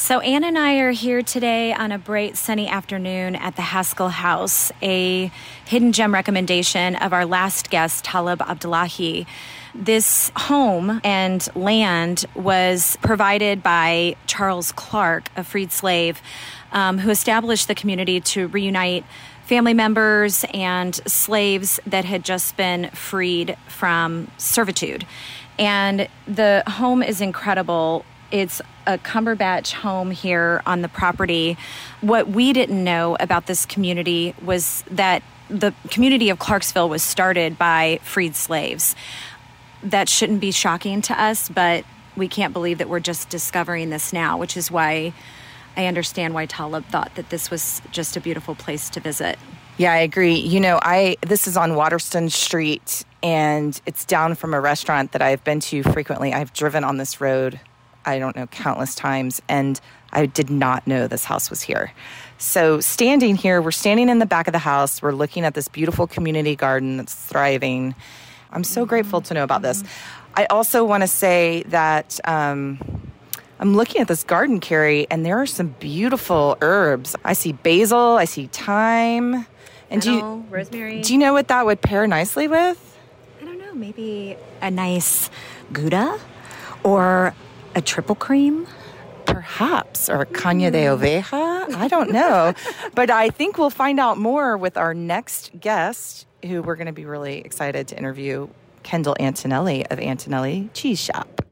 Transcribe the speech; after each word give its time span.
So, 0.00 0.20
Ann 0.20 0.44
and 0.44 0.56
I 0.56 0.78
are 0.78 0.92
here 0.92 1.20
today 1.20 1.74
on 1.74 1.92
a 1.92 1.98
bright 1.98 2.38
sunny 2.38 2.66
afternoon 2.66 3.36
at 3.36 3.56
the 3.56 3.62
Haskell 3.62 4.08
House, 4.08 4.72
a 4.80 5.30
hidden 5.66 5.92
gem 5.92 6.14
recommendation 6.14 6.96
of 6.96 7.12
our 7.12 7.26
last 7.26 7.68
guest, 7.68 8.02
Talib 8.02 8.40
Abdullahi. 8.40 9.26
This 9.74 10.32
home 10.34 11.02
and 11.04 11.46
land 11.54 12.24
was 12.34 12.96
provided 13.02 13.62
by 13.62 14.16
Charles 14.26 14.72
Clark, 14.72 15.28
a 15.36 15.44
freed 15.44 15.70
slave, 15.70 16.22
um, 16.72 16.96
who 16.96 17.10
established 17.10 17.68
the 17.68 17.74
community 17.74 18.20
to 18.22 18.48
reunite 18.48 19.04
family 19.44 19.74
members 19.74 20.46
and 20.54 20.94
slaves 21.06 21.78
that 21.86 22.06
had 22.06 22.24
just 22.24 22.56
been 22.56 22.88
freed 22.92 23.54
from 23.68 24.30
servitude. 24.38 25.06
And 25.58 26.08
the 26.26 26.62
home 26.66 27.02
is 27.02 27.20
incredible. 27.20 28.06
It's 28.30 28.60
a 28.86 28.98
Cumberbatch 28.98 29.72
home 29.72 30.10
here 30.10 30.62
on 30.66 30.82
the 30.82 30.88
property. 30.88 31.56
What 32.00 32.28
we 32.28 32.52
didn't 32.52 32.82
know 32.82 33.16
about 33.20 33.46
this 33.46 33.66
community 33.66 34.34
was 34.42 34.84
that 34.90 35.22
the 35.48 35.74
community 35.90 36.30
of 36.30 36.38
Clarksville 36.38 36.88
was 36.88 37.02
started 37.02 37.58
by 37.58 38.00
freed 38.02 38.36
slaves. 38.36 38.94
That 39.82 40.08
shouldn't 40.08 40.40
be 40.40 40.52
shocking 40.52 41.02
to 41.02 41.20
us, 41.20 41.48
but 41.48 41.84
we 42.16 42.28
can't 42.28 42.52
believe 42.52 42.78
that 42.78 42.88
we're 42.88 43.00
just 43.00 43.28
discovering 43.28 43.90
this 43.90 44.12
now, 44.12 44.36
which 44.38 44.56
is 44.56 44.70
why 44.70 45.12
I 45.76 45.86
understand 45.86 46.34
why 46.34 46.46
Talib 46.46 46.84
thought 46.86 47.14
that 47.14 47.30
this 47.30 47.50
was 47.50 47.80
just 47.90 48.16
a 48.16 48.20
beautiful 48.20 48.54
place 48.54 48.90
to 48.90 49.00
visit. 49.00 49.38
Yeah, 49.78 49.92
I 49.92 49.98
agree. 49.98 50.34
You 50.34 50.60
know, 50.60 50.78
I 50.82 51.16
this 51.22 51.46
is 51.46 51.56
on 51.56 51.74
Waterston 51.74 52.28
Street 52.28 53.04
and 53.22 53.80
it's 53.86 54.04
down 54.04 54.34
from 54.34 54.52
a 54.52 54.60
restaurant 54.60 55.12
that 55.12 55.22
I've 55.22 55.42
been 55.42 55.60
to 55.60 55.82
frequently. 55.82 56.32
I've 56.32 56.52
driven 56.52 56.84
on 56.84 56.98
this 56.98 57.20
road 57.20 57.60
I 58.04 58.18
don't 58.18 58.36
know, 58.36 58.46
countless 58.46 58.94
times. 58.94 59.40
And 59.48 59.80
I 60.12 60.26
did 60.26 60.50
not 60.50 60.86
know 60.86 61.06
this 61.06 61.24
house 61.24 61.50
was 61.50 61.62
here. 61.62 61.92
So, 62.38 62.80
standing 62.80 63.36
here, 63.36 63.60
we're 63.60 63.70
standing 63.70 64.08
in 64.08 64.18
the 64.18 64.26
back 64.26 64.48
of 64.48 64.52
the 64.52 64.58
house. 64.58 65.02
We're 65.02 65.12
looking 65.12 65.44
at 65.44 65.54
this 65.54 65.68
beautiful 65.68 66.06
community 66.06 66.56
garden 66.56 66.96
that's 66.96 67.14
thriving. 67.14 67.94
I'm 68.50 68.64
so 68.64 68.84
grateful 68.86 69.20
to 69.20 69.34
know 69.34 69.44
about 69.44 69.62
this. 69.62 69.84
I 70.34 70.46
also 70.46 70.84
want 70.84 71.02
to 71.02 71.08
say 71.08 71.64
that 71.68 72.18
um, 72.24 72.78
I'm 73.58 73.76
looking 73.76 74.00
at 74.00 74.08
this 74.08 74.24
garden, 74.24 74.58
Carrie, 74.58 75.06
and 75.10 75.24
there 75.24 75.38
are 75.38 75.46
some 75.46 75.74
beautiful 75.80 76.56
herbs. 76.62 77.14
I 77.24 77.34
see 77.34 77.52
basil, 77.52 78.16
I 78.16 78.24
see 78.24 78.46
thyme. 78.46 79.46
And 79.90 80.00
do 80.00 80.12
you, 80.12 80.44
rosemary. 80.48 81.02
Do 81.02 81.12
you 81.12 81.18
know 81.18 81.32
what 81.32 81.48
that 81.48 81.66
would 81.66 81.82
pair 81.82 82.06
nicely 82.06 82.48
with? 82.48 82.98
I 83.40 83.44
don't 83.44 83.58
know. 83.58 83.74
Maybe 83.74 84.36
a 84.62 84.70
nice 84.70 85.30
Gouda 85.72 86.18
or 86.84 87.34
a 87.74 87.80
triple 87.80 88.14
cream? 88.14 88.66
Perhaps, 89.26 90.08
or 90.08 90.26
caña 90.26 90.72
de 90.72 90.86
oveja. 90.86 91.72
I 91.74 91.86
don't 91.88 92.10
know. 92.10 92.52
but 92.94 93.10
I 93.10 93.30
think 93.30 93.58
we'll 93.58 93.70
find 93.70 94.00
out 94.00 94.18
more 94.18 94.56
with 94.56 94.76
our 94.76 94.92
next 94.92 95.52
guest, 95.60 96.26
who 96.44 96.62
we're 96.62 96.74
going 96.74 96.88
to 96.88 96.92
be 96.92 97.04
really 97.04 97.38
excited 97.38 97.86
to 97.88 97.98
interview 97.98 98.48
Kendall 98.82 99.14
Antonelli 99.20 99.86
of 99.86 100.00
Antonelli 100.00 100.70
Cheese 100.74 100.98
Shop. 100.98 101.42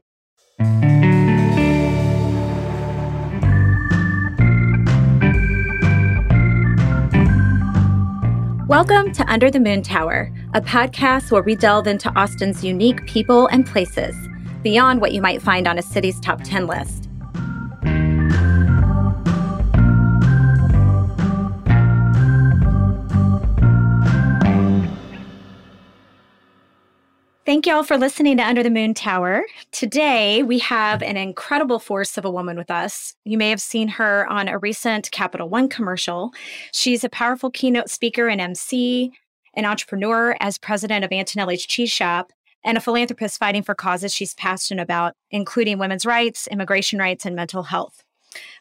Welcome 8.67 9.13
to 9.13 9.25
Under 9.27 9.49
the 9.49 9.59
Moon 9.59 9.81
Tower, 9.81 10.31
a 10.53 10.61
podcast 10.61 11.31
where 11.31 11.41
we 11.41 11.55
delve 11.55 11.87
into 11.87 12.13
Austin's 12.19 12.63
unique 12.63 13.05
people 13.07 13.47
and 13.47 13.65
places 13.65 14.15
beyond 14.63 15.01
what 15.01 15.13
you 15.13 15.21
might 15.21 15.41
find 15.41 15.67
on 15.67 15.77
a 15.77 15.81
city's 15.81 16.19
top 16.19 16.41
10 16.43 16.67
list. 16.67 17.09
Thank 27.49 27.65
you 27.65 27.73
all 27.73 27.83
for 27.83 27.97
listening 27.97 28.37
to 28.37 28.43
Under 28.47 28.61
the 28.61 28.69
Moon 28.69 28.93
Tower. 28.93 29.43
Today, 29.71 30.43
we 30.43 30.59
have 30.59 31.01
an 31.01 31.17
incredible 31.17 31.79
force 31.79 32.15
of 32.15 32.23
a 32.23 32.29
woman 32.29 32.59
with 32.59 32.69
us. 32.69 33.15
You 33.25 33.39
may 33.39 33.49
have 33.49 33.59
seen 33.59 33.87
her 33.87 34.27
on 34.29 34.47
a 34.47 34.59
recent 34.59 35.09
Capital 35.09 35.49
One 35.49 35.67
commercial. 35.67 36.31
She's 36.71 37.03
a 37.03 37.09
powerful 37.09 37.49
keynote 37.49 37.89
speaker 37.89 38.27
and 38.27 38.39
MC, 38.39 39.11
an 39.55 39.65
entrepreneur 39.65 40.37
as 40.39 40.59
president 40.59 41.03
of 41.03 41.11
Antonelli's 41.11 41.65
Cheese 41.65 41.89
Shop, 41.89 42.31
and 42.63 42.77
a 42.77 42.81
philanthropist 42.81 43.39
fighting 43.39 43.63
for 43.63 43.75
causes 43.75 44.13
she's 44.13 44.33
passionate 44.33 44.81
about, 44.81 45.13
including 45.31 45.79
women's 45.79 46.05
rights, 46.05 46.47
immigration 46.47 46.99
rights, 46.99 47.25
and 47.25 47.35
mental 47.35 47.63
health. 47.63 48.03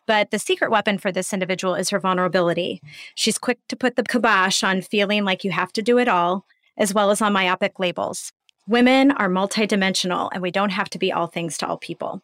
But 0.06 0.30
the 0.30 0.38
secret 0.38 0.70
weapon 0.70 0.98
for 0.98 1.12
this 1.12 1.32
individual 1.32 1.74
is 1.74 1.90
her 1.90 2.00
vulnerability. 2.00 2.80
She's 3.14 3.38
quick 3.38 3.58
to 3.68 3.76
put 3.76 3.96
the 3.96 4.02
kibosh 4.02 4.62
on 4.62 4.82
feeling 4.82 5.24
like 5.24 5.44
you 5.44 5.50
have 5.50 5.72
to 5.74 5.82
do 5.82 5.98
it 5.98 6.08
all, 6.08 6.46
as 6.76 6.94
well 6.94 7.10
as 7.10 7.20
on 7.20 7.32
myopic 7.32 7.78
labels. 7.78 8.32
Women 8.66 9.12
are 9.12 9.28
multidimensional, 9.28 10.28
and 10.32 10.42
we 10.42 10.50
don't 10.50 10.70
have 10.70 10.90
to 10.90 10.98
be 10.98 11.10
all 11.10 11.26
things 11.26 11.56
to 11.58 11.66
all 11.66 11.78
people. 11.78 12.22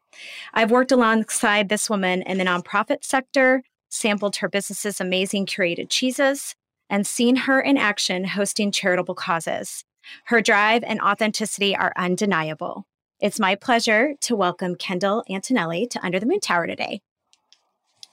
I've 0.52 0.70
worked 0.70 0.92
alongside 0.92 1.68
this 1.68 1.88
woman 1.88 2.22
in 2.22 2.38
the 2.38 2.44
nonprofit 2.44 3.02
sector, 3.02 3.62
sampled 3.88 4.36
her 4.36 4.48
business's 4.48 5.00
amazing 5.00 5.46
curated 5.46 5.88
cheeses, 5.88 6.54
and 6.90 7.06
seen 7.06 7.36
her 7.36 7.60
in 7.60 7.78
action 7.78 8.24
hosting 8.24 8.70
charitable 8.70 9.14
causes. 9.14 9.84
Her 10.24 10.40
drive 10.40 10.82
and 10.84 11.00
authenticity 11.00 11.76
are 11.76 11.92
undeniable. 11.96 12.86
It's 13.20 13.40
my 13.40 13.54
pleasure 13.54 14.14
to 14.22 14.36
welcome 14.36 14.74
Kendall 14.74 15.24
Antonelli 15.30 15.86
to 15.86 16.04
Under 16.04 16.20
the 16.20 16.26
Moon 16.26 16.40
Tower 16.40 16.66
today. 16.66 17.00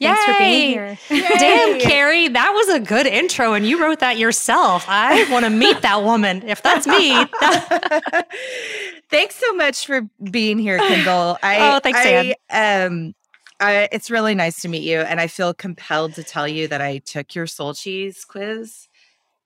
Thanks 0.01 0.27
Yay. 0.27 0.33
for 0.33 0.39
being 0.39 0.69
here. 0.71 0.97
Damn, 1.37 1.79
Carrie, 1.79 2.27
that 2.29 2.51
was 2.53 2.69
a 2.69 2.79
good 2.79 3.05
intro, 3.05 3.53
and 3.53 3.67
you 3.67 3.79
wrote 3.81 3.99
that 3.99 4.17
yourself. 4.17 4.85
I 4.87 5.29
want 5.31 5.45
to 5.45 5.51
meet 5.51 5.81
that 5.81 6.03
woman. 6.03 6.41
If 6.47 6.63
that's 6.63 6.87
me. 6.87 7.13
thanks 9.09 9.35
so 9.35 9.53
much 9.53 9.85
for 9.85 10.01
being 10.31 10.57
here, 10.57 10.79
Kendall. 10.79 11.37
I, 11.43 11.75
oh, 11.75 11.79
thanks, 11.79 11.99
I, 12.01 12.35
Um, 12.49 13.13
I, 13.59 13.89
it's 13.91 14.09
really 14.09 14.33
nice 14.33 14.61
to 14.61 14.67
meet 14.67 14.81
you, 14.81 15.01
and 15.01 15.19
I 15.19 15.27
feel 15.27 15.53
compelled 15.53 16.15
to 16.15 16.23
tell 16.23 16.47
you 16.47 16.67
that 16.67 16.81
I 16.81 16.97
took 16.97 17.35
your 17.35 17.45
soul 17.45 17.75
cheese 17.75 18.25
quiz. 18.25 18.87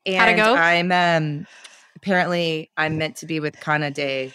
And 0.05 0.15
How'd 0.15 0.29
it 0.29 0.35
go? 0.37 0.55
I'm 0.55 0.91
um, 0.91 1.47
apparently 2.05 2.69
I'm 2.77 2.99
meant 2.99 3.15
to 3.17 3.25
be 3.25 3.39
with 3.39 3.59
Cana 3.59 3.89
de 3.89 4.31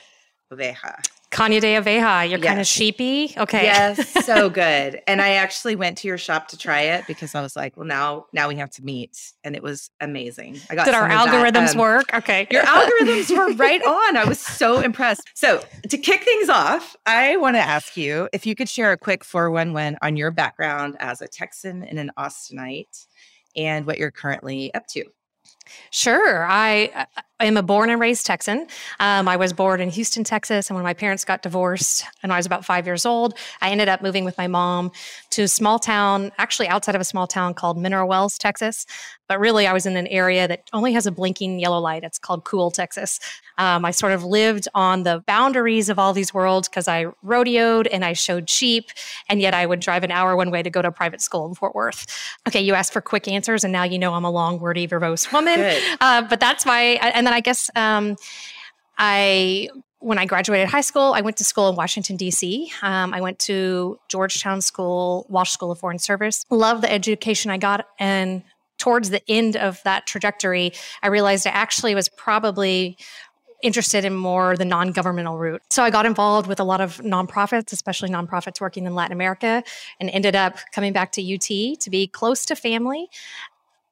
Oveja. 0.53 0.97
Cana 1.31 1.61
de 1.61 1.77
Oveja, 1.77 2.29
you're 2.29 2.41
yes. 2.41 2.49
kind 2.49 2.61
of 2.61 2.67
sheepy. 2.67 3.33
Okay. 3.37 3.63
Yes, 3.63 4.27
so 4.27 4.51
good. 4.51 5.01
And 5.07 5.23
I 5.23 5.35
actually 5.35 5.77
went 5.77 5.97
to 5.99 6.09
your 6.09 6.19
shop 6.19 6.49
to 6.49 6.59
try 6.59 6.81
it 6.81 7.07
because 7.07 7.37
I 7.37 7.41
was 7.43 7.55
like, 7.55 7.77
well, 7.77 7.87
now 7.87 8.27
now 8.33 8.49
we 8.49 8.57
have 8.57 8.71
to 8.71 8.83
meet. 8.83 9.17
And 9.45 9.55
it 9.55 9.63
was 9.63 9.89
amazing. 10.01 10.59
I 10.69 10.75
got 10.75 10.87
Did 10.87 10.95
our 10.95 11.09
algorithms 11.09 11.75
um, 11.75 11.79
work? 11.79 12.13
Okay. 12.13 12.49
Your 12.51 12.65
algorithms 12.65 13.31
were 13.31 13.53
right 13.55 13.81
on. 13.85 14.17
I 14.17 14.25
was 14.25 14.41
so 14.41 14.81
impressed. 14.81 15.23
So 15.35 15.63
to 15.89 15.97
kick 15.97 16.25
things 16.25 16.49
off, 16.49 16.97
I 17.07 17.37
want 17.37 17.55
to 17.55 17.61
ask 17.61 17.97
you 17.97 18.29
if 18.33 18.47
you 18.47 18.57
could 18.57 18.69
share 18.69 18.91
a 18.91 18.99
quick 18.99 19.23
411 19.23 19.97
on 20.03 20.17
your 20.17 20.33
background 20.33 20.97
as 20.99 21.23
a 21.23 21.29
Texan 21.29 21.85
and 21.85 22.01
an 22.01 22.11
Austinite 22.19 23.07
and 23.55 23.87
what 23.87 23.99
you're 23.99 24.11
currently 24.11 24.75
up 24.75 24.89
to. 24.89 25.05
Sure. 25.93 26.45
I 26.45 27.07
I 27.41 27.47
am 27.47 27.57
a 27.57 27.63
born 27.63 27.89
and 27.89 27.99
raised 27.99 28.27
Texan. 28.27 28.67
Um, 29.01 29.27
I 29.27 29.37
was 29.37 29.55
born 29.55 29.81
in 29.81 29.89
Houston, 29.89 30.25
Texas, 30.25 30.69
and 30.69 30.75
when 30.75 30.85
my 30.85 30.93
parents 30.93 31.25
got 31.25 31.41
divorced 31.41 32.05
and 32.23 32.35
I 32.35 32.37
was 32.37 32.45
about 32.45 32.67
five 32.67 32.85
years 32.85 33.07
old, 33.07 33.39
I 33.63 33.71
ended 33.71 33.89
up 33.89 34.03
moving 34.03 34.27
with 34.27 34.37
my 34.37 34.47
mom 34.47 34.93
to 35.31 35.43
a 35.43 35.49
small 35.49 35.79
town, 35.79 36.33
actually 36.37 36.69
outside 36.69 36.95
of 36.95 37.01
a 37.01 37.05
small 37.05 37.27
town 37.27 37.55
called 37.55 37.79
Mineral 37.79 38.07
Wells, 38.07 38.37
Texas. 38.37 38.85
But 39.27 39.39
really, 39.39 39.67
I 39.67 39.73
was 39.73 39.87
in 39.87 39.97
an 39.97 40.09
area 40.09 40.49
that 40.49 40.69
only 40.73 40.93
has 40.93 41.07
a 41.07 41.13
blinking 41.13 41.61
yellow 41.61 41.79
light. 41.79 42.03
It's 42.03 42.19
called 42.19 42.45
Cool, 42.45 42.73
Texas. 42.73 43.21
Um, 43.59 43.85
I 43.85 43.93
sort 43.93 44.13
of 44.13 44.25
lived 44.25 44.67
on 44.75 45.05
the 45.05 45.23
boundaries 45.25 45.89
of 45.89 46.01
all 46.01 46.13
these 46.13 46.35
worlds 46.35 46.69
because 46.69 46.89
I 46.89 47.05
rodeoed 47.25 47.87
and 47.93 48.05
I 48.05 48.13
showed 48.13 48.51
sheep, 48.51 48.91
and 49.29 49.41
yet 49.41 49.55
I 49.55 49.67
would 49.67 49.79
drive 49.79 50.03
an 50.03 50.11
hour 50.11 50.35
one 50.35 50.51
way 50.51 50.65
to 50.65 50.71
go 50.71 50.83
to 50.83 50.89
a 50.89 50.93
private 50.93 51.21
school 51.21 51.47
in 51.47 51.55
Fort 51.55 51.77
Worth. 51.77 52.07
Okay, 52.49 52.61
you 52.61 52.75
asked 52.75 52.93
for 52.93 53.01
quick 53.01 53.29
answers, 53.29 53.63
and 53.63 53.73
now 53.73 53.85
you 53.85 54.01
know 54.01 54.15
I'm 54.15 54.25
a 54.25 54.31
long, 54.31 54.59
wordy, 54.59 54.89
verbose 54.89 55.33
woman. 55.33 55.61
Uh, 56.01 56.23
but 56.23 56.41
that's 56.41 56.67
my, 56.67 56.81
and 56.81 57.29
then 57.31 57.37
I 57.37 57.41
guess 57.41 57.71
um, 57.77 58.17
I 58.99 59.69
when 60.01 60.19
I 60.19 60.25
graduated 60.25 60.69
high 60.69 60.81
school, 60.81 61.13
I 61.15 61.21
went 61.21 61.37
to 61.37 61.45
school 61.45 61.69
in 61.69 61.77
Washington, 61.77 62.17
D.C. 62.17 62.73
Um, 62.83 63.13
I 63.13 63.21
went 63.21 63.39
to 63.41 63.99
Georgetown 64.09 64.63
School, 64.63 65.27
Walsh 65.29 65.51
School 65.51 65.71
of 65.71 65.79
Foreign 65.79 65.99
Service. 65.99 66.43
Loved 66.51 66.83
the 66.83 66.91
education 66.91 67.51
I 67.51 67.59
got. 67.59 67.87
And 67.99 68.43
towards 68.79 69.11
the 69.11 69.21
end 69.29 69.57
of 69.57 69.81
that 69.85 70.07
trajectory, 70.07 70.73
I 71.03 71.09
realized 71.09 71.47
I 71.47 71.51
actually 71.51 71.95
was 71.95 72.09
probably 72.09 72.97
interested 73.63 74.07
in 74.07 74.15
more 74.15 74.57
the 74.57 74.65
non 74.65 74.91
governmental 74.91 75.37
route. 75.37 75.63
So 75.69 75.83
I 75.83 75.91
got 75.91 76.07
involved 76.07 76.49
with 76.49 76.61
a 76.61 76.65
lot 76.65 76.81
of 76.81 76.97
nonprofits, 76.99 77.71
especially 77.71 78.09
nonprofits 78.09 78.59
working 78.59 78.87
in 78.87 78.95
Latin 78.95 79.13
America, 79.13 79.63
and 80.01 80.09
ended 80.09 80.35
up 80.35 80.57
coming 80.73 80.95
back 80.95 81.13
to 81.13 81.35
UT 81.35 81.79
to 81.79 81.91
be 81.91 82.07
close 82.07 82.47
to 82.47 82.57
family. 82.57 83.09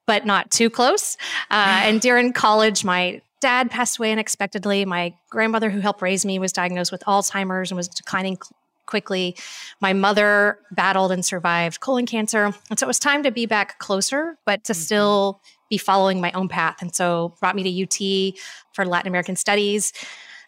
But 0.07 0.25
not 0.25 0.49
too 0.49 0.71
close. 0.71 1.17
Uh, 1.51 1.81
and 1.83 2.01
during 2.01 2.33
college, 2.33 2.83
my 2.83 3.21
dad 3.39 3.71
passed 3.71 3.97
away 3.97 4.11
unexpectedly. 4.11 4.85
My 4.85 5.13
grandmother, 5.29 5.69
who 5.69 5.79
helped 5.79 6.01
raise 6.01 6.25
me, 6.25 6.39
was 6.39 6.51
diagnosed 6.51 6.91
with 6.91 7.01
Alzheimer's 7.01 7.71
and 7.71 7.77
was 7.77 7.87
declining 7.87 8.37
quickly. 8.85 9.35
My 9.79 9.93
mother 9.93 10.59
battled 10.71 11.11
and 11.11 11.23
survived 11.23 11.79
colon 11.79 12.05
cancer. 12.05 12.53
And 12.69 12.79
so 12.79 12.85
it 12.85 12.87
was 12.87 12.99
time 12.99 13.23
to 13.23 13.31
be 13.31 13.45
back 13.45 13.79
closer, 13.79 14.37
but 14.45 14.63
to 14.65 14.73
mm-hmm. 14.73 14.81
still 14.81 15.41
be 15.69 15.77
following 15.77 16.19
my 16.19 16.31
own 16.31 16.47
path. 16.47 16.77
And 16.81 16.93
so 16.93 17.35
brought 17.39 17.55
me 17.55 17.63
to 17.63 17.83
UT 17.83 18.33
for 18.73 18.85
Latin 18.85 19.07
American 19.07 19.35
studies 19.35 19.93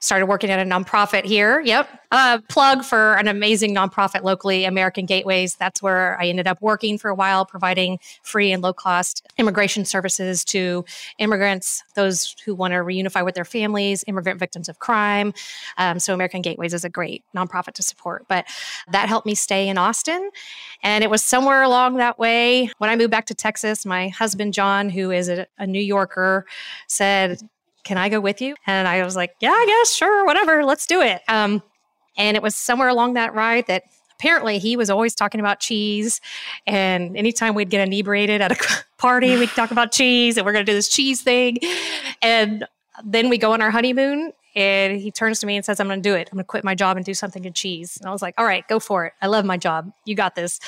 started 0.02 0.26
working 0.26 0.50
at 0.50 0.60
a 0.60 0.70
nonprofit 0.70 1.24
here. 1.24 1.62
Yep. 1.62 1.88
Uh, 2.12 2.40
plug 2.50 2.84
for 2.84 3.14
an 3.14 3.28
amazing 3.28 3.74
nonprofit 3.74 4.24
locally, 4.24 4.66
American 4.66 5.06
Gateways. 5.06 5.56
That's 5.56 5.82
where 5.82 6.20
I 6.20 6.28
ended 6.28 6.48
up 6.48 6.60
working 6.60 6.98
for 6.98 7.10
a 7.10 7.16
while, 7.16 7.46
providing 7.46 8.00
free 8.24 8.52
and 8.52 8.62
low 8.62 8.74
cost 8.74 9.26
immigration 9.38 9.86
services 9.86 10.44
to 10.46 10.84
immigrants, 11.20 11.84
those 11.96 12.36
who 12.44 12.54
want 12.56 12.74
to 12.74 12.78
reunify 12.78 13.24
with 13.24 13.36
their 13.36 13.46
families, 13.46 14.04
immigrant 14.08 14.40
victims 14.40 14.68
of 14.68 14.80
crime. 14.80 15.34
Um, 15.78 16.00
so, 16.00 16.14
American 16.14 16.42
Gateways 16.42 16.74
is 16.74 16.84
a 16.84 16.90
great 16.90 17.24
nonprofit 17.36 17.74
to 17.74 17.84
support. 17.84 18.26
But 18.28 18.46
that 18.92 19.08
helped 19.08 19.28
me 19.28 19.36
stay 19.36 19.70
in 19.70 19.78
Austin. 19.78 20.32
And 20.84 21.04
it 21.04 21.10
was 21.10 21.24
somewhere 21.24 21.62
along 21.62 21.98
that 21.98 22.18
way 22.18 22.72
when 22.80 22.90
I 22.90 22.96
moved 22.96 23.12
back 23.12 23.28
to 23.28 23.36
Texas, 23.36 23.86
my 23.86 24.10
husband, 24.10 24.54
John, 24.54 24.90
who 24.90 25.12
is 25.12 25.30
a, 25.30 25.48
a 25.60 25.68
New 25.68 25.80
Yorker, 25.80 26.46
said, 26.88 27.40
can 27.84 27.98
I 27.98 28.10
go 28.10 28.20
with 28.20 28.42
you? 28.42 28.56
And 28.68 28.88
I 28.88 29.04
was 29.04 29.16
like, 29.16 29.36
yeah, 29.40 29.52
I 29.52 29.66
guess, 29.68 29.94
sure, 29.94 30.26
whatever, 30.26 30.64
let's 30.64 30.86
do 30.86 31.02
it. 31.02 31.22
Um, 31.28 31.62
and 32.18 32.36
it 32.36 32.44
was 32.44 32.56
somewhere 32.56 32.90
along 32.90 33.14
that 33.14 33.34
ride 33.34 33.68
that 33.68 33.84
apparently 34.20 34.60
he 34.60 34.78
was 34.78 34.90
always 34.90 35.16
talking 35.16 35.40
about 35.40 35.60
cheese. 35.60 36.22
And 36.68 37.18
anytime 37.18 37.56
we'd 37.56 37.70
get 37.70 37.88
inebriated 37.88 38.42
at 38.42 38.52
a 38.52 38.84
party, 38.98 39.38
we'd 39.38 39.50
talk 39.50 39.72
about 39.72 39.92
cheese 39.92 40.38
and 40.38 40.46
we're 40.46 40.54
going 40.54 40.66
to 40.66 40.72
do 40.72 40.76
this 40.76 40.90
cheese 40.90 41.22
thing. 41.22 41.58
And 42.22 42.66
then 43.04 43.30
we 43.30 43.38
go 43.38 43.54
on 43.54 43.62
our 43.62 43.72
honeymoon 43.72 44.32
and 44.56 45.00
he 45.00 45.12
turns 45.12 45.40
to 45.40 45.46
me 45.46 45.56
and 45.56 45.66
says, 45.66 45.80
I'm 45.80 45.88
going 45.88 46.02
to 46.02 46.10
do 46.10 46.16
it. 46.16 46.30
I'm 46.32 46.38
going 46.38 46.44
to 46.44 46.48
quit 46.48 46.64
my 46.64 46.76
job 46.76 46.98
and 46.98 47.06
do 47.06 47.14
something 47.14 47.46
in 47.46 47.54
cheese. 47.54 47.98
And 47.98 48.10
I 48.10 48.12
was 48.12 48.22
like, 48.22 48.36
all 48.38 48.46
right, 48.46 48.68
go 48.68 48.80
for 48.80 49.06
it. 49.06 49.14
I 49.22 49.28
love 49.28 49.46
my 49.46 49.58
job. 49.58 49.92
You 50.06 50.16
got 50.16 50.36
this. 50.36 50.60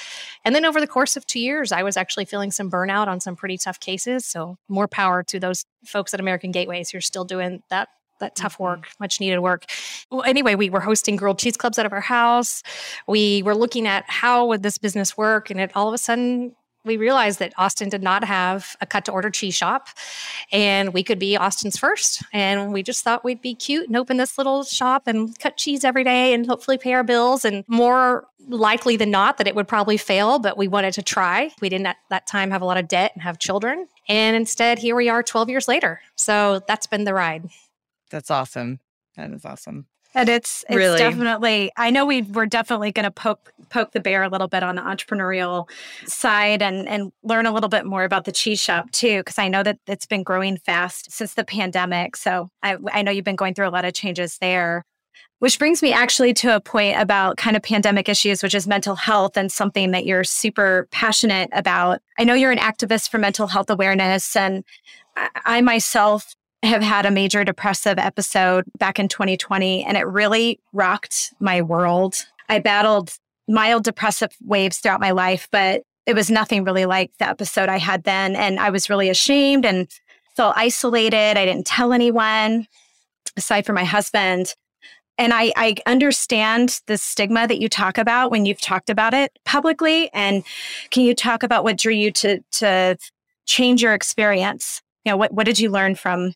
And 0.45 0.55
then 0.55 0.65
over 0.65 0.79
the 0.79 0.87
course 0.87 1.17
of 1.17 1.25
two 1.25 1.39
years, 1.39 1.71
I 1.71 1.83
was 1.83 1.97
actually 1.97 2.25
feeling 2.25 2.51
some 2.51 2.71
burnout 2.71 3.07
on 3.07 3.19
some 3.19 3.35
pretty 3.35 3.57
tough 3.57 3.79
cases. 3.79 4.25
So 4.25 4.57
more 4.69 4.87
power 4.87 5.23
to 5.23 5.39
those 5.39 5.65
folks 5.85 6.13
at 6.13 6.19
American 6.19 6.51
Gateways 6.51 6.91
who 6.91 6.97
are 6.97 7.01
still 7.01 7.25
doing 7.25 7.61
that 7.69 7.89
that 8.19 8.35
tough 8.35 8.53
mm-hmm. 8.53 8.63
work, 8.63 8.87
much 8.99 9.19
needed 9.19 9.39
work. 9.39 9.65
Well, 10.09 10.23
anyway, 10.23 10.55
we 10.55 10.69
were 10.69 10.79
hosting 10.79 11.15
grilled 11.15 11.39
cheese 11.39 11.57
clubs 11.57 11.77
out 11.77 11.85
of 11.85 11.91
our 11.91 11.99
house. 11.99 12.63
We 13.07 13.43
were 13.43 13.55
looking 13.55 13.87
at 13.87 14.05
how 14.07 14.47
would 14.47 14.63
this 14.63 14.77
business 14.77 15.17
work, 15.17 15.49
and 15.49 15.59
it 15.59 15.71
all 15.75 15.87
of 15.87 15.93
a 15.93 15.97
sudden 15.97 16.55
we 16.85 16.97
realized 16.97 17.39
that 17.39 17.53
Austin 17.57 17.89
did 17.89 18.03
not 18.03 18.23
have 18.23 18.75
a 18.81 18.85
cut 18.85 19.05
to 19.05 19.11
order 19.11 19.29
cheese 19.29 19.55
shop 19.55 19.87
and 20.51 20.93
we 20.93 21.03
could 21.03 21.19
be 21.19 21.37
Austin's 21.37 21.77
first. 21.77 22.21
And 22.33 22.73
we 22.73 22.83
just 22.83 23.03
thought 23.03 23.23
we'd 23.23 23.41
be 23.41 23.55
cute 23.55 23.87
and 23.87 23.95
open 23.95 24.17
this 24.17 24.37
little 24.37 24.63
shop 24.63 25.03
and 25.07 25.37
cut 25.39 25.57
cheese 25.57 25.83
every 25.83 26.03
day 26.03 26.33
and 26.33 26.45
hopefully 26.45 26.77
pay 26.77 26.93
our 26.93 27.03
bills. 27.03 27.45
And 27.45 27.63
more 27.67 28.27
likely 28.47 28.97
than 28.97 29.11
not 29.11 29.37
that 29.37 29.47
it 29.47 29.55
would 29.55 29.67
probably 29.67 29.97
fail, 29.97 30.39
but 30.39 30.57
we 30.57 30.67
wanted 30.67 30.93
to 30.95 31.01
try. 31.01 31.51
We 31.61 31.69
didn't 31.69 31.87
at 31.87 31.97
that 32.09 32.27
time 32.27 32.51
have 32.51 32.61
a 32.61 32.65
lot 32.65 32.77
of 32.77 32.87
debt 32.87 33.11
and 33.13 33.23
have 33.23 33.39
children. 33.39 33.87
And 34.09 34.35
instead, 34.35 34.79
here 34.79 34.95
we 34.95 35.07
are 35.07 35.23
12 35.23 35.49
years 35.49 35.67
later. 35.67 36.01
So 36.15 36.61
that's 36.67 36.87
been 36.87 37.05
the 37.05 37.13
ride. 37.13 37.47
That's 38.09 38.29
awesome. 38.29 38.79
That 39.15 39.31
is 39.31 39.45
awesome. 39.45 39.87
And 40.15 40.29
it's 40.29 40.63
it's 40.69 40.77
really? 40.77 40.97
definitely 40.97 41.71
I 41.75 41.89
know 41.89 42.05
we 42.05 42.21
we're 42.21 42.45
definitely 42.45 42.91
going 42.91 43.05
to 43.05 43.11
poke 43.11 43.51
poke 43.69 43.91
the 43.91 43.99
bear 43.99 44.23
a 44.23 44.29
little 44.29 44.47
bit 44.47 44.63
on 44.63 44.75
the 44.75 44.81
entrepreneurial 44.81 45.69
side 46.05 46.61
and 46.61 46.87
and 46.87 47.11
learn 47.23 47.45
a 47.45 47.51
little 47.51 47.69
bit 47.69 47.85
more 47.85 48.03
about 48.03 48.25
the 48.25 48.31
cheese 48.31 48.61
shop 48.61 48.91
too 48.91 49.19
because 49.19 49.39
I 49.39 49.47
know 49.47 49.63
that 49.63 49.79
it's 49.87 50.05
been 50.05 50.23
growing 50.23 50.57
fast 50.57 51.11
since 51.11 51.33
the 51.33 51.43
pandemic. 51.43 52.15
So 52.15 52.49
I 52.61 52.77
I 52.91 53.01
know 53.01 53.11
you've 53.11 53.25
been 53.25 53.35
going 53.35 53.53
through 53.53 53.67
a 53.67 53.71
lot 53.71 53.85
of 53.85 53.93
changes 53.93 54.37
there. 54.39 54.85
Which 55.39 55.59
brings 55.59 55.81
me 55.81 55.91
actually 55.91 56.33
to 56.35 56.55
a 56.55 56.61
point 56.61 56.97
about 56.97 57.35
kind 57.35 57.57
of 57.57 57.63
pandemic 57.63 58.07
issues, 58.07 58.41
which 58.41 58.55
is 58.55 58.65
mental 58.65 58.95
health 58.95 59.35
and 59.35 59.51
something 59.51 59.91
that 59.91 60.05
you're 60.05 60.23
super 60.23 60.87
passionate 60.89 61.49
about. 61.51 62.01
I 62.17 62.23
know 62.23 62.33
you're 62.33 62.51
an 62.51 62.59
activist 62.59 63.09
for 63.09 63.17
mental 63.17 63.47
health 63.47 63.69
awareness, 63.69 64.37
and 64.37 64.63
I 65.17 65.59
myself 65.59 66.33
have 66.63 66.81
had 66.81 67.05
a 67.05 67.11
major 67.11 67.43
depressive 67.43 67.99
episode 67.99 68.65
back 68.77 68.99
in 68.99 69.07
2020, 69.07 69.83
and 69.83 69.97
it 69.97 70.07
really 70.07 70.59
rocked 70.71 71.33
my 71.39 71.61
world. 71.61 72.25
I 72.49 72.59
battled 72.59 73.17
mild 73.47 73.83
depressive 73.83 74.31
waves 74.45 74.77
throughout 74.77 75.01
my 75.01 75.11
life, 75.11 75.47
but 75.51 75.83
it 76.05 76.15
was 76.15 76.29
nothing 76.29 76.63
really 76.63 76.85
like 76.85 77.11
the 77.19 77.27
episode 77.27 77.69
I 77.69 77.77
had 77.77 78.03
then. 78.03 78.35
And 78.35 78.59
I 78.59 78.69
was 78.69 78.89
really 78.89 79.09
ashamed 79.09 79.65
and 79.65 79.87
felt 80.35 80.55
isolated. 80.57 81.37
I 81.37 81.45
didn't 81.45 81.67
tell 81.67 81.93
anyone 81.93 82.67
aside 83.37 83.65
from 83.65 83.75
my 83.75 83.83
husband. 83.83 84.53
And 85.17 85.33
I, 85.33 85.51
I 85.55 85.75
understand 85.85 86.81
the 86.87 86.97
stigma 86.97 87.47
that 87.47 87.59
you 87.59 87.69
talk 87.69 87.97
about 87.97 88.31
when 88.31 88.45
you've 88.45 88.61
talked 88.61 88.89
about 88.89 89.13
it 89.13 89.37
publicly. 89.45 90.09
And 90.13 90.43
can 90.89 91.03
you 91.03 91.13
talk 91.13 91.43
about 91.43 91.63
what 91.63 91.77
drew 91.77 91.93
you 91.93 92.11
to 92.11 92.39
to 92.53 92.97
change 93.45 93.83
your 93.83 93.93
experience? 93.93 94.81
You 95.05 95.11
know, 95.11 95.17
what 95.17 95.31
what 95.33 95.45
did 95.45 95.59
you 95.59 95.69
learn 95.69 95.95
from 95.95 96.33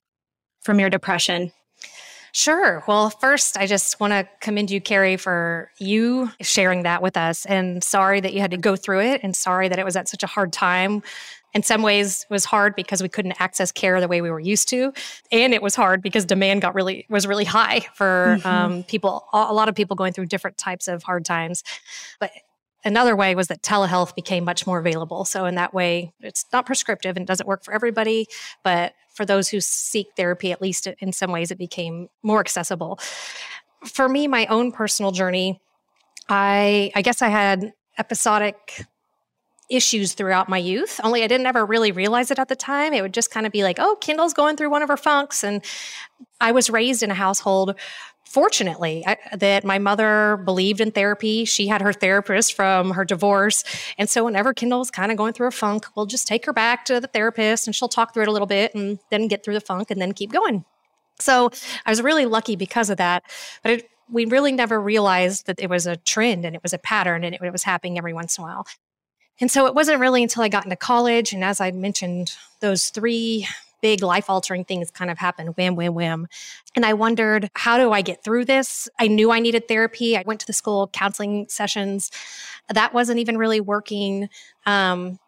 from 0.68 0.80
your 0.82 0.90
depression? 0.90 1.52
Sure. 2.34 2.84
Well, 2.88 3.10
first, 3.10 3.58
I 3.58 3.66
just 3.66 4.00
want 4.02 4.12
to 4.12 4.28
commend 4.42 4.70
you, 4.70 4.82
Carrie, 4.82 5.16
for 5.16 5.72
you 5.80 6.30
sharing 6.42 6.84
that 6.84 7.02
with 7.02 7.16
us. 7.16 7.46
And 7.46 7.82
sorry 7.82 8.20
that 8.20 8.34
you 8.34 8.42
had 8.42 8.52
to 8.52 8.58
go 8.58 8.76
through 8.76 9.00
it, 9.00 9.22
and 9.24 9.34
sorry 9.36 9.70
that 9.70 9.80
it 9.80 9.86
was 9.86 9.96
at 9.96 10.10
such 10.10 10.24
a 10.24 10.28
hard 10.28 10.52
time. 10.52 11.02
In 11.54 11.64
some 11.64 11.82
ways, 11.82 12.28
it 12.30 12.34
was 12.34 12.44
hard 12.44 12.76
because 12.76 13.02
we 13.02 13.08
couldn't 13.08 13.42
access 13.42 13.72
care 13.72 14.00
the 14.02 14.10
way 14.10 14.22
we 14.22 14.30
were 14.30 14.42
used 14.42 14.68
to, 14.70 14.92
and 15.32 15.54
it 15.54 15.62
was 15.62 15.74
hard 15.74 16.02
because 16.04 16.26
demand 16.26 16.62
got 16.62 16.76
really 16.76 17.06
was 17.10 17.26
really 17.26 17.46
high 17.46 17.80
for 17.96 18.38
mm-hmm. 18.38 18.48
um, 18.48 18.84
people. 18.84 19.26
A 19.34 19.54
lot 19.54 19.70
of 19.70 19.74
people 19.74 19.96
going 19.96 20.12
through 20.12 20.26
different 20.26 20.58
types 20.58 20.90
of 20.90 21.02
hard 21.02 21.24
times, 21.24 21.64
but 22.20 22.30
another 22.84 23.16
way 23.16 23.36
was 23.36 23.48
that 23.48 23.62
telehealth 23.62 24.16
became 24.16 24.44
much 24.44 24.66
more 24.68 24.80
available. 24.80 25.26
So 25.26 25.46
in 25.46 25.56
that 25.56 25.74
way, 25.74 26.14
it's 26.22 26.46
not 26.52 26.66
prescriptive 26.66 27.18
and 27.18 27.26
doesn't 27.26 27.48
work 27.48 27.64
for 27.64 27.74
everybody, 27.74 28.28
but 28.64 28.94
for 29.14 29.26
those 29.26 29.50
who 29.50 29.60
seek 29.60 30.08
therapy, 30.16 30.52
at 30.52 30.62
least 30.62 30.88
in 31.00 31.12
some 31.12 31.32
ways, 31.32 31.52
it 31.52 31.58
became 31.58 32.08
more 32.24 32.40
accessible. 32.40 33.00
For 33.84 34.08
me, 34.08 34.28
my 34.28 34.46
own 34.48 34.72
personal 34.72 35.12
journey, 35.12 35.60
I 36.30 36.92
I 36.96 37.02
guess 37.02 37.22
I 37.22 37.30
had 37.30 37.74
episodic 37.98 38.86
issues 39.70 40.14
throughout 40.14 40.50
my 40.50 40.58
youth. 40.58 41.00
Only 41.04 41.24
I 41.24 41.28
didn't 41.28 41.46
ever 41.46 41.66
really 41.66 41.92
realize 41.92 42.32
it 42.32 42.40
at 42.40 42.48
the 42.48 42.56
time. 42.56 42.94
It 42.94 43.02
would 43.02 43.14
just 43.14 43.32
kind 43.32 43.46
of 43.46 43.52
be 43.52 43.64
like, 43.64 43.78
oh, 43.80 43.98
Kendall's 44.00 44.34
going 44.34 44.56
through 44.56 44.70
one 44.70 44.82
of 44.82 44.90
her 44.90 44.98
funks. 44.98 45.44
And 45.44 45.64
I 46.40 46.52
was 46.52 46.70
raised 46.70 47.04
in 47.04 47.12
a 47.12 47.16
household 47.16 47.76
fortunately 48.28 49.04
I, 49.08 49.18
that 49.38 49.64
my 49.64 49.80
mother 49.80 50.38
believed 50.44 50.82
in 50.82 50.92
therapy 50.92 51.46
she 51.46 51.68
had 51.68 51.82
her 51.82 51.94
therapist 51.94 52.54
from 52.54 52.92
her 52.92 53.06
divorce 53.06 53.64
and 53.98 54.10
so 54.10 54.26
whenever 54.26 54.54
kendall's 54.54 54.92
kind 54.92 55.12
of 55.12 55.18
going 55.18 55.32
through 55.34 55.48
a 55.48 55.52
funk 55.52 55.86
we'll 55.96 56.06
just 56.06 56.28
take 56.28 56.46
her 56.46 56.54
back 56.54 56.84
to 56.86 57.00
the 57.00 57.08
therapist 57.08 57.68
and 57.68 57.76
she'll 57.76 57.88
talk 57.88 58.14
through 58.14 58.24
it 58.24 58.28
a 58.28 58.32
little 58.32 58.48
bit 58.48 58.76
and 58.76 59.00
then 59.12 59.28
get 59.28 59.44
through 59.46 59.54
the 59.54 59.62
funk 59.62 59.90
and 59.90 60.02
then 60.02 60.12
keep 60.12 60.32
going 60.32 60.66
so 61.20 61.50
i 61.86 61.90
was 61.90 62.02
really 62.02 62.26
lucky 62.26 62.58
because 62.58 62.90
of 62.90 62.98
that 62.98 63.24
but 63.64 63.72
it, 63.72 63.90
we 64.12 64.26
really 64.26 64.52
never 64.52 64.80
realized 64.80 65.48
that 65.48 65.60
it 65.60 65.70
was 65.70 65.88
a 65.88 65.96
trend 65.96 66.46
and 66.46 66.56
it 66.56 66.64
was 66.64 66.74
a 66.74 66.78
pattern 66.78 67.24
and 67.24 67.34
it, 67.34 67.42
it 67.42 67.52
was 67.52 67.64
happening 67.64 67.98
every 67.98 68.14
once 68.14 68.38
in 68.38 68.44
a 68.44 68.48
while 68.48 68.68
and 69.40 69.52
so 69.52 69.66
it 69.66 69.76
wasn't 69.76 70.00
really 70.00 70.24
until 70.24 70.44
i 70.44 70.48
got 70.48 70.64
into 70.64 70.76
college 70.76 71.34
and 71.34 71.44
as 71.44 71.60
i 71.60 71.72
mentioned 71.72 72.36
those 72.60 72.90
three 72.90 73.48
big 73.82 74.02
life 74.02 74.30
altering 74.30 74.66
things 74.66 74.92
kind 74.92 75.12
of 75.12 75.18
happened 75.18 75.56
wham, 75.58 75.76
wham, 75.76 75.94
wham. 75.94 76.28
And 76.76 76.86
I 76.86 76.94
wondered, 76.94 77.50
how 77.54 77.78
do 77.78 77.92
I 77.92 78.02
get 78.02 78.24
through 78.24 78.46
this? 78.46 78.90
I 79.00 79.08
knew 79.08 79.32
I 79.32 79.40
needed 79.40 79.68
therapy. 79.68 80.18
I 80.18 80.24
went 80.26 80.40
to 80.42 80.48
the 80.48 80.54
school 80.54 80.90
counseling 80.92 81.46
sessions. 81.50 82.12
That 82.70 82.94
wasn't 82.94 83.20
even 83.20 83.38
really 83.38 83.62
working. 83.62 84.30
Um, 84.66 85.20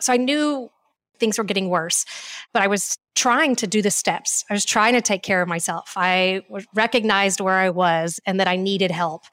so 0.00 0.12
I 0.12 0.16
knew 0.16 0.70
things 1.18 1.36
were 1.36 1.44
getting 1.44 1.68
worse, 1.68 2.04
but 2.52 2.62
I 2.62 2.68
was 2.68 2.96
trying 3.16 3.56
to 3.56 3.66
do 3.66 3.82
the 3.82 3.90
steps. 3.90 4.44
I 4.48 4.52
was 4.52 4.64
trying 4.64 4.94
to 4.94 5.00
take 5.00 5.24
care 5.24 5.42
of 5.42 5.48
myself. 5.48 5.94
I 5.96 6.42
recognized 6.74 7.40
where 7.40 7.56
I 7.56 7.70
was 7.70 8.20
and 8.24 8.38
that 8.38 8.46
I 8.46 8.54
needed 8.54 8.92
help. 8.92 9.24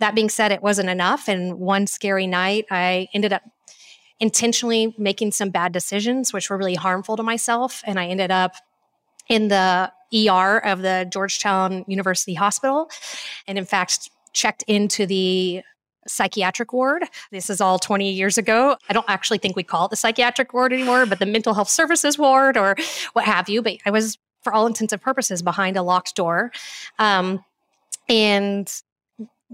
That 0.00 0.16
being 0.16 0.28
said, 0.28 0.50
it 0.50 0.62
wasn't 0.62 0.88
enough. 0.88 1.28
And 1.28 1.60
one 1.60 1.86
scary 1.86 2.26
night, 2.26 2.66
I 2.72 3.06
ended 3.14 3.32
up 3.32 3.42
intentionally 4.22 4.94
making 4.96 5.32
some 5.32 5.50
bad 5.50 5.72
decisions, 5.72 6.32
which 6.32 6.48
were 6.48 6.56
really 6.56 6.76
harmful 6.76 7.16
to 7.16 7.24
myself. 7.24 7.82
And 7.84 7.98
I 7.98 8.06
ended 8.06 8.30
up 8.30 8.54
in 9.28 9.48
the 9.48 9.90
ER 10.14 10.58
of 10.58 10.80
the 10.80 11.08
Georgetown 11.12 11.84
University 11.88 12.34
Hospital. 12.34 12.88
And 13.48 13.58
in 13.58 13.64
fact, 13.64 14.08
checked 14.32 14.62
into 14.68 15.06
the 15.06 15.62
psychiatric 16.06 16.72
ward. 16.72 17.02
This 17.32 17.50
is 17.50 17.60
all 17.60 17.80
20 17.80 18.12
years 18.12 18.38
ago. 18.38 18.76
I 18.88 18.92
don't 18.92 19.08
actually 19.08 19.38
think 19.38 19.56
we 19.56 19.64
call 19.64 19.86
it 19.86 19.90
the 19.90 19.96
psychiatric 19.96 20.54
ward 20.54 20.72
anymore, 20.72 21.04
but 21.04 21.18
the 21.18 21.26
mental 21.26 21.52
health 21.52 21.68
services 21.68 22.16
ward 22.16 22.56
or 22.56 22.76
what 23.14 23.24
have 23.24 23.48
you. 23.48 23.60
But 23.60 23.78
I 23.84 23.90
was, 23.90 24.18
for 24.42 24.52
all 24.52 24.68
intents 24.68 24.92
and 24.92 25.02
purposes, 25.02 25.42
behind 25.42 25.76
a 25.76 25.82
locked 25.82 26.14
door. 26.14 26.52
Um, 27.00 27.44
and 28.08 28.72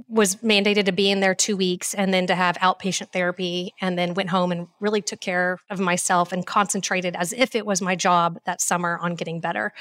was 0.08 0.36
mandated 0.36 0.84
to 0.84 0.92
be 0.92 1.10
in 1.10 1.20
there 1.20 1.34
two 1.34 1.56
weeks 1.56 1.94
and 1.94 2.12
then 2.12 2.26
to 2.26 2.34
have 2.34 2.56
outpatient 2.58 3.12
therapy 3.12 3.72
and 3.80 3.98
then 3.98 4.14
went 4.14 4.30
home 4.30 4.52
and 4.52 4.68
really 4.80 5.00
took 5.00 5.20
care 5.20 5.58
of 5.70 5.80
myself 5.80 6.32
and 6.32 6.46
concentrated 6.46 7.16
as 7.16 7.32
if 7.32 7.54
it 7.54 7.66
was 7.66 7.82
my 7.82 7.96
job 7.96 8.38
that 8.46 8.60
summer 8.60 8.98
on 9.02 9.14
getting 9.14 9.40
better 9.40 9.72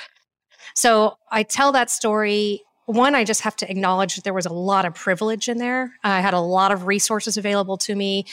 so 0.74 1.18
i 1.32 1.44
tell 1.44 1.72
that 1.72 1.90
story 1.90 2.62
one, 2.88 3.16
I 3.16 3.26
just 3.26 3.42
have 3.42 3.58
to 3.58 3.70
acknowledge 3.70 4.16
that 4.16 4.24
there 4.24 4.34
was 4.34 4.46
a 4.46 4.54
lot 4.54 4.86
of 4.86 4.96
privilege 4.96 5.50
in 5.50 5.58
there. 5.58 5.92
I 6.06 6.22
had 6.22 6.34
a 6.34 6.40
lot 6.40 6.72
of 6.72 6.88
resources 6.88 7.36
available 7.36 7.76
to 7.80 7.94
me. 7.94 8.26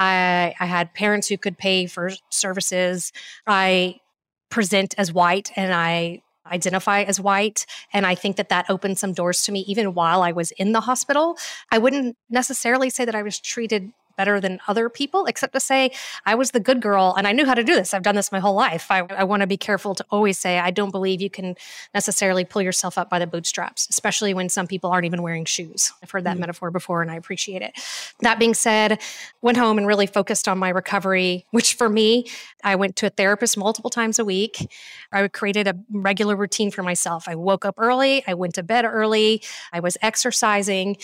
I, 0.00 0.52
I 0.58 0.66
had 0.66 0.92
parents 0.94 1.28
who 1.28 1.38
could 1.38 1.56
pay 1.56 1.86
for 1.86 2.10
services. 2.28 3.12
I 3.46 4.00
present 4.48 4.96
as 4.98 5.12
white 5.12 5.52
and 5.54 5.72
I 5.72 6.22
identify 6.50 7.02
as 7.02 7.20
white. 7.20 7.66
And 7.92 8.06
I 8.06 8.14
think 8.14 8.36
that 8.36 8.48
that 8.48 8.68
opened 8.68 8.98
some 8.98 9.12
doors 9.12 9.42
to 9.44 9.52
me 9.52 9.60
even 9.60 9.94
while 9.94 10.22
I 10.22 10.32
was 10.32 10.50
in 10.52 10.72
the 10.72 10.80
hospital. 10.80 11.36
I 11.70 11.78
wouldn't 11.78 12.16
necessarily 12.28 12.90
say 12.90 13.04
that 13.04 13.14
I 13.14 13.22
was 13.22 13.38
treated 13.40 13.92
better 14.20 14.38
than 14.38 14.60
other 14.68 14.90
people, 14.90 15.24
except 15.24 15.54
to 15.54 15.60
say 15.60 15.90
I 16.26 16.34
was 16.34 16.50
the 16.50 16.60
good 16.60 16.82
girl 16.82 17.14
and 17.16 17.26
I 17.26 17.32
knew 17.32 17.46
how 17.46 17.54
to 17.54 17.64
do 17.64 17.74
this. 17.74 17.94
I've 17.94 18.02
done 18.02 18.16
this 18.16 18.30
my 18.30 18.38
whole 18.38 18.54
life. 18.54 18.90
I, 18.90 18.98
I 19.22 19.24
want 19.24 19.40
to 19.40 19.46
be 19.46 19.56
careful 19.56 19.94
to 19.94 20.04
always 20.10 20.38
say 20.38 20.58
I 20.58 20.70
don't 20.70 20.90
believe 20.90 21.22
you 21.22 21.30
can 21.30 21.56
necessarily 21.94 22.44
pull 22.44 22.60
yourself 22.60 22.98
up 22.98 23.08
by 23.08 23.18
the 23.18 23.26
bootstraps, 23.26 23.88
especially 23.88 24.34
when 24.34 24.50
some 24.50 24.66
people 24.66 24.90
aren't 24.90 25.06
even 25.06 25.22
wearing 25.22 25.46
shoes. 25.46 25.90
I've 26.02 26.10
heard 26.10 26.24
that 26.24 26.36
mm 26.36 26.40
metaphor 26.40 26.70
before 26.70 27.02
and 27.02 27.10
I 27.10 27.16
appreciate 27.16 27.60
it. 27.60 27.72
That 28.20 28.38
being 28.38 28.54
said, 28.54 28.98
went 29.42 29.58
home 29.58 29.76
and 29.76 29.86
really 29.86 30.06
focused 30.06 30.48
on 30.48 30.56
my 30.58 30.70
recovery, 30.70 31.44
which 31.50 31.74
for 31.74 31.88
me, 31.90 32.26
I 32.64 32.76
went 32.76 32.96
to 32.96 33.06
a 33.06 33.10
therapist 33.10 33.58
multiple 33.58 33.90
times 33.90 34.18
a 34.18 34.24
week. 34.24 34.70
I 35.12 35.28
created 35.28 35.68
a 35.68 35.74
regular 35.90 36.36
routine 36.36 36.70
for 36.70 36.82
myself. 36.82 37.28
I 37.28 37.34
woke 37.34 37.64
up 37.66 37.74
early, 37.76 38.24
I 38.26 38.32
went 38.32 38.54
to 38.54 38.62
bed 38.62 38.86
early, 38.86 39.42
I 39.70 39.80
was 39.80 39.98
exercising, 40.00 40.96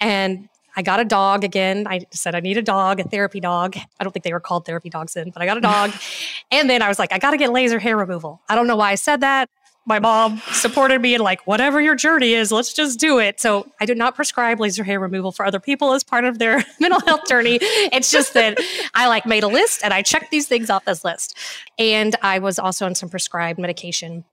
and 0.00 0.48
I 0.76 0.82
got 0.82 1.00
a 1.00 1.04
dog 1.04 1.44
again. 1.44 1.86
I 1.88 2.00
said 2.10 2.34
I 2.34 2.40
need 2.40 2.56
a 2.56 2.62
dog, 2.62 3.00
a 3.00 3.04
therapy 3.04 3.40
dog. 3.40 3.76
I 3.76 4.04
don't 4.04 4.12
think 4.12 4.24
they 4.24 4.32
were 4.32 4.40
called 4.40 4.66
therapy 4.66 4.90
dogs 4.90 5.14
then, 5.14 5.30
but 5.30 5.42
I 5.42 5.46
got 5.46 5.56
a 5.56 5.60
dog. 5.60 5.92
and 6.50 6.68
then 6.68 6.82
I 6.82 6.88
was 6.88 6.98
like, 6.98 7.12
I 7.12 7.18
got 7.18 7.32
to 7.32 7.36
get 7.36 7.52
laser 7.52 7.78
hair 7.78 7.96
removal. 7.96 8.40
I 8.48 8.54
don't 8.54 8.66
know 8.66 8.76
why 8.76 8.92
I 8.92 8.94
said 8.94 9.20
that. 9.20 9.48
My 9.86 9.98
mom 9.98 10.42
supported 10.52 11.00
me 11.00 11.14
and 11.14 11.24
like, 11.24 11.46
whatever 11.46 11.80
your 11.80 11.94
journey 11.94 12.34
is, 12.34 12.52
let's 12.52 12.74
just 12.74 13.00
do 13.00 13.18
it. 13.18 13.40
So 13.40 13.66
I 13.80 13.86
do 13.86 13.94
not 13.94 14.14
prescribe 14.14 14.60
laser 14.60 14.84
hair 14.84 15.00
removal 15.00 15.32
for 15.32 15.46
other 15.46 15.60
people 15.60 15.94
as 15.94 16.04
part 16.04 16.24
of 16.24 16.38
their 16.38 16.62
mental 16.80 17.00
health 17.00 17.26
journey. 17.26 17.58
It's 17.62 18.10
just 18.10 18.34
that 18.34 18.58
I 18.92 19.08
like 19.08 19.24
made 19.24 19.44
a 19.44 19.48
list 19.48 19.80
and 19.82 19.94
I 19.94 20.02
checked 20.02 20.30
these 20.30 20.46
things 20.46 20.68
off 20.68 20.84
this 20.84 21.04
list. 21.04 21.38
And 21.78 22.14
I 22.20 22.38
was 22.38 22.58
also 22.58 22.84
on 22.84 22.94
some 22.94 23.08
prescribed 23.08 23.58
medication 23.58 24.24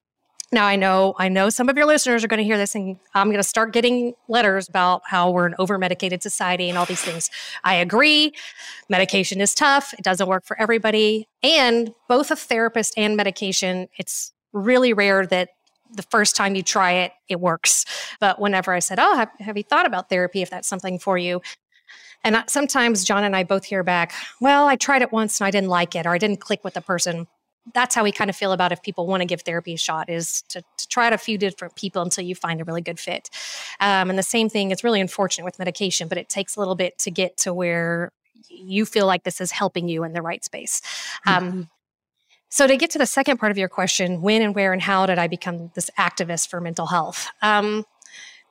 now 0.52 0.66
I 0.66 0.76
know 0.76 1.16
I 1.18 1.28
know 1.28 1.50
some 1.50 1.70
of 1.70 1.76
your 1.76 1.86
listeners 1.86 2.24
are 2.24 2.28
going 2.28 2.38
to 2.40 2.44
hear 2.44 2.58
this 2.58 2.76
and 2.76 2.98
I'm 3.14 3.28
going 3.28 3.38
to 3.38 3.44
start 3.44 3.74
getting 3.74 4.14
letters 4.28 4.70
about 4.70 5.02
how 5.06 5.32
we're 5.32 5.48
an 5.48 5.56
over-medicated 5.58 6.22
society 6.22 6.70
and 6.70 6.78
all 6.78 6.86
these 6.86 7.02
things. 7.02 7.30
I 7.64 7.76
agree. 7.76 8.34
Medication 8.90 9.42
is 9.42 9.54
tough. 9.56 9.94
It 9.94 10.04
doesn't 10.04 10.28
work 10.28 10.46
for 10.46 10.60
everybody. 10.60 11.28
And 11.42 11.94
both 12.08 12.32
a 12.32 12.36
therapist 12.36 12.94
and 12.98 13.18
medication, 13.18 13.88
it's 13.98 14.34
really 14.54 14.94
rare 14.94 15.26
that 15.28 15.50
the 15.92 16.04
first 16.04 16.36
time 16.36 16.56
you 16.56 16.64
try 16.64 16.92
it, 16.94 17.12
it 17.28 17.40
works. 17.40 17.86
But 18.20 18.40
whenever 18.40 18.74
I 18.74 18.80
said, 18.80 19.00
"Oh, 19.00 19.16
have, 19.16 19.30
have 19.40 19.58
you 19.58 19.64
thought 19.64 19.86
about 19.86 20.10
therapy 20.10 20.42
if 20.42 20.50
that's 20.50 20.68
something 20.68 21.00
for 21.00 21.18
you?" 21.18 21.42
And 22.24 22.44
sometimes 22.48 23.04
John 23.04 23.24
and 23.24 23.36
I 23.36 23.44
both 23.44 23.66
hear 23.66 23.84
back, 23.84 24.14
"Well, 24.42 24.68
I 24.68 24.76
tried 24.76 25.02
it 25.02 25.12
once 25.12 25.40
and 25.40 25.48
I 25.48 25.52
didn't 25.52 25.70
like 25.70 25.96
it 25.96 26.06
or 26.06 26.10
I 26.10 26.18
didn't 26.18 26.42
click 26.42 26.64
with 26.64 26.74
the 26.74 26.82
person." 26.82 27.28
That's 27.74 27.96
how 27.96 28.04
we 28.04 28.12
kind 28.12 28.30
of 28.30 28.36
feel 28.36 28.52
about 28.52 28.72
if 28.72 28.82
people 28.82 29.08
want 29.08 29.22
to 29.22 29.26
give 29.26 29.42
therapy 29.42 29.74
a 29.74 29.78
shot 29.78 30.10
is 30.10 30.44
to, 30.50 30.62
to 30.78 30.88
try 30.88 31.08
out 31.08 31.14
a 31.14 31.18
few 31.18 31.38
different 31.38 31.76
people 31.76 32.02
until 32.02 32.24
you 32.24 32.36
find 32.36 32.62
a 32.62 32.64
really 32.64 32.82
good 32.82 33.00
fit. 33.00 33.30
Um, 33.80 34.10
and 34.10 34.20
the 34.20 34.24
same 34.24 34.50
thing 34.50 34.72
it's 34.72 34.84
really 34.84 35.02
unfortunate 35.02 35.46
with 35.46 35.60
medication 35.60 36.08
but 36.08 36.18
it 36.18 36.30
takes 36.30 36.56
a 36.56 36.60
little 36.60 36.76
bit 36.76 36.98
to 37.00 37.12
get 37.12 37.38
to 37.38 37.54
where 37.54 38.12
you 38.50 38.86
feel 38.86 39.08
like 39.08 39.24
this 39.24 39.42
is 39.42 39.52
helping 39.52 39.88
you 39.88 40.04
in 40.04 40.14
the 40.14 40.22
right 40.22 40.44
space. 40.44 40.82
Um, 41.26 41.44
mm-hmm. 41.44 41.62
so 42.50 42.68
to 42.68 42.78
get 42.78 42.92
to 42.92 42.98
the 42.98 43.06
second 43.06 43.38
part 43.38 43.52
of 43.52 43.58
your 43.58 43.70
question 43.70 44.22
when 44.22 44.42
and 44.42 44.54
where 44.54 44.72
and 44.72 44.82
how 44.82 45.06
did 45.06 45.18
i 45.18 45.28
become 45.28 45.72
this 45.74 45.90
activist 45.98 46.50
for 46.50 46.62
mental 46.62 46.86
health? 46.86 47.28
Um, 47.42 47.86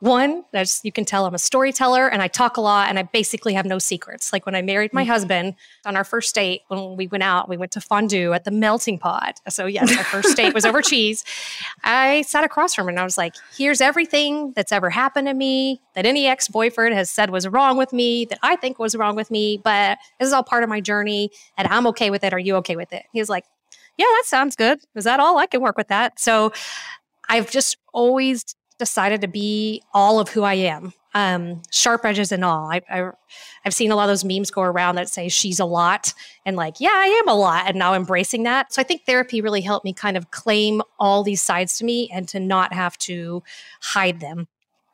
one, 0.01 0.45
as 0.53 0.81
you 0.83 0.93
can 0.93 1.05
tell, 1.05 1.25
I'm 1.25 1.35
a 1.35 1.39
storyteller 1.39 2.09
and 2.09 2.21
I 2.21 2.29
talk 2.29 2.57
a 2.57 2.61
lot 2.61 2.89
and 2.89 2.99
I 2.99 3.05
basically 3.05 3.55
have 3.55 3.65
no 3.65 3.79
secrets. 3.79 4.33
Like 4.33 4.45
when 4.45 4.55
I 4.55 4.61
married 4.61 4.93
my 4.93 5.03
mm-hmm. 5.03 5.11
husband 5.11 5.55
on 5.87 5.97
our 5.97 6.05
first 6.05 6.35
date, 6.35 6.63
when 6.69 6.97
we 6.97 7.07
went 7.07 7.23
out, 7.23 7.49
we 7.49 7.57
went 7.57 7.73
to 7.73 7.81
fondue 7.81 8.33
at 8.33 8.45
the 8.45 8.51
melting 8.51 8.99
pot. 8.99 9.41
So, 9.49 9.67
yes, 9.67 9.97
our 9.97 10.05
first 10.05 10.37
date 10.37 10.53
was 10.53 10.67
over 10.67 10.83
cheese. 10.83 11.25
I 11.85 12.23
sat 12.23 12.45
across 12.45 12.75
from 12.75 12.85
him 12.85 12.91
and 12.91 13.01
I 13.01 13.05
was 13.05 13.17
like, 13.17 13.35
here's 13.57 13.81
everything 13.81 14.53
that's 14.55 14.73
ever 14.73 14.91
happened 14.91 15.29
to 15.29 15.35
me 15.35 15.81
that 15.95 16.07
any 16.07 16.27
ex 16.27 16.49
boyfriend 16.49 16.95
has 16.95 17.11
said 17.11 17.31
was 17.31 17.49
wrong 17.49 17.77
with 17.77 17.93
me, 17.93 18.27
that 18.27 18.41
I 18.43 18.57
think 18.57 18.79
was 18.79 18.95
wrong 18.95 19.17
with 19.17 19.31
me, 19.31 19.61
but 19.63 19.99
this 20.19 20.27
is 20.27 20.33
all 20.33 20.43
part 20.43 20.65
of 20.65 20.69
my 20.69 20.81
journey 20.81 21.31
and 21.57 21.69
I'm 21.69 21.87
okay 21.89 22.11
with 22.11 22.25
it. 22.25 22.33
Are 22.33 22.39
you 22.39 22.57
okay 22.57 22.77
with 22.77 22.93
it? 22.93 23.05
He 23.13 23.21
was 23.21 23.29
like, 23.29 23.45
yeah, 23.97 24.07
that 24.07 24.25
sounds 24.27 24.57
good. 24.57 24.81
Is 24.97 25.05
that 25.05 25.21
all? 25.21 25.39
I 25.39 25.47
can 25.47 25.63
work 25.63 25.77
with 25.77 25.89
that. 25.89 26.19
So, 26.19 26.53
I've 27.29 27.51
just 27.51 27.79
always 27.93 28.45
decided 28.79 29.21
to 29.21 29.29
be 29.29 29.83
all 29.93 30.19
of 30.19 30.29
who 30.29 30.43
I 30.43 30.55
am, 30.55 30.93
um, 31.15 31.63
sharp 31.71 32.05
edges 32.05 32.33
and 32.33 32.45
all. 32.45 32.71
I, 32.71 32.83
I, 32.91 33.11
have 33.63 33.73
seen 33.73 33.93
a 33.93 33.97
lot 33.97 34.05
of 34.05 34.09
those 34.09 34.25
memes 34.25 34.51
go 34.51 34.63
around 34.63 34.97
that 34.97 35.09
say 35.09 35.29
she's 35.29 35.61
a 35.61 35.65
lot 35.65 36.13
and 36.45 36.57
like, 36.57 36.81
yeah, 36.81 36.93
I 36.93 37.07
am 37.07 37.29
a 37.29 37.35
lot. 37.35 37.69
And 37.69 37.79
now 37.79 37.95
embracing 37.95 38.43
that. 38.43 38.73
So 38.73 38.81
I 38.81 38.85
think 38.85 39.05
therapy 39.07 39.41
really 39.41 39.61
helped 39.61 39.85
me 39.85 39.93
kind 39.93 40.17
of 40.17 40.31
claim 40.33 40.83
all 40.99 41.23
these 41.23 41.41
sides 41.41 41.79
to 41.79 41.85
me 41.85 42.11
and 42.13 42.29
to 42.29 42.41
not 42.41 42.73
have 42.73 42.99
to 42.99 43.43
hide 43.81 44.21
them. 44.21 44.49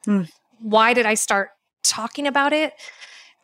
Hmm. 0.05 0.23
Why 0.59 0.93
did 0.93 1.07
I 1.07 1.15
start 1.15 1.51
talking 1.83 2.27
about 2.27 2.53
it? 2.53 2.75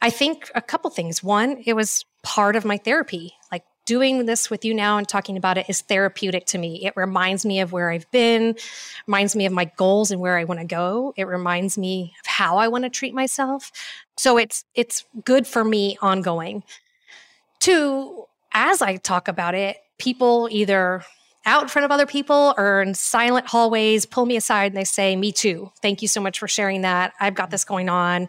I 0.02 0.10
think 0.10 0.50
a 0.54 0.60
couple 0.60 0.90
things. 0.90 1.22
One, 1.22 1.62
it 1.64 1.72
was 1.72 2.04
part 2.22 2.56
of 2.56 2.64
my 2.64 2.76
therapy. 2.76 3.34
Doing 3.86 4.26
this 4.26 4.50
with 4.50 4.64
you 4.64 4.74
now 4.74 4.98
and 4.98 5.08
talking 5.08 5.36
about 5.36 5.56
it 5.56 5.66
is 5.68 5.80
therapeutic 5.80 6.44
to 6.46 6.58
me. 6.58 6.84
It 6.84 6.94
reminds 6.96 7.46
me 7.46 7.60
of 7.60 7.72
where 7.72 7.90
I've 7.90 8.10
been, 8.10 8.56
reminds 9.06 9.34
me 9.34 9.46
of 9.46 9.52
my 9.52 9.70
goals 9.76 10.10
and 10.10 10.20
where 10.20 10.36
I 10.36 10.44
want 10.44 10.60
to 10.60 10.66
go. 10.66 11.14
It 11.16 11.24
reminds 11.24 11.78
me 11.78 12.12
of 12.20 12.26
how 12.26 12.58
I 12.58 12.68
want 12.68 12.84
to 12.84 12.90
treat 12.90 13.14
myself. 13.14 13.72
So 14.16 14.36
it's 14.36 14.64
it's 14.74 15.04
good 15.24 15.46
for 15.46 15.64
me 15.64 15.96
ongoing. 16.02 16.64
Two, 17.60 18.26
as 18.52 18.82
I 18.82 18.96
talk 18.96 19.28
about 19.28 19.54
it, 19.54 19.76
people 19.98 20.48
either 20.50 21.04
out 21.46 21.62
in 21.62 21.68
front 21.68 21.84
of 21.84 21.92
other 21.92 22.06
people 22.06 22.54
or 22.58 22.82
in 22.82 22.92
silent 22.94 23.46
hallways 23.46 24.04
pull 24.04 24.26
me 24.26 24.36
aside 24.36 24.72
and 24.72 24.76
they 24.76 24.84
say, 24.84 25.14
Me 25.14 25.30
too. 25.30 25.70
Thank 25.80 26.02
you 26.02 26.08
so 26.08 26.20
much 26.20 26.38
for 26.40 26.48
sharing 26.48 26.82
that. 26.82 27.12
I've 27.20 27.34
got 27.34 27.50
this 27.50 27.64
going 27.64 27.88
on. 27.88 28.28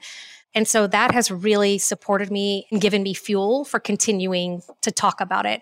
And 0.58 0.68
so 0.68 0.88
that 0.88 1.12
has 1.12 1.30
really 1.30 1.78
supported 1.78 2.32
me 2.32 2.66
and 2.72 2.82
given 2.82 3.04
me 3.04 3.14
fuel 3.14 3.64
for 3.64 3.80
continuing 3.80 4.64
to 4.82 4.92
talk 4.92 5.22
about 5.22 5.46
it. 5.46 5.62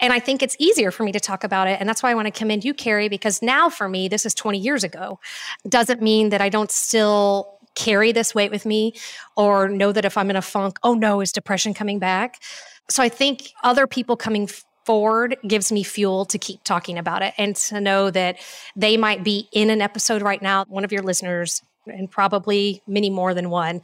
And 0.00 0.12
I 0.12 0.18
think 0.18 0.42
it's 0.42 0.56
easier 0.58 0.90
for 0.90 1.04
me 1.04 1.12
to 1.12 1.20
talk 1.20 1.44
about 1.44 1.68
it. 1.68 1.78
And 1.78 1.88
that's 1.88 2.02
why 2.02 2.10
I 2.10 2.14
want 2.16 2.26
to 2.26 2.36
commend 2.36 2.64
you, 2.64 2.74
Carrie, 2.74 3.08
because 3.08 3.42
now 3.42 3.70
for 3.70 3.88
me, 3.88 4.08
this 4.08 4.26
is 4.26 4.34
20 4.34 4.58
years 4.58 4.82
ago. 4.82 5.20
Doesn't 5.68 6.02
mean 6.02 6.30
that 6.30 6.40
I 6.40 6.48
don't 6.48 6.72
still 6.72 7.60
carry 7.76 8.10
this 8.10 8.34
weight 8.34 8.50
with 8.50 8.66
me 8.66 8.92
or 9.36 9.68
know 9.68 9.92
that 9.92 10.04
if 10.04 10.18
I'm 10.18 10.30
in 10.30 10.36
a 10.36 10.42
funk, 10.42 10.78
oh 10.82 10.94
no, 10.94 11.20
is 11.20 11.30
depression 11.30 11.72
coming 11.72 12.00
back? 12.00 12.42
So 12.90 13.04
I 13.04 13.08
think 13.08 13.52
other 13.62 13.86
people 13.86 14.16
coming 14.16 14.48
forward 14.84 15.36
gives 15.46 15.70
me 15.70 15.84
fuel 15.84 16.24
to 16.24 16.38
keep 16.38 16.64
talking 16.64 16.98
about 16.98 17.22
it 17.22 17.34
and 17.38 17.54
to 17.54 17.80
know 17.80 18.10
that 18.10 18.38
they 18.74 18.96
might 18.96 19.22
be 19.22 19.48
in 19.52 19.70
an 19.70 19.80
episode 19.80 20.22
right 20.22 20.42
now. 20.42 20.64
One 20.64 20.84
of 20.84 20.90
your 20.90 21.04
listeners 21.04 21.62
and 21.86 22.10
probably 22.10 22.82
many 22.86 23.10
more 23.10 23.34
than 23.34 23.50
one 23.50 23.82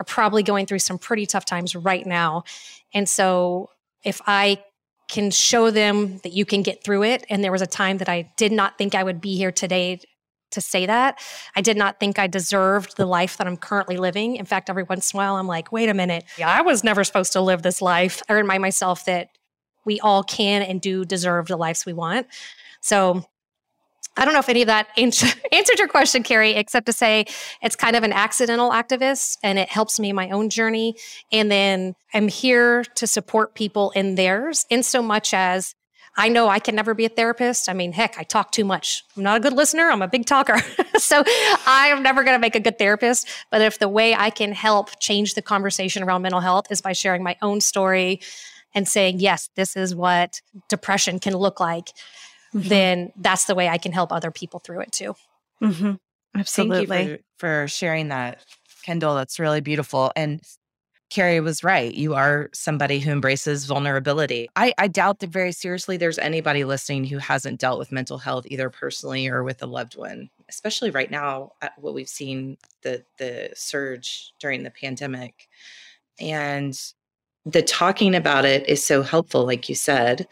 are 0.00 0.04
probably 0.06 0.42
going 0.42 0.66
through 0.66 0.80
some 0.80 0.98
pretty 0.98 1.26
tough 1.26 1.44
times 1.44 1.76
right 1.76 2.06
now. 2.06 2.44
And 2.92 3.08
so 3.08 3.70
if 4.02 4.20
I 4.26 4.62
can 5.08 5.30
show 5.30 5.70
them 5.70 6.18
that 6.18 6.32
you 6.32 6.44
can 6.44 6.62
get 6.62 6.82
through 6.82 7.04
it, 7.04 7.24
and 7.28 7.44
there 7.44 7.52
was 7.52 7.62
a 7.62 7.66
time 7.66 7.98
that 7.98 8.08
I 8.08 8.32
did 8.36 8.52
not 8.52 8.78
think 8.78 8.94
I 8.94 9.02
would 9.02 9.20
be 9.20 9.36
here 9.36 9.52
today 9.52 10.00
to 10.50 10.60
say 10.60 10.86
that. 10.86 11.18
I 11.54 11.60
did 11.60 11.76
not 11.76 12.00
think 12.00 12.18
I 12.18 12.26
deserved 12.26 12.96
the 12.96 13.06
life 13.06 13.36
that 13.36 13.46
I'm 13.46 13.56
currently 13.56 13.96
living. 13.96 14.36
In 14.36 14.44
fact, 14.44 14.70
every 14.70 14.84
once 14.84 15.12
in 15.12 15.16
a 15.16 15.18
while, 15.18 15.36
I'm 15.36 15.46
like, 15.46 15.72
wait 15.72 15.88
a 15.88 15.94
minute, 15.94 16.24
yeah, 16.38 16.48
I 16.48 16.62
was 16.62 16.82
never 16.82 17.04
supposed 17.04 17.32
to 17.32 17.40
live 17.40 17.62
this 17.62 17.82
life. 17.82 18.22
I 18.28 18.32
remind 18.34 18.62
myself 18.62 19.04
that 19.04 19.28
we 19.84 20.00
all 20.00 20.22
can 20.22 20.62
and 20.62 20.80
do 20.80 21.04
deserve 21.04 21.48
the 21.48 21.56
lives 21.56 21.84
we 21.84 21.92
want. 21.92 22.26
So 22.80 23.24
I 24.16 24.24
don't 24.24 24.32
know 24.32 24.40
if 24.40 24.48
any 24.48 24.62
of 24.62 24.68
that 24.68 24.88
answered 24.96 25.78
your 25.78 25.88
question, 25.88 26.22
Carrie, 26.22 26.52
except 26.52 26.86
to 26.86 26.92
say 26.92 27.26
it's 27.62 27.76
kind 27.76 27.96
of 27.96 28.04
an 28.04 28.12
accidental 28.12 28.70
activist 28.70 29.38
and 29.42 29.58
it 29.58 29.68
helps 29.68 29.98
me 29.98 30.10
in 30.10 30.16
my 30.16 30.30
own 30.30 30.50
journey. 30.50 30.96
And 31.32 31.50
then 31.50 31.94
I'm 32.12 32.28
here 32.28 32.84
to 32.84 33.06
support 33.06 33.54
people 33.54 33.90
in 33.92 34.14
theirs 34.14 34.66
in 34.70 34.82
so 34.82 35.02
much 35.02 35.34
as 35.34 35.74
I 36.16 36.28
know 36.28 36.48
I 36.48 36.60
can 36.60 36.76
never 36.76 36.94
be 36.94 37.04
a 37.04 37.08
therapist. 37.08 37.68
I 37.68 37.72
mean, 37.72 37.92
heck, 37.92 38.16
I 38.18 38.22
talk 38.22 38.52
too 38.52 38.64
much. 38.64 39.02
I'm 39.16 39.24
not 39.24 39.38
a 39.38 39.40
good 39.40 39.52
listener. 39.52 39.90
I'm 39.90 40.00
a 40.00 40.06
big 40.06 40.26
talker. 40.26 40.58
so 40.98 41.24
I 41.66 41.88
am 41.88 42.04
never 42.04 42.22
going 42.22 42.36
to 42.36 42.40
make 42.40 42.54
a 42.54 42.60
good 42.60 42.78
therapist. 42.78 43.28
But 43.50 43.62
if 43.62 43.80
the 43.80 43.88
way 43.88 44.14
I 44.14 44.30
can 44.30 44.52
help 44.52 45.00
change 45.00 45.34
the 45.34 45.42
conversation 45.42 46.04
around 46.04 46.22
mental 46.22 46.40
health 46.40 46.66
is 46.70 46.80
by 46.80 46.92
sharing 46.92 47.24
my 47.24 47.36
own 47.42 47.60
story 47.60 48.20
and 48.74 48.86
saying, 48.86 49.18
yes, 49.18 49.50
this 49.56 49.76
is 49.76 49.94
what 49.94 50.40
depression 50.68 51.18
can 51.18 51.36
look 51.36 51.58
like 51.58 51.90
mm-hmm. 52.54 52.68
then 52.68 53.12
that's 53.16 53.44
the 53.44 53.54
way 53.54 53.68
I 53.68 53.78
can 53.78 53.92
help 53.92 54.12
other 54.12 54.30
people 54.30 54.60
through 54.60 54.80
it 54.80 54.92
too. 54.92 55.14
Mm-hmm. 55.62 55.92
Absolutely. 56.36 56.86
Thank 56.86 57.08
you 57.08 57.18
for, 57.38 57.62
for 57.62 57.68
sharing 57.68 58.08
that, 58.08 58.44
Kendall. 58.84 59.14
That's 59.14 59.38
really 59.38 59.60
beautiful. 59.60 60.12
And 60.16 60.40
Carrie 61.10 61.40
was 61.40 61.62
right. 61.62 61.94
You 61.94 62.14
are 62.14 62.50
somebody 62.52 62.98
who 62.98 63.12
embraces 63.12 63.66
vulnerability. 63.66 64.48
I, 64.56 64.74
I, 64.78 64.88
doubt 64.88 65.20
that 65.20 65.30
very 65.30 65.52
seriously 65.52 65.96
there's 65.96 66.18
anybody 66.18 66.64
listening 66.64 67.04
who 67.04 67.18
hasn't 67.18 67.60
dealt 67.60 67.78
with 67.78 67.92
mental 67.92 68.18
health, 68.18 68.46
either 68.48 68.68
personally 68.68 69.28
or 69.28 69.44
with 69.44 69.62
a 69.62 69.66
loved 69.66 69.96
one. 69.96 70.28
especially 70.48 70.90
right 70.90 71.10
now, 71.10 71.52
what 71.76 71.94
we've 71.94 72.08
seen 72.08 72.56
the 72.82 73.04
the 73.18 73.50
surge 73.54 74.32
during 74.40 74.64
the 74.64 74.72
pandemic, 74.72 75.48
and 76.18 76.76
the 77.46 77.62
talking 77.62 78.14
about 78.14 78.44
it 78.44 78.68
is 78.68 78.82
so 78.82 79.02
helpful, 79.02 79.46
like 79.46 79.68
you 79.68 79.74
said. 79.74 80.26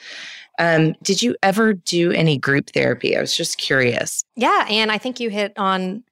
Um, 0.59 0.95
did 1.03 1.23
you 1.23 1.37
ever 1.43 1.73
do 1.73 2.13
any 2.13 2.39
group 2.39 2.71
therapy? 2.71 3.17
I 3.17 3.21
was 3.21 3.37
just 3.37 3.59
curious. 3.59 4.23
Yeah, 4.37 4.67
and 4.69 4.93
I 4.93 4.99
think 4.99 5.19
you 5.21 5.31
hit 5.31 5.53
on 5.57 6.05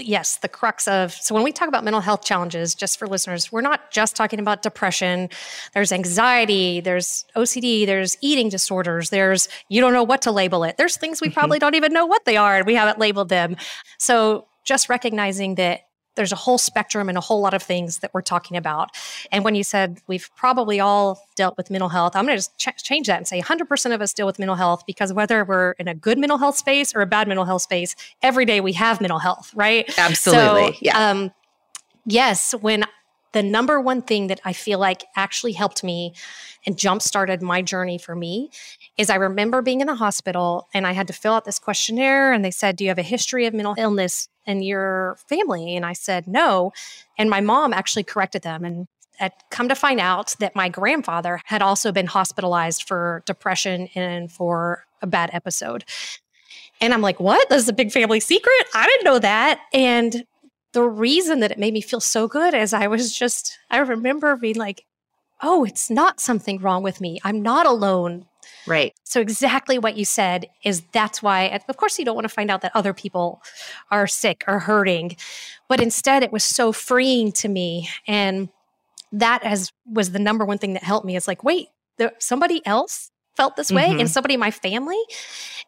yes, 0.00 0.36
the 0.38 0.48
crux 0.48 0.86
of 0.86 1.12
so 1.12 1.34
when 1.34 1.44
we 1.44 1.52
talk 1.52 1.68
about 1.68 1.84
mental 1.84 2.00
health 2.00 2.24
challenges, 2.24 2.74
just 2.74 2.98
for 2.98 3.06
listeners, 3.06 3.50
we're 3.50 3.60
not 3.60 3.90
just 3.90 4.16
talking 4.16 4.38
about 4.38 4.62
depression. 4.62 5.28
There's 5.74 5.92
anxiety, 5.92 6.80
there's 6.80 7.24
OCD, 7.36 7.86
there's 7.86 8.16
eating 8.20 8.48
disorders, 8.48 9.10
there's 9.10 9.48
you 9.68 9.80
don't 9.80 9.92
know 9.92 10.04
what 10.04 10.22
to 10.22 10.30
label 10.30 10.64
it. 10.64 10.76
There's 10.76 10.96
things 10.96 11.20
we 11.20 11.28
mm-hmm. 11.28 11.34
probably 11.34 11.58
don't 11.58 11.74
even 11.74 11.92
know 11.92 12.06
what 12.06 12.24
they 12.24 12.36
are 12.36 12.56
and 12.56 12.66
we 12.66 12.74
haven't 12.74 12.98
labeled 12.98 13.28
them. 13.28 13.56
So 13.98 14.46
just 14.64 14.88
recognizing 14.88 15.56
that 15.56 15.87
there's 16.18 16.32
a 16.32 16.36
whole 16.36 16.58
spectrum 16.58 17.08
and 17.08 17.16
a 17.16 17.20
whole 17.20 17.40
lot 17.40 17.54
of 17.54 17.62
things 17.62 17.98
that 17.98 18.12
we're 18.12 18.20
talking 18.20 18.56
about. 18.56 18.90
And 19.32 19.44
when 19.44 19.54
you 19.54 19.62
said 19.62 20.02
we've 20.08 20.28
probably 20.36 20.80
all 20.80 21.22
dealt 21.36 21.56
with 21.56 21.70
mental 21.70 21.88
health, 21.88 22.16
I'm 22.16 22.26
going 22.26 22.36
to 22.36 22.38
just 22.38 22.58
ch- 22.58 22.82
change 22.82 23.06
that 23.06 23.16
and 23.16 23.26
say 23.26 23.40
100% 23.40 23.94
of 23.94 24.02
us 24.02 24.12
deal 24.12 24.26
with 24.26 24.38
mental 24.38 24.56
health 24.56 24.82
because 24.86 25.12
whether 25.12 25.44
we're 25.44 25.72
in 25.72 25.86
a 25.88 25.94
good 25.94 26.18
mental 26.18 26.36
health 26.36 26.56
space 26.56 26.94
or 26.94 27.00
a 27.00 27.06
bad 27.06 27.28
mental 27.28 27.44
health 27.44 27.62
space, 27.62 27.94
every 28.20 28.44
day 28.44 28.60
we 28.60 28.72
have 28.72 29.00
mental 29.00 29.20
health, 29.20 29.52
right? 29.54 29.88
Absolutely. 29.96 30.72
So, 30.72 30.78
yeah. 30.82 31.10
Um, 31.10 31.30
yes, 32.04 32.52
when 32.60 32.84
the 33.32 33.42
number 33.42 33.80
one 33.80 34.02
thing 34.02 34.28
that 34.28 34.40
I 34.44 34.52
feel 34.52 34.78
like 34.78 35.04
actually 35.14 35.52
helped 35.52 35.84
me 35.84 36.14
and 36.66 36.78
jump 36.78 37.02
started 37.02 37.42
my 37.42 37.62
journey 37.62 37.98
for 37.98 38.16
me 38.16 38.50
is 38.96 39.10
I 39.10 39.16
remember 39.16 39.62
being 39.62 39.80
in 39.80 39.86
the 39.86 39.94
hospital 39.94 40.68
and 40.74 40.86
I 40.86 40.92
had 40.92 41.06
to 41.08 41.12
fill 41.12 41.34
out 41.34 41.44
this 41.44 41.58
questionnaire 41.58 42.32
and 42.32 42.44
they 42.44 42.50
said, 42.50 42.76
Do 42.76 42.84
you 42.84 42.90
have 42.90 42.98
a 42.98 43.02
history 43.02 43.46
of 43.46 43.54
mental 43.54 43.74
illness 43.78 44.28
in 44.48 44.62
your 44.62 45.16
family? 45.28 45.76
And 45.76 45.86
I 45.86 45.92
said, 45.92 46.26
No. 46.26 46.72
And 47.16 47.30
my 47.30 47.40
mom 47.40 47.72
actually 47.72 48.04
corrected 48.04 48.42
them 48.42 48.64
and 48.64 48.88
had 49.18 49.32
come 49.50 49.68
to 49.68 49.74
find 49.74 50.00
out 50.00 50.34
that 50.38 50.54
my 50.54 50.68
grandfather 50.68 51.40
had 51.44 51.60
also 51.60 51.92
been 51.92 52.06
hospitalized 52.06 52.84
for 52.86 53.22
depression 53.26 53.88
and 53.94 54.30
for 54.30 54.84
a 55.02 55.06
bad 55.06 55.30
episode. 55.32 55.84
And 56.80 56.94
I'm 56.94 57.02
like, 57.02 57.18
what? 57.18 57.48
This 57.48 57.62
is 57.62 57.68
a 57.68 57.72
big 57.72 57.90
family 57.90 58.20
secret? 58.20 58.66
I 58.74 58.86
didn't 58.86 59.04
know 59.04 59.18
that. 59.18 59.60
And 59.72 60.24
the 60.72 60.84
reason 60.84 61.40
that 61.40 61.50
it 61.50 61.58
made 61.58 61.74
me 61.74 61.80
feel 61.80 62.00
so 62.00 62.28
good 62.28 62.54
is 62.54 62.72
I 62.72 62.86
was 62.86 63.16
just, 63.16 63.58
I 63.70 63.78
remember 63.78 64.36
being 64.36 64.56
like, 64.56 64.84
oh, 65.42 65.64
it's 65.64 65.90
not 65.90 66.20
something 66.20 66.60
wrong 66.60 66.84
with 66.84 67.00
me. 67.00 67.18
I'm 67.24 67.42
not 67.42 67.66
alone. 67.66 68.26
Right. 68.68 68.94
So 69.04 69.20
exactly 69.20 69.78
what 69.78 69.96
you 69.96 70.04
said 70.04 70.46
is 70.62 70.82
that's 70.92 71.22
why 71.22 71.60
of 71.68 71.76
course 71.76 71.98
you 71.98 72.04
don't 72.04 72.14
want 72.14 72.26
to 72.26 72.34
find 72.34 72.50
out 72.50 72.60
that 72.62 72.72
other 72.74 72.92
people 72.92 73.42
are 73.90 74.06
sick 74.06 74.44
or 74.46 74.60
hurting, 74.60 75.16
but 75.68 75.80
instead 75.80 76.22
it 76.22 76.32
was 76.32 76.44
so 76.44 76.72
freeing 76.72 77.32
to 77.32 77.48
me 77.48 77.88
and 78.06 78.48
that 79.12 79.42
as 79.42 79.72
was 79.86 80.12
the 80.12 80.18
number 80.18 80.44
one 80.44 80.58
thing 80.58 80.74
that 80.74 80.82
helped 80.82 81.06
me. 81.06 81.16
It's 81.16 81.28
like, 81.28 81.42
wait, 81.42 81.68
there, 81.96 82.12
somebody 82.18 82.64
else 82.66 83.10
felt 83.36 83.56
this 83.56 83.70
way 83.70 83.88
mm-hmm. 83.88 84.00
and 84.00 84.10
somebody 84.10 84.34
in 84.34 84.40
my 84.40 84.50
family. 84.50 85.00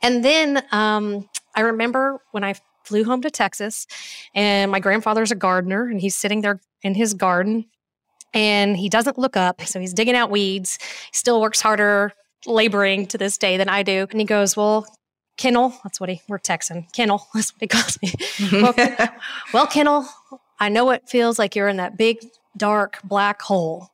And 0.03 0.25
then 0.25 0.63
um, 0.73 1.29
I 1.55 1.63
remember 1.63 2.21
when 2.33 2.45
I 2.45 2.55
flew 2.85 3.05
home 3.05 3.23
to 3.23 3.31
Texas 3.31 3.87
and 4.35 4.71
my 4.71 4.81
grandfather's 4.81 5.31
a 5.31 5.37
gardener 5.37 5.87
and 5.87 6.01
he's 6.01 6.17
sitting 6.17 6.41
there 6.41 6.61
in 6.83 6.95
his 6.95 7.15
garden 7.15 7.67
and 8.35 8.77
he 8.77 8.89
doesn't 8.89 9.19
look 9.19 9.37
up. 9.37 9.63
So 9.63 9.81
he's 9.81 9.95
digging 9.95 10.15
out 10.15 10.31
weeds. 10.31 10.79
He 11.13 11.17
still 11.17 11.41
works 11.41 11.61
harder 11.61 12.13
laboring 12.47 13.07
to 13.09 13.19
this 13.19 13.39
day 13.39 13.57
than 13.57 13.69
I 13.69 13.83
do. 13.83 14.07
And 14.11 14.21
he 14.21 14.27
goes, 14.27 14.57
Well, 14.57 14.87
Kennel, 15.37 15.75
that's 15.83 16.01
what 16.01 16.09
he, 16.09 16.21
we're 16.29 16.39
Texan. 16.39 16.87
Kennel, 16.93 17.27
that's 17.35 17.53
what 17.55 17.61
he 17.61 17.69
calls 17.69 17.99
me. 18.03 18.13
well, 18.61 18.75
well, 19.53 19.67
Kennel, 19.67 20.07
I 20.59 20.69
know 20.69 20.91
it 20.91 21.09
feels 21.09 21.39
like 21.39 21.57
you're 21.57 21.69
in 21.69 21.79
that 21.79 21.97
big, 21.97 22.19
dark, 22.57 22.99
black 23.03 23.43
hole 23.43 23.91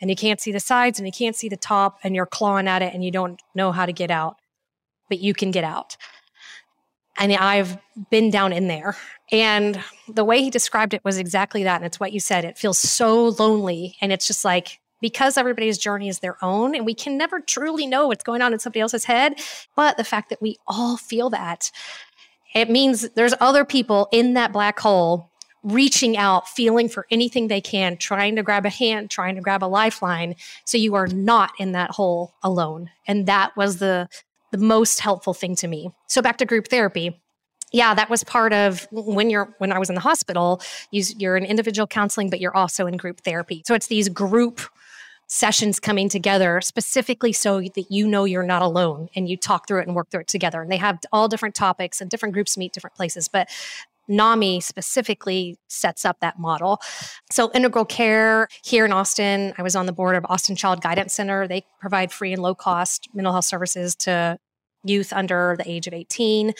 and 0.00 0.10
you 0.10 0.16
can't 0.16 0.40
see 0.40 0.52
the 0.52 0.60
sides 0.60 0.98
and 0.98 1.06
you 1.06 1.12
can't 1.12 1.36
see 1.36 1.48
the 1.48 1.56
top 1.56 1.98
and 2.02 2.14
you're 2.14 2.26
clawing 2.26 2.68
at 2.68 2.82
it 2.82 2.94
and 2.94 3.04
you 3.04 3.10
don't 3.10 3.40
know 3.54 3.72
how 3.72 3.86
to 3.86 3.92
get 3.92 4.10
out, 4.10 4.36
but 5.08 5.18
you 5.18 5.34
can 5.34 5.50
get 5.50 5.64
out. 5.64 5.96
And 7.18 7.32
I've 7.32 7.78
been 8.10 8.30
down 8.30 8.52
in 8.52 8.68
there. 8.68 8.94
And 9.32 9.82
the 10.06 10.24
way 10.24 10.42
he 10.42 10.50
described 10.50 10.92
it 10.92 11.02
was 11.02 11.16
exactly 11.18 11.64
that. 11.64 11.76
And 11.76 11.86
it's 11.86 11.98
what 11.98 12.12
you 12.12 12.20
said. 12.20 12.44
It 12.44 12.58
feels 12.58 12.78
so 12.78 13.28
lonely. 13.28 13.96
And 14.02 14.12
it's 14.12 14.26
just 14.26 14.44
like, 14.44 14.80
because 15.00 15.36
everybody's 15.36 15.78
journey 15.78 16.08
is 16.08 16.20
their 16.20 16.42
own 16.42 16.74
and 16.74 16.86
we 16.86 16.94
can 16.94 17.16
never 17.16 17.40
truly 17.40 17.86
know 17.86 18.08
what's 18.08 18.24
going 18.24 18.42
on 18.42 18.52
in 18.52 18.58
somebody 18.58 18.80
else's 18.80 19.04
head. 19.04 19.34
But 19.74 19.96
the 19.96 20.04
fact 20.04 20.30
that 20.30 20.40
we 20.40 20.56
all 20.66 20.96
feel 20.96 21.30
that, 21.30 21.70
it 22.54 22.70
means 22.70 23.08
there's 23.10 23.34
other 23.40 23.64
people 23.64 24.08
in 24.12 24.34
that 24.34 24.52
black 24.52 24.78
hole 24.78 25.30
reaching 25.62 26.16
out, 26.16 26.48
feeling 26.48 26.88
for 26.88 27.06
anything 27.10 27.48
they 27.48 27.60
can, 27.60 27.96
trying 27.96 28.36
to 28.36 28.42
grab 28.42 28.64
a 28.64 28.70
hand, 28.70 29.10
trying 29.10 29.34
to 29.34 29.40
grab 29.40 29.64
a 29.64 29.66
lifeline. 29.66 30.36
So 30.64 30.78
you 30.78 30.94
are 30.94 31.08
not 31.08 31.50
in 31.58 31.72
that 31.72 31.90
hole 31.90 32.34
alone. 32.42 32.90
And 33.06 33.26
that 33.26 33.56
was 33.56 33.78
the 33.78 34.08
the 34.52 34.58
most 34.58 35.00
helpful 35.00 35.34
thing 35.34 35.56
to 35.56 35.66
me. 35.66 35.90
So 36.06 36.22
back 36.22 36.38
to 36.38 36.46
group 36.46 36.68
therapy 36.68 37.20
yeah 37.72 37.94
that 37.94 38.08
was 38.08 38.22
part 38.24 38.52
of 38.52 38.86
when 38.90 39.28
you're 39.28 39.54
when 39.58 39.72
i 39.72 39.78
was 39.78 39.88
in 39.88 39.94
the 39.94 40.00
hospital 40.00 40.60
you, 40.90 41.02
you're 41.18 41.36
in 41.36 41.44
individual 41.44 41.86
counseling 41.86 42.30
but 42.30 42.40
you're 42.40 42.56
also 42.56 42.86
in 42.86 42.96
group 42.96 43.20
therapy 43.20 43.62
so 43.66 43.74
it's 43.74 43.88
these 43.88 44.08
group 44.08 44.60
sessions 45.28 45.80
coming 45.80 46.08
together 46.08 46.60
specifically 46.60 47.32
so 47.32 47.60
that 47.60 47.86
you 47.90 48.06
know 48.06 48.24
you're 48.24 48.42
not 48.42 48.62
alone 48.62 49.08
and 49.16 49.28
you 49.28 49.36
talk 49.36 49.66
through 49.66 49.80
it 49.80 49.86
and 49.86 49.96
work 49.96 50.10
through 50.10 50.20
it 50.20 50.28
together. 50.28 50.62
And 50.62 50.70
they 50.70 50.76
have 50.76 50.98
all 51.12 51.28
different 51.28 51.54
topics 51.54 52.00
and 52.00 52.08
different 52.08 52.32
groups 52.32 52.56
meet 52.56 52.72
different 52.72 52.94
places. 52.94 53.28
But 53.28 53.48
NAMI 54.08 54.60
specifically 54.60 55.58
sets 55.68 56.04
up 56.04 56.20
that 56.20 56.38
model. 56.38 56.80
So, 57.30 57.50
Integral 57.54 57.84
Care 57.84 58.48
here 58.64 58.84
in 58.84 58.92
Austin, 58.92 59.52
I 59.58 59.62
was 59.62 59.74
on 59.74 59.86
the 59.86 59.92
board 59.92 60.16
of 60.16 60.24
Austin 60.28 60.56
Child 60.56 60.80
Guidance 60.80 61.12
Center. 61.12 61.48
They 61.48 61.64
provide 61.80 62.12
free 62.12 62.32
and 62.32 62.42
low 62.42 62.54
cost 62.54 63.08
mental 63.14 63.32
health 63.32 63.46
services 63.46 63.96
to 63.96 64.38
youth 64.84 65.12
under 65.12 65.56
the 65.58 65.68
age 65.68 65.88
of 65.88 65.92
18. 65.92 66.52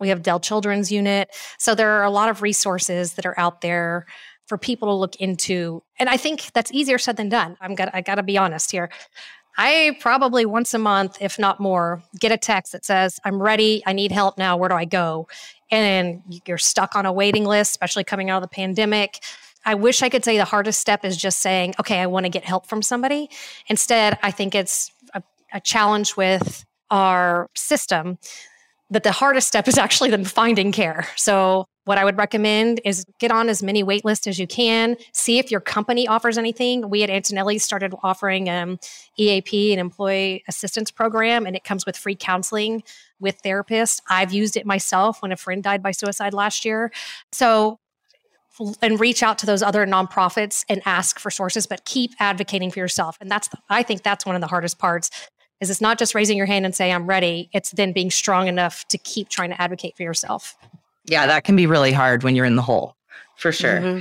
We 0.00 0.08
have 0.08 0.22
Dell 0.22 0.40
Children's 0.40 0.90
Unit. 0.90 1.28
So, 1.58 1.74
there 1.74 1.90
are 1.90 2.04
a 2.04 2.10
lot 2.10 2.30
of 2.30 2.40
resources 2.40 3.14
that 3.14 3.26
are 3.26 3.38
out 3.38 3.60
there 3.60 4.06
for 4.46 4.58
people 4.58 4.88
to 4.88 4.94
look 4.94 5.16
into. 5.16 5.82
And 5.98 6.08
I 6.08 6.16
think 6.16 6.52
that's 6.52 6.72
easier 6.72 6.98
said 6.98 7.16
than 7.16 7.28
done. 7.28 7.56
I'm 7.60 7.74
got 7.74 7.94
I 7.94 8.00
got 8.00 8.16
to 8.16 8.22
be 8.22 8.38
honest 8.38 8.70
here. 8.70 8.90
I 9.56 9.96
probably 10.00 10.44
once 10.44 10.74
a 10.74 10.78
month, 10.78 11.18
if 11.20 11.38
not 11.38 11.60
more, 11.60 12.02
get 12.18 12.32
a 12.32 12.36
text 12.36 12.72
that 12.72 12.84
says, 12.84 13.20
"I'm 13.24 13.40
ready. 13.40 13.82
I 13.86 13.92
need 13.92 14.12
help 14.12 14.36
now. 14.36 14.56
Where 14.56 14.68
do 14.68 14.74
I 14.74 14.84
go?" 14.84 15.28
And 15.70 16.22
you're 16.46 16.58
stuck 16.58 16.96
on 16.96 17.06
a 17.06 17.12
waiting 17.12 17.44
list, 17.44 17.72
especially 17.72 18.04
coming 18.04 18.30
out 18.30 18.42
of 18.42 18.48
the 18.48 18.54
pandemic. 18.54 19.22
I 19.64 19.74
wish 19.74 20.02
I 20.02 20.08
could 20.08 20.24
say 20.24 20.36
the 20.36 20.44
hardest 20.44 20.80
step 20.80 21.04
is 21.04 21.16
just 21.16 21.38
saying, 21.38 21.74
"Okay, 21.80 22.00
I 22.00 22.06
want 22.06 22.26
to 22.26 22.30
get 22.30 22.44
help 22.44 22.66
from 22.66 22.82
somebody." 22.82 23.30
Instead, 23.68 24.18
I 24.22 24.30
think 24.30 24.54
it's 24.54 24.90
a, 25.14 25.22
a 25.52 25.60
challenge 25.60 26.16
with 26.16 26.64
our 26.90 27.48
system 27.54 28.18
that 28.90 29.02
the 29.02 29.12
hardest 29.12 29.48
step 29.48 29.66
is 29.68 29.78
actually 29.78 30.10
them 30.10 30.24
finding 30.24 30.72
care. 30.72 31.08
So 31.16 31.66
what 31.84 31.98
I 31.98 32.04
would 32.04 32.16
recommend 32.16 32.80
is 32.84 33.04
get 33.18 33.30
on 33.30 33.48
as 33.48 33.62
many 33.62 33.82
wait 33.82 34.04
lists 34.04 34.26
as 34.26 34.38
you 34.38 34.46
can. 34.46 34.96
See 35.12 35.38
if 35.38 35.50
your 35.50 35.60
company 35.60 36.08
offers 36.08 36.38
anything. 36.38 36.88
We 36.88 37.02
at 37.02 37.10
Antonelli 37.10 37.58
started 37.58 37.94
offering 38.02 38.48
um, 38.48 38.78
EAP, 39.18 39.72
an 39.72 39.78
employee 39.78 40.42
assistance 40.48 40.90
program, 40.90 41.46
and 41.46 41.54
it 41.54 41.64
comes 41.64 41.84
with 41.84 41.96
free 41.96 42.16
counseling 42.16 42.82
with 43.20 43.42
therapists. 43.42 44.00
I've 44.08 44.32
used 44.32 44.56
it 44.56 44.66
myself 44.66 45.22
when 45.22 45.32
a 45.32 45.36
friend 45.36 45.62
died 45.62 45.82
by 45.82 45.92
suicide 45.92 46.34
last 46.34 46.64
year. 46.64 46.90
So 47.32 47.78
and 48.80 49.00
reach 49.00 49.22
out 49.22 49.36
to 49.38 49.46
those 49.46 49.62
other 49.62 49.84
nonprofits 49.84 50.64
and 50.68 50.80
ask 50.86 51.18
for 51.18 51.28
sources 51.28 51.66
but 51.66 51.84
keep 51.84 52.12
advocating 52.20 52.70
for 52.70 52.78
yourself 52.78 53.18
and 53.20 53.28
that's 53.28 53.48
the, 53.48 53.58
i 53.68 53.82
think 53.82 54.04
that's 54.04 54.24
one 54.24 54.36
of 54.36 54.40
the 54.40 54.46
hardest 54.46 54.78
parts 54.78 55.10
is 55.60 55.70
it's 55.70 55.80
not 55.80 55.98
just 55.98 56.14
raising 56.14 56.36
your 56.36 56.46
hand 56.46 56.64
and 56.64 56.72
say 56.72 56.92
i'm 56.92 57.08
ready 57.08 57.50
it's 57.52 57.72
then 57.72 57.92
being 57.92 58.12
strong 58.12 58.46
enough 58.46 58.86
to 58.86 58.96
keep 58.96 59.28
trying 59.28 59.50
to 59.50 59.60
advocate 59.60 59.96
for 59.96 60.04
yourself 60.04 60.56
yeah, 61.04 61.26
that 61.26 61.44
can 61.44 61.56
be 61.56 61.66
really 61.66 61.92
hard 61.92 62.22
when 62.22 62.34
you're 62.34 62.44
in 62.44 62.56
the 62.56 62.62
hole, 62.62 62.96
for 63.36 63.52
sure. 63.52 63.80
Mm-hmm. 63.80 63.98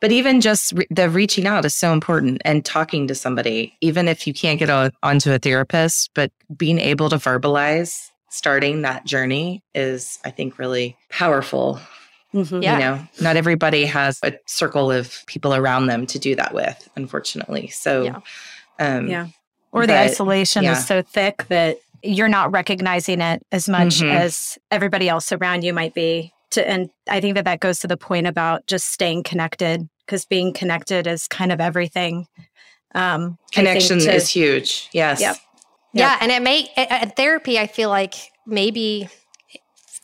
But 0.00 0.12
even 0.12 0.40
just 0.40 0.72
re- 0.72 0.86
the 0.90 1.08
reaching 1.08 1.46
out 1.46 1.64
is 1.64 1.74
so 1.74 1.92
important 1.92 2.42
and 2.44 2.64
talking 2.64 3.08
to 3.08 3.14
somebody, 3.14 3.76
even 3.80 4.08
if 4.08 4.26
you 4.26 4.34
can't 4.34 4.58
get 4.58 4.68
a, 4.68 4.92
onto 5.02 5.32
a 5.32 5.38
therapist, 5.38 6.10
but 6.14 6.30
being 6.54 6.78
able 6.78 7.08
to 7.08 7.16
verbalize 7.16 8.10
starting 8.28 8.82
that 8.82 9.06
journey 9.06 9.62
is, 9.74 10.18
I 10.24 10.30
think, 10.30 10.58
really 10.58 10.96
powerful. 11.08 11.80
Mm-hmm. 12.34 12.62
Yeah. 12.62 12.74
You 12.74 12.78
know, 12.78 13.08
not 13.22 13.36
everybody 13.36 13.86
has 13.86 14.18
a 14.22 14.34
circle 14.46 14.92
of 14.92 15.24
people 15.26 15.54
around 15.54 15.86
them 15.86 16.06
to 16.08 16.18
do 16.18 16.36
that 16.36 16.52
with, 16.52 16.88
unfortunately. 16.96 17.68
So, 17.68 18.02
yeah. 18.02 18.20
Um, 18.78 19.08
yeah. 19.08 19.28
Or 19.72 19.82
but, 19.82 19.86
the 19.86 19.98
isolation 19.98 20.64
yeah. 20.64 20.72
is 20.72 20.86
so 20.86 21.00
thick 21.00 21.46
that 21.48 21.78
you're 22.02 22.28
not 22.28 22.52
recognizing 22.52 23.22
it 23.22 23.42
as 23.50 23.68
much 23.68 24.00
mm-hmm. 24.00 24.14
as 24.14 24.58
everybody 24.70 25.08
else 25.08 25.32
around 25.32 25.64
you 25.64 25.72
might 25.72 25.94
be 25.94 26.32
to 26.56 26.68
and 26.68 26.90
i 27.08 27.20
think 27.20 27.34
that 27.34 27.44
that 27.44 27.60
goes 27.60 27.78
to 27.78 27.86
the 27.86 27.96
point 27.96 28.26
about 28.26 28.66
just 28.66 28.88
staying 28.92 29.22
connected 29.22 29.88
because 30.04 30.24
being 30.24 30.52
connected 30.52 31.06
is 31.06 31.28
kind 31.28 31.52
of 31.52 31.60
everything 31.60 32.26
um 32.94 33.38
connection 33.52 33.98
to, 33.98 34.12
is 34.12 34.28
huge 34.28 34.88
yes 34.92 35.20
yep. 35.20 35.36
yeah 35.92 36.18
and 36.20 36.30
it 36.32 36.42
may 36.42 36.68
at 36.76 37.16
therapy 37.16 37.58
i 37.58 37.66
feel 37.66 37.88
like 37.88 38.14
maybe 38.46 39.08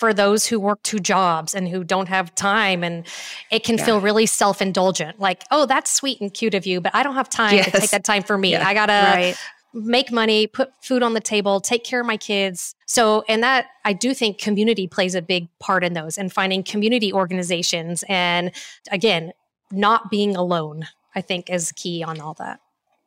for 0.03 0.13
those 0.13 0.49
who 0.49 0.59
work 0.59 0.83
two 0.83 0.99
jobs 0.99 1.55
and 1.55 1.69
who 1.69 1.85
don't 1.85 2.09
have 2.09 2.35
time. 2.35 2.83
And 2.83 3.07
it 3.53 3.63
can 3.63 3.79
yeah. 3.79 3.85
feel 3.85 4.01
really 4.01 4.27
self 4.27 4.61
indulgent 4.61 5.21
like, 5.21 5.45
oh, 5.53 5.65
that's 5.65 5.93
sweet 5.93 6.21
and 6.21 6.35
cute 6.35 6.55
of 6.55 6.67
you, 6.67 6.81
but 6.81 6.93
I 6.93 7.05
don't 7.05 7.15
have 7.15 7.29
time 7.29 7.55
yes. 7.55 7.67
to 7.67 7.79
take 7.79 7.91
that 7.91 8.03
time 8.03 8.25
for 8.25 8.37
me. 8.37 8.51
Yeah. 8.51 8.67
I 8.67 8.75
got 8.75 8.87
to. 8.87 8.93
Right. 8.93 9.37
Make 9.75 10.13
money, 10.13 10.47
put 10.47 10.73
food 10.83 11.03
on 11.03 11.15
the 11.15 11.21
table, 11.21 11.61
take 11.61 11.85
care 11.85 12.01
of 12.01 12.07
my 12.07 12.17
kids. 12.17 12.75
So, 12.87 13.25
and 13.29 13.43
that 13.43 13.67
I 13.85 13.93
do 13.93 14.13
think 14.15 14.39
community 14.39 14.87
plays 14.87 15.15
a 15.15 15.23
big 15.23 15.49
part 15.59 15.83
in 15.83 15.95
those 15.95 16.19
and 16.19 16.33
finding 16.33 16.63
community 16.63 17.13
organizations. 17.13 18.05
And 18.09 18.53
again, 18.91 19.33
not 19.71 20.11
being 20.11 20.37
alone, 20.37 20.87
I 21.15 21.21
think 21.23 21.51
is 21.51 21.73
key 21.73 22.05
on 22.05 22.21
all 22.21 22.35
that. 22.35 22.61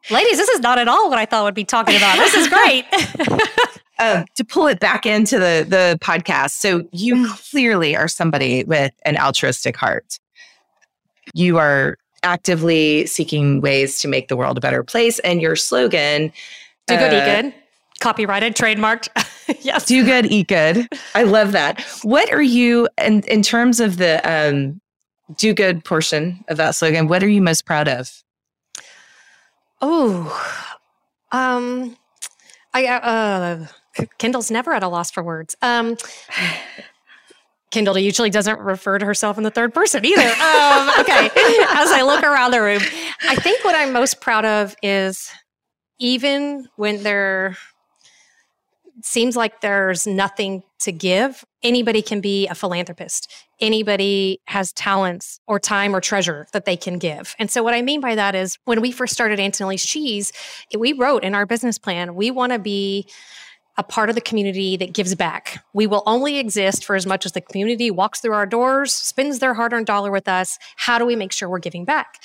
Ladies, 0.10 0.38
this 0.38 0.50
is 0.50 0.60
not 0.60 0.78
at 0.78 0.88
all 0.88 1.10
what 1.10 1.18
I 1.18 1.26
thought 1.26 1.46
we'd 1.46 1.56
be 1.56 1.66
talking 1.66 1.96
about. 1.96 2.18
This 2.18 2.34
is 2.36 2.48
great. 2.48 2.86
um, 4.00 4.26
to 4.36 4.44
pull 4.44 4.68
it 4.68 4.80
back 4.80 5.06
into 5.06 5.40
the 5.40 5.66
the 5.68 5.98
podcast, 6.02 6.52
so 6.52 6.84
you 6.92 7.16
mm. 7.16 7.50
clearly 7.52 7.96
are 7.96 8.08
somebody 8.08 8.64
with 8.64 8.92
an 9.04 9.18
altruistic 9.18 9.76
heart. 9.76 10.20
You 11.34 11.58
are 11.58 11.98
actively 12.26 13.06
seeking 13.06 13.62
ways 13.62 14.00
to 14.02 14.08
make 14.08 14.28
the 14.28 14.36
world 14.36 14.58
a 14.58 14.62
better 14.62 14.84
place, 14.84 15.20
and 15.20 15.42
your 15.42 15.56
slogan, 15.56 16.34
"Do 16.88 16.98
good, 16.98 17.14
uh, 17.14 17.18
eat 17.18 17.42
good," 17.42 17.54
copyrighted, 18.00 18.56
trademarked. 18.56 19.08
yes, 19.62 19.86
do 19.86 20.04
good, 20.04 20.26
eat 20.26 20.48
good. 20.48 20.88
I 21.14 21.24
love 21.24 21.54
that. 21.54 21.82
What 22.04 22.32
are 22.34 22.42
you, 22.42 22.90
in 23.02 23.22
in 23.24 23.42
terms 23.42 23.80
of 23.80 23.98
the 23.98 24.20
um, 24.30 24.82
do 25.38 25.54
good 25.54 25.86
portion 25.86 26.44
of 26.50 26.58
that 26.58 26.76
slogan? 26.76 27.08
What 27.08 27.24
are 27.24 27.30
you 27.30 27.42
most 27.42 27.66
proud 27.66 27.88
of? 27.88 28.24
Oh, 29.82 30.68
um, 31.32 31.96
I 32.74 32.88
uh, 32.88 33.68
Kendall's 34.18 34.52
never 34.52 34.74
at 34.74 34.84
a 34.84 34.88
loss 34.88 35.12
for 35.12 35.24
words. 35.24 35.56
Um, 35.62 35.98
Kendall 37.76 38.00
usually 38.00 38.30
doesn't 38.30 38.58
refer 38.62 38.98
to 38.98 39.06
herself 39.06 39.38
in 39.38 39.44
the 39.44 39.52
third 39.52 39.74
person 39.74 40.06
either. 40.06 40.22
Um, 40.22 40.90
okay, 41.02 41.26
as 41.72 41.92
I 41.92 42.04
look 42.06 42.24
around 42.24 42.52
the 42.52 42.62
room, 42.62 42.82
I 43.28 43.36
think 43.36 43.66
what 43.66 43.76
I'm 43.76 43.92
most 43.92 44.22
proud 44.22 44.46
of 44.46 44.78
is 44.82 45.30
even 46.00 46.70
when 46.78 47.04
there 47.04 47.58
seems 49.04 49.36
like 49.36 49.60
there's 49.60 50.08
nothing 50.08 50.64
to 50.80 50.94
give, 50.94 51.44
anybody 51.64 52.02
can 52.02 52.22
be 52.22 52.48
a 52.48 52.56
philanthropist. 52.56 53.30
Anybody 53.60 54.40
has 54.48 54.72
talents 54.72 55.42
or 55.46 55.60
time 55.60 55.94
or 55.94 56.00
treasure 56.00 56.48
that 56.54 56.64
they 56.64 56.78
can 56.78 56.98
give. 56.98 57.36
And 57.40 57.52
so, 57.52 57.62
what 57.62 57.74
I 57.74 57.82
mean 57.82 58.00
by 58.00 58.16
that 58.16 58.36
is 58.36 58.58
when 58.64 58.80
we 58.80 58.94
first 58.94 59.14
started 59.14 59.38
Antonelli's 59.38 59.84
Cheese, 59.86 60.32
we 60.78 60.94
wrote 60.94 61.26
in 61.26 61.36
our 61.36 61.46
business 61.46 61.78
plan, 61.78 62.16
we 62.16 62.32
want 62.32 62.54
to 62.54 62.60
be 62.60 63.06
a 63.78 63.84
part 63.84 64.10
of 64.10 64.16
the 64.16 64.22
community 64.22 64.78
that 64.78 64.94
gives 64.94 65.16
back. 65.16 65.64
We 65.74 65.86
will 65.86 66.04
only 66.06 66.38
exist 66.38 66.86
for 66.86 66.96
as 66.96 67.06
much 67.06 67.26
as 67.26 67.34
the 67.34 67.42
community 67.42 67.92
walks 67.92 68.22
through 68.22 68.34
our 68.34 68.46
doors, 68.46 68.94
spends 68.94 69.40
their 69.40 69.54
hard 69.54 69.74
earned 69.74 69.86
dollar 69.86 70.12
with 70.12 70.28
us. 70.28 70.58
How 70.78 70.98
do 70.98 71.06
we 71.06 71.16
make 71.16 71.32
sure 71.32 71.50
we're 71.50 71.60
giving 71.60 71.84
back? 71.84 72.22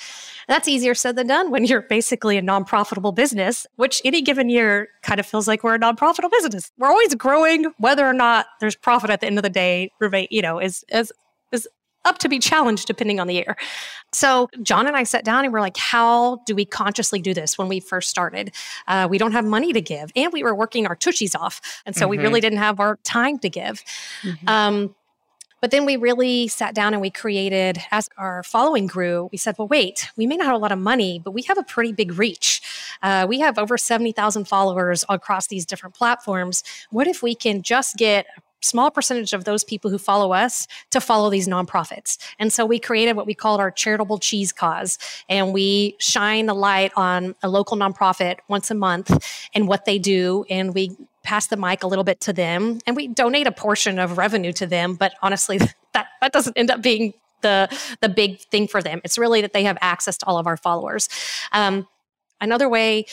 That's 0.47 0.67
easier 0.67 0.95
said 0.95 1.15
than 1.15 1.27
done 1.27 1.51
when 1.51 1.65
you're 1.65 1.81
basically 1.81 2.37
a 2.37 2.41
non 2.41 2.63
profitable 2.63 3.11
business, 3.11 3.67
which 3.75 4.01
any 4.05 4.21
given 4.21 4.49
year 4.49 4.89
kind 5.01 5.19
of 5.19 5.25
feels 5.25 5.47
like 5.47 5.63
we're 5.63 5.75
a 5.75 5.79
non 5.79 5.95
profitable 5.95 6.29
business. 6.29 6.71
We're 6.77 6.89
always 6.89 7.15
growing, 7.15 7.65
whether 7.77 8.05
or 8.05 8.13
not 8.13 8.45
there's 8.59 8.75
profit 8.75 9.09
at 9.09 9.21
the 9.21 9.27
end 9.27 9.37
of 9.37 9.43
the 9.43 9.49
day, 9.49 9.91
you 10.29 10.41
know, 10.41 10.59
is, 10.59 10.85
is, 10.89 11.11
up 12.05 12.17
to 12.19 12.29
be 12.29 12.39
challenged 12.39 12.87
depending 12.87 13.19
on 13.19 13.27
the 13.27 13.35
year. 13.35 13.55
So 14.11 14.49
John 14.61 14.87
and 14.87 14.95
I 14.95 15.03
sat 15.03 15.23
down 15.23 15.45
and 15.45 15.53
we're 15.53 15.61
like, 15.61 15.77
how 15.77 16.41
do 16.45 16.55
we 16.55 16.65
consciously 16.65 17.21
do 17.21 17.33
this 17.33 17.57
when 17.57 17.67
we 17.67 17.79
first 17.79 18.09
started? 18.09 18.53
Uh, 18.87 19.07
we 19.09 19.17
don't 19.17 19.31
have 19.31 19.45
money 19.45 19.71
to 19.73 19.81
give, 19.81 20.11
and 20.15 20.33
we 20.33 20.43
were 20.43 20.55
working 20.55 20.85
our 20.87 20.95
tushies 20.95 21.35
off, 21.35 21.61
and 21.85 21.95
so 21.95 22.03
mm-hmm. 22.03 22.11
we 22.11 22.17
really 22.17 22.41
didn't 22.41 22.59
have 22.59 22.79
our 22.79 22.97
time 23.03 23.39
to 23.39 23.49
give. 23.49 23.83
Mm-hmm. 24.23 24.49
Um, 24.49 24.95
but 25.61 25.69
then 25.69 25.85
we 25.85 25.95
really 25.95 26.47
sat 26.47 26.73
down 26.73 26.93
and 26.93 27.01
we 27.01 27.11
created, 27.11 27.77
as 27.91 28.09
our 28.17 28.41
following 28.41 28.87
grew, 28.87 29.29
we 29.31 29.37
said, 29.37 29.55
well, 29.59 29.67
wait, 29.67 30.09
we 30.17 30.25
may 30.25 30.35
not 30.35 30.47
have 30.47 30.55
a 30.55 30.59
lot 30.59 30.71
of 30.71 30.79
money, 30.79 31.21
but 31.23 31.31
we 31.31 31.43
have 31.43 31.59
a 31.59 31.63
pretty 31.63 31.93
big 31.93 32.17
reach. 32.17 32.61
Uh, 33.03 33.27
we 33.29 33.39
have 33.39 33.59
over 33.59 33.77
70,000 33.77 34.45
followers 34.45 35.05
across 35.07 35.47
these 35.47 35.67
different 35.67 35.93
platforms. 35.93 36.63
What 36.89 37.05
if 37.05 37.21
we 37.21 37.35
can 37.35 37.61
just 37.61 37.95
get 37.95 38.25
small 38.61 38.91
percentage 38.91 39.33
of 39.33 39.43
those 39.43 39.63
people 39.63 39.91
who 39.91 39.97
follow 39.97 40.33
us 40.33 40.67
to 40.91 41.01
follow 41.01 41.29
these 41.29 41.47
nonprofits. 41.47 42.17
And 42.39 42.53
so 42.53 42.65
we 42.65 42.79
created 42.79 43.15
what 43.15 43.25
we 43.25 43.33
called 43.33 43.59
our 43.59 43.71
charitable 43.71 44.19
cheese 44.19 44.51
cause. 44.51 44.97
And 45.27 45.53
we 45.53 45.95
shine 45.99 46.45
the 46.45 46.53
light 46.53 46.91
on 46.95 47.35
a 47.43 47.49
local 47.49 47.77
nonprofit 47.77 48.37
once 48.47 48.71
a 48.71 48.75
month 48.75 49.49
and 49.53 49.67
what 49.67 49.85
they 49.85 49.99
do. 49.99 50.45
And 50.49 50.73
we 50.73 50.95
pass 51.23 51.47
the 51.47 51.57
mic 51.57 51.83
a 51.83 51.87
little 51.87 52.03
bit 52.03 52.19
to 52.21 52.33
them 52.33 52.79
and 52.87 52.95
we 52.95 53.07
donate 53.07 53.47
a 53.47 53.51
portion 53.51 53.99
of 53.99 54.17
revenue 54.17 54.53
to 54.53 54.65
them. 54.65 54.95
But 54.95 55.13
honestly, 55.21 55.57
that, 55.93 56.07
that 56.21 56.31
doesn't 56.31 56.57
end 56.57 56.71
up 56.71 56.81
being 56.81 57.13
the, 57.41 57.75
the 58.01 58.09
big 58.09 58.39
thing 58.39 58.67
for 58.67 58.81
them. 58.81 59.01
It's 59.03 59.17
really 59.17 59.41
that 59.41 59.53
they 59.53 59.63
have 59.63 59.77
access 59.81 60.17
to 60.17 60.25
all 60.27 60.37
of 60.37 60.47
our 60.47 60.57
followers. 60.57 61.09
Um, 61.51 61.87
another 62.39 62.69
way 62.69 63.05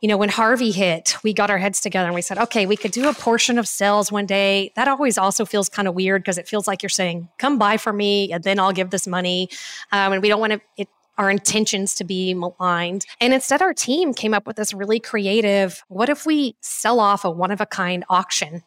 you 0.00 0.08
know, 0.08 0.16
when 0.16 0.28
Harvey 0.28 0.70
hit, 0.70 1.16
we 1.24 1.32
got 1.32 1.50
our 1.50 1.58
heads 1.58 1.80
together 1.80 2.06
and 2.06 2.14
we 2.14 2.22
said, 2.22 2.38
okay, 2.38 2.66
we 2.66 2.76
could 2.76 2.92
do 2.92 3.08
a 3.08 3.14
portion 3.14 3.58
of 3.58 3.66
sales 3.66 4.12
one 4.12 4.26
day. 4.26 4.72
That 4.76 4.86
always 4.86 5.18
also 5.18 5.44
feels 5.44 5.68
kind 5.68 5.88
of 5.88 5.94
weird 5.94 6.22
because 6.22 6.38
it 6.38 6.46
feels 6.46 6.68
like 6.68 6.82
you're 6.82 6.90
saying, 6.90 7.28
come 7.38 7.58
buy 7.58 7.78
for 7.78 7.92
me 7.92 8.32
and 8.32 8.44
then 8.44 8.60
I'll 8.60 8.72
give 8.72 8.90
this 8.90 9.06
money. 9.08 9.48
Um, 9.90 10.12
and 10.12 10.22
we 10.22 10.28
don't 10.28 10.40
want 10.40 10.52
to, 10.52 10.60
it, 10.76 10.88
our 11.16 11.28
intentions 11.30 11.94
to 11.96 12.04
be 12.04 12.32
maligned. 12.32 13.04
And 13.20 13.34
instead, 13.34 13.60
our 13.60 13.74
team 13.74 14.14
came 14.14 14.32
up 14.32 14.46
with 14.46 14.54
this 14.54 14.72
really 14.72 15.00
creative 15.00 15.82
what 15.88 16.08
if 16.08 16.24
we 16.24 16.54
sell 16.60 17.00
off 17.00 17.24
a 17.24 17.30
one 17.30 17.50
of 17.50 17.60
a 17.60 17.66
kind 17.66 18.04
auction? 18.08 18.62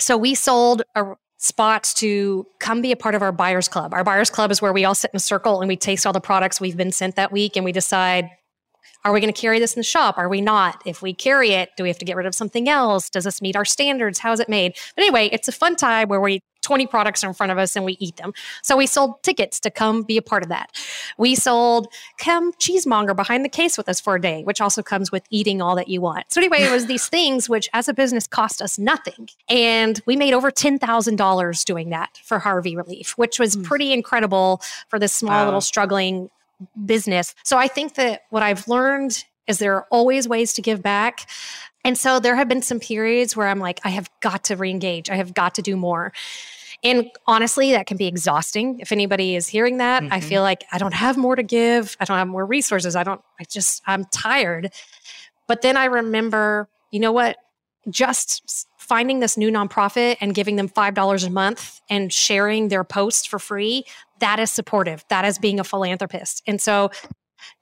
So 0.00 0.16
we 0.16 0.34
sold 0.34 0.82
a 0.94 1.14
spots 1.36 1.92
to 1.92 2.46
come 2.60 2.80
be 2.80 2.92
a 2.92 2.96
part 2.96 3.16
of 3.16 3.20
our 3.20 3.32
buyers 3.32 3.66
club. 3.66 3.92
Our 3.92 4.04
buyers 4.04 4.30
club 4.30 4.52
is 4.52 4.62
where 4.62 4.72
we 4.72 4.84
all 4.84 4.94
sit 4.94 5.10
in 5.12 5.16
a 5.16 5.20
circle 5.20 5.60
and 5.60 5.66
we 5.66 5.76
taste 5.76 6.06
all 6.06 6.12
the 6.12 6.20
products 6.20 6.60
we've 6.60 6.76
been 6.76 6.92
sent 6.92 7.16
that 7.16 7.32
week 7.32 7.56
and 7.56 7.64
we 7.64 7.72
decide 7.72 8.30
are 9.04 9.12
we 9.12 9.20
going 9.20 9.32
to 9.32 9.40
carry 9.40 9.58
this 9.58 9.74
in 9.74 9.80
the 9.80 9.84
shop? 9.84 10.18
Are 10.18 10.28
we 10.28 10.40
not? 10.40 10.82
If 10.86 11.02
we 11.02 11.12
carry 11.12 11.50
it, 11.50 11.70
do 11.76 11.82
we 11.82 11.88
have 11.88 11.98
to 11.98 12.04
get 12.04 12.16
rid 12.16 12.26
of 12.26 12.34
something 12.34 12.68
else? 12.68 13.10
Does 13.10 13.24
this 13.24 13.42
meet 13.42 13.56
our 13.56 13.64
standards? 13.64 14.18
How 14.18 14.32
is 14.32 14.40
it 14.40 14.48
made? 14.48 14.74
But 14.94 15.02
anyway, 15.02 15.28
it's 15.32 15.48
a 15.48 15.52
fun 15.52 15.76
time 15.76 16.08
where 16.08 16.20
we 16.20 16.40
20 16.62 16.86
products 16.86 17.22
are 17.22 17.28
in 17.28 17.34
front 17.34 17.52
of 17.52 17.58
us 17.58 17.76
and 17.76 17.84
we 17.84 17.96
eat 17.98 18.16
them. 18.16 18.32
So 18.62 18.76
we 18.76 18.86
sold 18.86 19.22
tickets 19.22 19.60
to 19.60 19.70
come 19.70 20.02
be 20.02 20.16
a 20.16 20.22
part 20.22 20.42
of 20.42 20.48
that. 20.48 20.70
We 21.18 21.34
sold 21.34 21.88
come 22.18 22.52
cheesemonger 22.54 23.14
behind 23.14 23.44
the 23.44 23.48
case 23.48 23.76
with 23.76 23.88
us 23.88 24.00
for 24.00 24.14
a 24.14 24.20
day, 24.20 24.42
which 24.44 24.60
also 24.60 24.82
comes 24.82 25.12
with 25.12 25.24
eating 25.30 25.60
all 25.60 25.76
that 25.76 25.88
you 25.88 26.00
want. 26.00 26.32
So 26.32 26.40
anyway, 26.40 26.62
it 26.62 26.72
was 26.72 26.86
these 26.86 27.06
things 27.08 27.48
which 27.48 27.68
as 27.72 27.88
a 27.88 27.94
business 27.94 28.26
cost 28.26 28.62
us 28.62 28.78
nothing. 28.78 29.28
And 29.48 30.00
we 30.06 30.16
made 30.16 30.34
over 30.34 30.50
$10,000 30.50 31.64
doing 31.64 31.90
that 31.90 32.18
for 32.22 32.38
Harvey 32.38 32.76
Relief, 32.76 33.18
which 33.18 33.38
was 33.38 33.54
hmm. 33.54 33.62
pretty 33.62 33.92
incredible 33.92 34.62
for 34.88 34.98
this 34.98 35.12
small 35.12 35.40
wow. 35.40 35.44
little 35.44 35.60
struggling 35.60 36.30
business. 36.84 37.34
So 37.44 37.58
I 37.58 37.68
think 37.68 37.94
that 37.94 38.22
what 38.30 38.42
I've 38.42 38.68
learned 38.68 39.24
is 39.46 39.58
there 39.58 39.74
are 39.74 39.86
always 39.90 40.28
ways 40.28 40.52
to 40.54 40.62
give 40.62 40.82
back. 40.82 41.28
And 41.84 41.98
so 41.98 42.20
there 42.20 42.36
have 42.36 42.48
been 42.48 42.62
some 42.62 42.78
periods 42.78 43.36
where 43.36 43.48
I'm 43.48 43.58
like, 43.58 43.80
I 43.84 43.90
have 43.90 44.08
got 44.20 44.44
to 44.44 44.56
reengage. 44.56 45.10
I 45.10 45.16
have 45.16 45.34
got 45.34 45.54
to 45.56 45.62
do 45.62 45.76
more. 45.76 46.12
And 46.84 47.10
honestly, 47.26 47.72
that 47.72 47.86
can 47.86 47.96
be 47.96 48.06
exhausting. 48.06 48.80
If 48.80 48.92
anybody 48.92 49.36
is 49.36 49.46
hearing 49.46 49.78
that, 49.78 50.02
mm-hmm. 50.02 50.12
I 50.12 50.20
feel 50.20 50.42
like 50.42 50.64
I 50.72 50.78
don't 50.78 50.94
have 50.94 51.16
more 51.16 51.36
to 51.36 51.42
give. 51.42 51.96
I 52.00 52.04
don't 52.04 52.18
have 52.18 52.28
more 52.28 52.44
resources. 52.44 52.96
I 52.96 53.04
don't, 53.04 53.20
I 53.38 53.44
just, 53.44 53.82
I'm 53.86 54.04
tired. 54.06 54.72
But 55.46 55.62
then 55.62 55.76
I 55.76 55.84
remember, 55.86 56.68
you 56.90 57.00
know 57.00 57.12
what? 57.12 57.36
Just 57.90 58.68
finding 58.78 59.20
this 59.20 59.36
new 59.36 59.50
nonprofit 59.50 60.16
and 60.20 60.34
giving 60.34 60.56
them 60.56 60.68
$5 60.68 61.26
a 61.26 61.30
month 61.30 61.80
and 61.90 62.12
sharing 62.12 62.68
their 62.68 62.84
posts 62.84 63.26
for 63.26 63.38
free, 63.38 63.84
that 64.20 64.38
is 64.38 64.50
supportive. 64.50 65.04
That 65.08 65.24
is 65.24 65.38
being 65.38 65.58
a 65.58 65.64
philanthropist. 65.64 66.42
And 66.46 66.60
so 66.60 66.90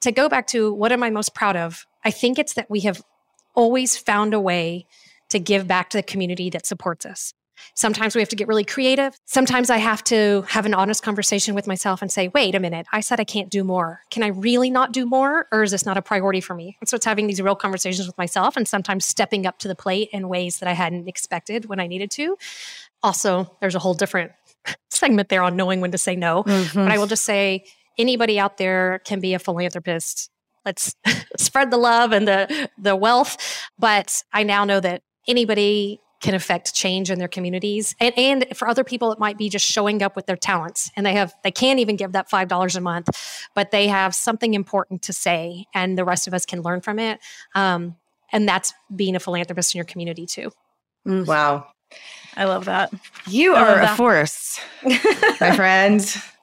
to 0.02 0.12
go 0.12 0.28
back 0.28 0.46
to 0.48 0.72
what 0.72 0.92
am 0.92 1.02
I 1.02 1.10
most 1.10 1.34
proud 1.34 1.56
of? 1.56 1.86
I 2.04 2.10
think 2.10 2.38
it's 2.38 2.54
that 2.54 2.68
we 2.68 2.80
have 2.80 3.02
always 3.54 3.96
found 3.96 4.34
a 4.34 4.40
way 4.40 4.86
to 5.30 5.38
give 5.38 5.66
back 5.66 5.90
to 5.90 5.98
the 5.98 6.02
community 6.02 6.50
that 6.50 6.66
supports 6.66 7.06
us. 7.06 7.34
Sometimes 7.74 8.14
we 8.14 8.20
have 8.20 8.28
to 8.30 8.36
get 8.36 8.48
really 8.48 8.64
creative. 8.64 9.18
Sometimes 9.26 9.70
I 9.70 9.78
have 9.78 10.02
to 10.04 10.44
have 10.48 10.66
an 10.66 10.74
honest 10.74 11.02
conversation 11.02 11.54
with 11.54 11.66
myself 11.66 12.02
and 12.02 12.10
say, 12.10 12.28
wait 12.28 12.54
a 12.54 12.60
minute, 12.60 12.86
I 12.92 13.00
said 13.00 13.20
I 13.20 13.24
can't 13.24 13.50
do 13.50 13.64
more. 13.64 14.02
Can 14.10 14.22
I 14.22 14.28
really 14.28 14.70
not 14.70 14.92
do 14.92 15.06
more? 15.06 15.46
Or 15.52 15.62
is 15.62 15.70
this 15.70 15.86
not 15.86 15.96
a 15.96 16.02
priority 16.02 16.40
for 16.40 16.54
me? 16.54 16.76
And 16.80 16.88
so 16.88 16.96
it's 16.96 17.04
having 17.04 17.26
these 17.26 17.40
real 17.40 17.54
conversations 17.54 18.06
with 18.06 18.18
myself 18.18 18.56
and 18.56 18.66
sometimes 18.66 19.04
stepping 19.04 19.46
up 19.46 19.58
to 19.60 19.68
the 19.68 19.74
plate 19.74 20.08
in 20.12 20.28
ways 20.28 20.58
that 20.58 20.68
I 20.68 20.72
hadn't 20.72 21.08
expected 21.08 21.66
when 21.66 21.80
I 21.80 21.86
needed 21.86 22.10
to. 22.12 22.36
Also, 23.02 23.56
there's 23.60 23.74
a 23.74 23.78
whole 23.78 23.94
different 23.94 24.32
segment 24.90 25.28
there 25.28 25.42
on 25.42 25.56
knowing 25.56 25.80
when 25.80 25.90
to 25.92 25.98
say 25.98 26.16
no. 26.16 26.44
Mm-hmm. 26.44 26.78
But 26.78 26.92
I 26.92 26.98
will 26.98 27.06
just 27.06 27.24
say 27.24 27.64
anybody 27.98 28.38
out 28.38 28.56
there 28.56 29.00
can 29.04 29.20
be 29.20 29.34
a 29.34 29.38
philanthropist. 29.38 30.30
Let's 30.64 30.94
spread 31.36 31.70
the 31.70 31.76
love 31.76 32.12
and 32.12 32.26
the 32.26 32.68
the 32.78 32.96
wealth. 32.96 33.36
But 33.78 34.22
I 34.32 34.42
now 34.42 34.64
know 34.64 34.80
that 34.80 35.02
anybody 35.26 36.00
can 36.20 36.34
affect 36.34 36.74
change 36.74 37.10
in 37.10 37.18
their 37.18 37.28
communities 37.28 37.94
and, 38.00 38.16
and 38.18 38.46
for 38.54 38.68
other 38.68 38.84
people 38.84 39.10
it 39.12 39.18
might 39.18 39.38
be 39.38 39.48
just 39.48 39.66
showing 39.66 40.02
up 40.02 40.16
with 40.16 40.26
their 40.26 40.36
talents 40.36 40.90
and 40.96 41.04
they 41.04 41.14
have 41.14 41.34
they 41.44 41.50
can't 41.50 41.78
even 41.78 41.96
give 41.96 42.12
that 42.12 42.28
five 42.28 42.48
dollars 42.48 42.76
a 42.76 42.80
month 42.80 43.08
but 43.54 43.70
they 43.70 43.88
have 43.88 44.14
something 44.14 44.54
important 44.54 45.02
to 45.02 45.12
say 45.12 45.64
and 45.74 45.96
the 45.96 46.04
rest 46.04 46.26
of 46.26 46.34
us 46.34 46.44
can 46.44 46.62
learn 46.62 46.80
from 46.80 46.98
it 46.98 47.18
um, 47.54 47.96
and 48.32 48.48
that's 48.48 48.72
being 48.94 49.16
a 49.16 49.20
philanthropist 49.20 49.74
in 49.74 49.78
your 49.78 49.84
community 49.84 50.26
too 50.26 50.50
mm. 51.06 51.26
wow 51.26 51.66
I 52.36 52.44
love 52.44 52.66
that. 52.66 52.92
You 53.26 53.54
I 53.54 53.60
are 53.60 53.78
a 53.78 53.80
that. 53.80 53.96
force, 53.96 54.60
my 55.40 55.50
friend. 55.56 56.00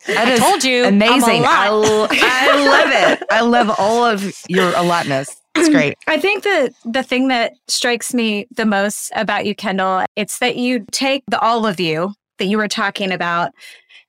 That 0.07 0.27
I 0.27 0.31
is 0.33 0.39
told 0.39 0.63
you, 0.63 0.85
I'm 0.85 1.01
a 1.01 1.05
Amazing. 1.05 1.43
I, 1.45 1.69
lot. 1.69 1.85
l- 1.85 2.07
I 2.11 2.65
love 2.65 3.11
it. 3.19 3.23
I 3.29 3.41
love 3.41 3.75
all 3.77 4.05
of 4.05 4.23
your 4.47 4.71
allotness. 4.75 5.35
It's 5.59 5.69
great. 5.69 5.97
I 6.07 6.19
think 6.19 6.43
that 6.43 6.73
the 6.85 7.03
thing 7.03 7.27
that 7.29 7.53
strikes 7.67 8.13
me 8.13 8.47
the 8.51 8.65
most 8.65 9.11
about 9.15 9.45
you, 9.45 9.55
Kendall, 9.55 10.05
it's 10.15 10.39
that 10.39 10.55
you 10.55 10.85
take 10.91 11.23
the 11.27 11.39
all 11.39 11.65
of 11.65 11.79
you 11.79 12.13
that 12.37 12.45
you 12.45 12.57
were 12.57 12.67
talking 12.67 13.11
about 13.11 13.51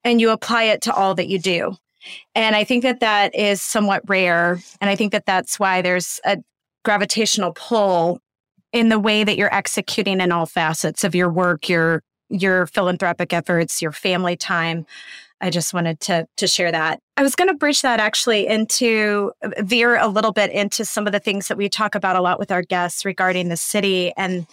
and 0.04 0.20
you 0.20 0.30
apply 0.30 0.64
it 0.64 0.82
to 0.82 0.94
all 0.94 1.14
that 1.14 1.28
you 1.28 1.38
do. 1.38 1.76
And 2.34 2.56
I 2.56 2.64
think 2.64 2.82
that 2.84 3.00
that 3.00 3.34
is 3.34 3.61
somewhat 3.61 4.02
rare. 4.08 4.61
And 4.80 4.88
I 4.88 4.96
think 4.96 5.12
that 5.12 5.26
that's 5.26 5.58
why 5.58 5.82
there's 5.82 6.20
a 6.24 6.38
gravitational 6.84 7.52
pull 7.52 8.20
in 8.72 8.88
the 8.88 8.98
way 8.98 9.24
that 9.24 9.37
you're 9.37 9.54
executing 9.54 10.20
in 10.20 10.32
all 10.32 10.46
facets 10.46 11.04
of 11.04 11.14
your 11.14 11.30
work, 11.30 11.68
your 11.68 12.02
your 12.30 12.66
philanthropic 12.66 13.32
efforts, 13.32 13.80
your 13.80 13.92
family 13.92 14.37
time. 14.37 14.84
I 15.40 15.51
just 15.51 15.72
wanted 15.72 16.01
to 16.01 16.27
to 16.37 16.46
share 16.46 16.72
that. 16.72 17.01
I 17.16 17.22
was 17.22 17.35
going 17.35 17.48
to 17.48 17.55
bridge 17.55 17.83
that 17.83 18.01
actually 18.01 18.46
into 18.46 19.33
veer 19.59 19.96
a 19.96 20.09
little 20.09 20.33
bit 20.33 20.51
into 20.51 20.85
some 20.85 21.07
of 21.07 21.12
the 21.12 21.20
things 21.20 21.48
that 21.48 21.57
we 21.57 21.68
talk 21.68 21.94
about 21.94 22.16
a 22.16 22.20
lot 22.20 22.38
with 22.38 22.51
our 22.51 22.62
guests 22.62 23.05
regarding 23.05 23.48
the 23.48 23.57
city 23.57 24.12
and 24.16 24.46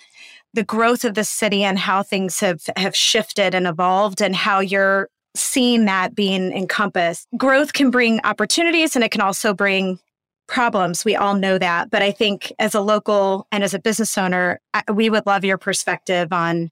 the 0.53 0.63
growth 0.63 1.03
of 1.03 1.15
the 1.15 1.23
city 1.23 1.63
and 1.63 1.77
how 1.77 2.01
things 2.01 2.39
have 2.39 2.61
have 2.77 2.95
shifted 2.95 3.53
and 3.53 3.67
evolved 3.67 4.21
and 4.21 4.35
how 4.35 4.59
you're 4.59 5.09
seeing 5.35 5.85
that 5.85 6.15
being 6.15 6.51
encompassed. 6.53 7.27
Growth 7.37 7.73
can 7.73 7.91
bring 7.91 8.21
opportunities 8.23 8.95
and 8.95 9.03
it 9.03 9.11
can 9.11 9.21
also 9.21 9.53
bring 9.53 9.99
problems. 10.47 11.03
We 11.03 11.15
all 11.15 11.35
know 11.35 11.57
that, 11.57 11.89
but 11.89 12.01
I 12.01 12.11
think 12.11 12.53
as 12.59 12.75
a 12.75 12.81
local 12.81 13.47
and 13.51 13.63
as 13.63 13.73
a 13.73 13.79
business 13.79 14.17
owner, 14.17 14.59
we 14.93 15.09
would 15.09 15.25
love 15.25 15.43
your 15.43 15.57
perspective 15.57 16.31
on 16.31 16.69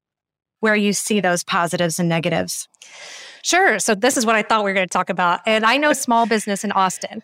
where 0.63 0.77
you 0.77 0.93
see 0.93 1.19
those 1.19 1.43
positives 1.43 1.99
and 1.99 2.07
negatives. 2.07 2.69
Sure. 3.41 3.79
So 3.79 3.95
this 3.95 4.15
is 4.15 4.25
what 4.25 4.35
I 4.35 4.43
thought 4.43 4.63
we 4.63 4.71
were 4.71 4.75
going 4.75 4.87
to 4.87 4.93
talk 4.93 5.09
about. 5.09 5.41
And 5.45 5.65
I 5.65 5.75
know 5.75 5.91
small 6.07 6.25
business 6.25 6.63
in 6.63 6.71
Austin. 6.71 7.21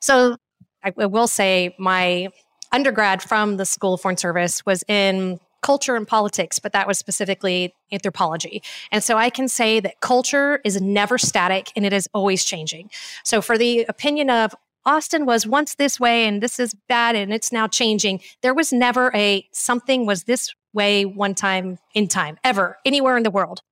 So 0.00 0.38
I 0.82 0.90
will 0.96 1.28
say 1.28 1.76
my 1.78 2.30
undergrad 2.72 3.22
from 3.22 3.58
the 3.58 3.66
School 3.66 3.92
of 3.92 4.00
Foreign 4.00 4.16
Service 4.16 4.64
was 4.64 4.82
in 4.88 5.38
culture 5.60 5.94
and 5.94 6.08
politics, 6.08 6.58
but 6.58 6.72
that 6.72 6.88
was 6.88 6.96
specifically 6.96 7.74
anthropology. 7.92 8.62
And 8.90 9.04
so 9.04 9.18
I 9.18 9.28
can 9.28 9.46
say 9.46 9.78
that 9.80 10.00
culture 10.00 10.62
is 10.64 10.80
never 10.80 11.18
static 11.18 11.72
and 11.76 11.84
it 11.84 11.92
is 11.92 12.08
always 12.14 12.46
changing. 12.46 12.88
So 13.24 13.42
for 13.42 13.58
the 13.58 13.84
opinion 13.90 14.30
of 14.30 14.54
Austin 14.86 15.26
was 15.26 15.46
once 15.46 15.74
this 15.74 16.00
way 16.00 16.24
and 16.24 16.42
this 16.42 16.58
is 16.58 16.74
bad 16.88 17.14
and 17.14 17.30
it's 17.30 17.52
now 17.52 17.68
changing, 17.68 18.20
there 18.40 18.54
was 18.54 18.72
never 18.72 19.14
a 19.14 19.46
something 19.52 20.06
was 20.06 20.24
this 20.24 20.54
way 20.72 21.04
one 21.04 21.34
time 21.34 21.78
in 21.94 22.08
time, 22.08 22.38
ever, 22.44 22.78
anywhere 22.84 23.16
in 23.16 23.22
the 23.22 23.30
world. 23.30 23.62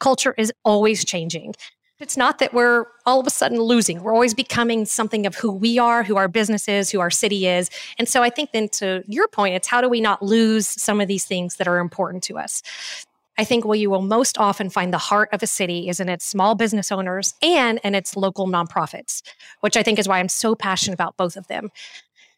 Culture 0.00 0.34
is 0.36 0.52
always 0.64 1.04
changing. 1.04 1.54
It's 2.00 2.16
not 2.16 2.38
that 2.38 2.54
we're 2.54 2.84
all 3.06 3.18
of 3.18 3.26
a 3.26 3.30
sudden 3.30 3.60
losing. 3.60 4.02
We're 4.02 4.14
always 4.14 4.32
becoming 4.32 4.84
something 4.84 5.26
of 5.26 5.34
who 5.34 5.50
we 5.50 5.78
are, 5.78 6.04
who 6.04 6.16
our 6.16 6.28
business 6.28 6.68
is, 6.68 6.90
who 6.90 7.00
our 7.00 7.10
city 7.10 7.46
is. 7.48 7.70
And 7.98 8.08
so 8.08 8.22
I 8.22 8.30
think 8.30 8.52
then 8.52 8.68
to 8.74 9.02
your 9.08 9.26
point, 9.26 9.56
it's 9.56 9.66
how 9.66 9.80
do 9.80 9.88
we 9.88 10.00
not 10.00 10.22
lose 10.22 10.68
some 10.68 11.00
of 11.00 11.08
these 11.08 11.24
things 11.24 11.56
that 11.56 11.66
are 11.66 11.78
important 11.78 12.22
to 12.24 12.38
us? 12.38 12.62
I 13.36 13.44
think 13.44 13.64
where 13.64 13.78
you 13.78 13.90
will 13.90 14.02
most 14.02 14.38
often 14.38 14.70
find 14.70 14.92
the 14.92 14.98
heart 14.98 15.28
of 15.32 15.42
a 15.42 15.46
city 15.46 15.88
is 15.88 15.98
in 15.98 16.08
its 16.08 16.24
small 16.24 16.54
business 16.54 16.92
owners 16.92 17.34
and 17.42 17.80
in 17.82 17.94
its 17.94 18.16
local 18.16 18.46
nonprofits, 18.46 19.22
which 19.60 19.76
I 19.76 19.82
think 19.82 19.98
is 19.98 20.08
why 20.08 20.18
I'm 20.18 20.28
so 20.28 20.54
passionate 20.54 20.94
about 20.94 21.16
both 21.16 21.36
of 21.36 21.46
them. 21.48 21.70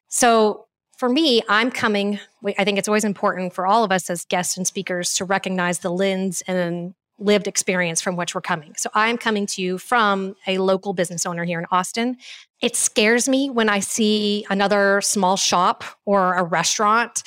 So 0.08 0.66
for 1.00 1.08
me, 1.08 1.40
I'm 1.48 1.70
coming, 1.70 2.20
I 2.58 2.62
think 2.62 2.78
it's 2.78 2.86
always 2.86 3.04
important 3.04 3.54
for 3.54 3.66
all 3.66 3.84
of 3.84 3.90
us 3.90 4.10
as 4.10 4.26
guests 4.26 4.58
and 4.58 4.66
speakers 4.66 5.14
to 5.14 5.24
recognize 5.24 5.78
the 5.78 5.90
lens 5.90 6.42
and 6.46 6.92
lived 7.18 7.46
experience 7.46 8.02
from 8.02 8.16
which 8.16 8.34
we're 8.34 8.42
coming. 8.42 8.74
So 8.76 8.90
I'm 8.92 9.16
coming 9.16 9.46
to 9.46 9.62
you 9.62 9.78
from 9.78 10.36
a 10.46 10.58
local 10.58 10.92
business 10.92 11.24
owner 11.24 11.44
here 11.44 11.58
in 11.58 11.64
Austin. 11.70 12.18
It 12.60 12.76
scares 12.76 13.30
me 13.30 13.48
when 13.48 13.70
I 13.70 13.80
see 13.80 14.44
another 14.50 15.00
small 15.00 15.38
shop 15.38 15.84
or 16.04 16.34
a 16.34 16.44
restaurant 16.44 17.22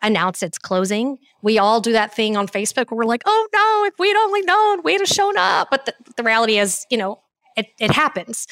announce 0.00 0.42
it's 0.42 0.56
closing. 0.56 1.18
We 1.42 1.58
all 1.58 1.82
do 1.82 1.92
that 1.92 2.16
thing 2.16 2.38
on 2.38 2.48
Facebook 2.48 2.90
where 2.90 2.96
we're 2.96 3.04
like, 3.04 3.22
oh 3.26 3.48
no, 3.52 3.84
if 3.84 3.98
we'd 3.98 4.16
only 4.16 4.40
known, 4.40 4.80
we'd 4.82 5.00
have 5.00 5.08
shown 5.08 5.36
up. 5.36 5.68
But 5.70 5.84
the, 5.84 5.94
the 6.16 6.22
reality 6.22 6.56
is, 6.56 6.86
you 6.90 6.96
know, 6.96 7.20
it, 7.54 7.66
it 7.78 7.90
happens. 7.90 8.46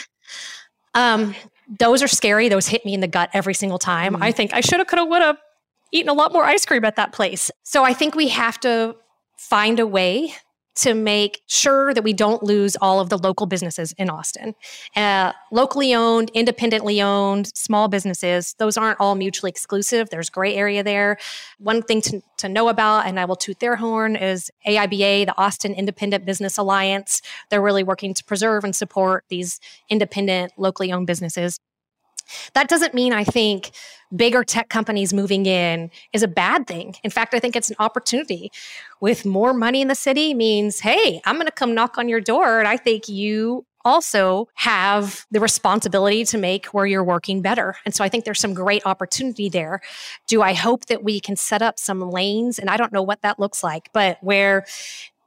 Um, 0.92 1.34
those 1.78 2.02
are 2.02 2.08
scary. 2.08 2.48
Those 2.48 2.66
hit 2.66 2.84
me 2.84 2.94
in 2.94 3.00
the 3.00 3.08
gut 3.08 3.30
every 3.32 3.54
single 3.54 3.78
time. 3.78 4.16
I 4.16 4.28
mm-hmm. 4.28 4.36
think 4.36 4.54
I 4.54 4.60
should 4.60 4.78
have, 4.78 4.86
could 4.86 4.98
have, 4.98 5.08
would 5.08 5.22
have 5.22 5.38
eaten 5.92 6.08
a 6.08 6.14
lot 6.14 6.32
more 6.32 6.44
ice 6.44 6.64
cream 6.64 6.84
at 6.84 6.96
that 6.96 7.12
place. 7.12 7.50
So 7.62 7.84
I 7.84 7.92
think 7.92 8.14
we 8.14 8.28
have 8.28 8.58
to 8.60 8.96
find 9.38 9.78
a 9.78 9.86
way 9.86 10.34
to 10.74 10.94
make 10.94 11.42
sure 11.46 11.92
that 11.92 12.02
we 12.02 12.12
don't 12.12 12.42
lose 12.42 12.76
all 12.76 13.00
of 13.00 13.08
the 13.08 13.18
local 13.18 13.46
businesses 13.46 13.92
in 13.98 14.08
Austin. 14.08 14.54
Uh, 14.96 15.32
locally 15.50 15.94
owned, 15.94 16.30
independently 16.34 17.02
owned, 17.02 17.54
small 17.54 17.88
businesses, 17.88 18.54
those 18.58 18.76
aren't 18.76 18.98
all 19.00 19.14
mutually 19.14 19.50
exclusive. 19.50 20.08
There's 20.10 20.30
gray 20.30 20.54
area 20.54 20.82
there. 20.82 21.18
One 21.58 21.82
thing 21.82 22.00
to, 22.02 22.22
to 22.38 22.48
know 22.48 22.68
about, 22.68 23.06
and 23.06 23.20
I 23.20 23.24
will 23.24 23.36
toot 23.36 23.60
their 23.60 23.76
horn, 23.76 24.16
is 24.16 24.50
AIBA, 24.66 25.26
the 25.26 25.38
Austin 25.38 25.74
Independent 25.74 26.24
Business 26.24 26.56
Alliance. 26.56 27.20
They're 27.50 27.62
really 27.62 27.84
working 27.84 28.14
to 28.14 28.24
preserve 28.24 28.64
and 28.64 28.74
support 28.74 29.24
these 29.28 29.60
independent, 29.90 30.52
locally 30.56 30.92
owned 30.92 31.06
businesses. 31.06 31.58
That 32.54 32.68
doesn't 32.68 32.94
mean 32.94 33.12
I 33.12 33.24
think 33.24 33.72
bigger 34.14 34.44
tech 34.44 34.68
companies 34.68 35.14
moving 35.14 35.46
in 35.46 35.90
is 36.12 36.22
a 36.22 36.28
bad 36.28 36.66
thing. 36.66 36.94
In 37.02 37.10
fact, 37.10 37.34
I 37.34 37.38
think 37.38 37.56
it's 37.56 37.70
an 37.70 37.76
opportunity. 37.78 38.50
With 39.00 39.24
more 39.24 39.54
money 39.54 39.80
in 39.80 39.88
the 39.88 39.94
city 39.94 40.34
means, 40.34 40.80
hey, 40.80 41.20
I'm 41.24 41.36
going 41.36 41.46
to 41.46 41.52
come 41.52 41.74
knock 41.74 41.98
on 41.98 42.08
your 42.08 42.20
door. 42.20 42.58
And 42.58 42.68
I 42.68 42.76
think 42.76 43.08
you 43.08 43.64
also 43.84 44.48
have 44.54 45.26
the 45.30 45.40
responsibility 45.40 46.24
to 46.24 46.38
make 46.38 46.66
where 46.66 46.86
you're 46.86 47.02
working 47.02 47.42
better. 47.42 47.74
And 47.84 47.94
so 47.94 48.04
I 48.04 48.08
think 48.08 48.24
there's 48.24 48.40
some 48.40 48.54
great 48.54 48.86
opportunity 48.86 49.48
there. 49.48 49.80
Do 50.28 50.42
I 50.42 50.54
hope 50.54 50.86
that 50.86 51.02
we 51.02 51.18
can 51.18 51.36
set 51.36 51.62
up 51.62 51.78
some 51.78 52.00
lanes? 52.00 52.58
And 52.58 52.70
I 52.70 52.76
don't 52.76 52.92
know 52.92 53.02
what 53.02 53.22
that 53.22 53.40
looks 53.40 53.64
like, 53.64 53.90
but 53.92 54.18
where 54.20 54.64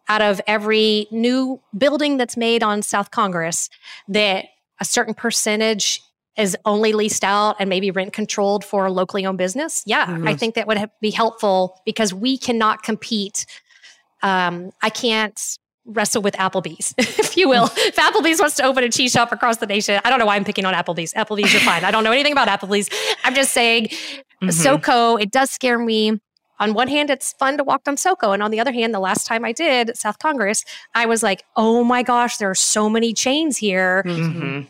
out 0.08 0.22
of 0.22 0.40
every 0.48 1.08
new 1.12 1.60
building 1.78 2.18
that's 2.18 2.38
made 2.38 2.64
on 2.64 2.82
South 2.82 3.12
Congress, 3.12 3.70
that 4.08 4.46
a 4.80 4.86
certain 4.86 5.14
percentage 5.14 6.02
is 6.38 6.58
only 6.66 6.92
leased 6.94 7.24
out 7.24 7.56
and 7.60 7.70
maybe 7.70 7.92
rent 7.92 8.12
controlled 8.14 8.66
for 8.66 8.86
a 8.86 8.92
locally 8.92 9.26
owned 9.26 9.38
business. 9.38 9.84
Yeah, 9.86 10.06
Mhm. 10.08 10.28
I 10.28 10.36
think 10.36 10.56
that 10.56 10.68
would 10.68 10.90
be 11.02 11.12
helpful 11.12 11.80
because 11.86 12.14
we 12.14 12.38
cannot 12.38 12.84
compete. 12.84 13.46
Um, 14.22 14.72
I 14.82 14.90
can't 14.90 15.40
wrestle 15.86 16.22
with 16.22 16.34
Applebee's, 16.36 16.94
if 16.98 17.38
you 17.38 17.48
will. 17.48 17.66
if 17.78 17.96
Applebee's 17.96 18.40
wants 18.40 18.56
to 18.56 18.64
open 18.64 18.84
a 18.84 18.90
cheese 18.90 19.12
shop 19.12 19.32
across 19.32 19.58
the 19.58 19.68
nation, 19.68 20.02
I 20.04 20.10
don't 20.10 20.20
know 20.20 20.26
why 20.26 20.36
I'm 20.36 20.44
picking 20.44 20.66
on 20.66 20.74
Applebee's. 20.74 21.14
Applebee's 21.14 21.54
are 21.56 21.60
fine. 21.60 21.84
I 21.86 21.92
don't 21.92 22.04
know 22.04 22.12
anything 22.12 22.32
about 22.32 22.48
Applebee's. 22.48 22.90
I'm 23.24 23.36
just 23.36 23.52
saying, 23.54 23.90
Mhm. 24.42 24.50
SoCo, 24.52 25.22
it 25.22 25.32
does 25.32 25.52
scare 25.52 25.78
me. 25.80 26.20
On 26.60 26.74
one 26.74 26.88
hand, 26.88 27.10
it's 27.10 27.34
fun 27.34 27.58
to 27.58 27.64
walk 27.64 27.84
down 27.84 27.98
SoCo. 27.98 28.34
And 28.34 28.42
on 28.42 28.50
the 28.50 28.60
other 28.60 28.72
hand, 28.72 28.94
the 28.94 29.00
last 29.00 29.28
time 29.28 29.44
I 29.46 29.52
did 29.52 29.96
South 29.98 30.20
Congress, 30.20 30.64
I 30.96 31.06
was 31.06 31.22
like, 31.22 31.44
oh 31.56 31.84
my 31.84 32.02
gosh, 32.02 32.38
there 32.38 32.50
are 32.50 32.56
so 32.56 32.90
many 32.90 33.14
chains 33.14 33.58
here. 33.58 34.04
Mhm. 34.06 34.68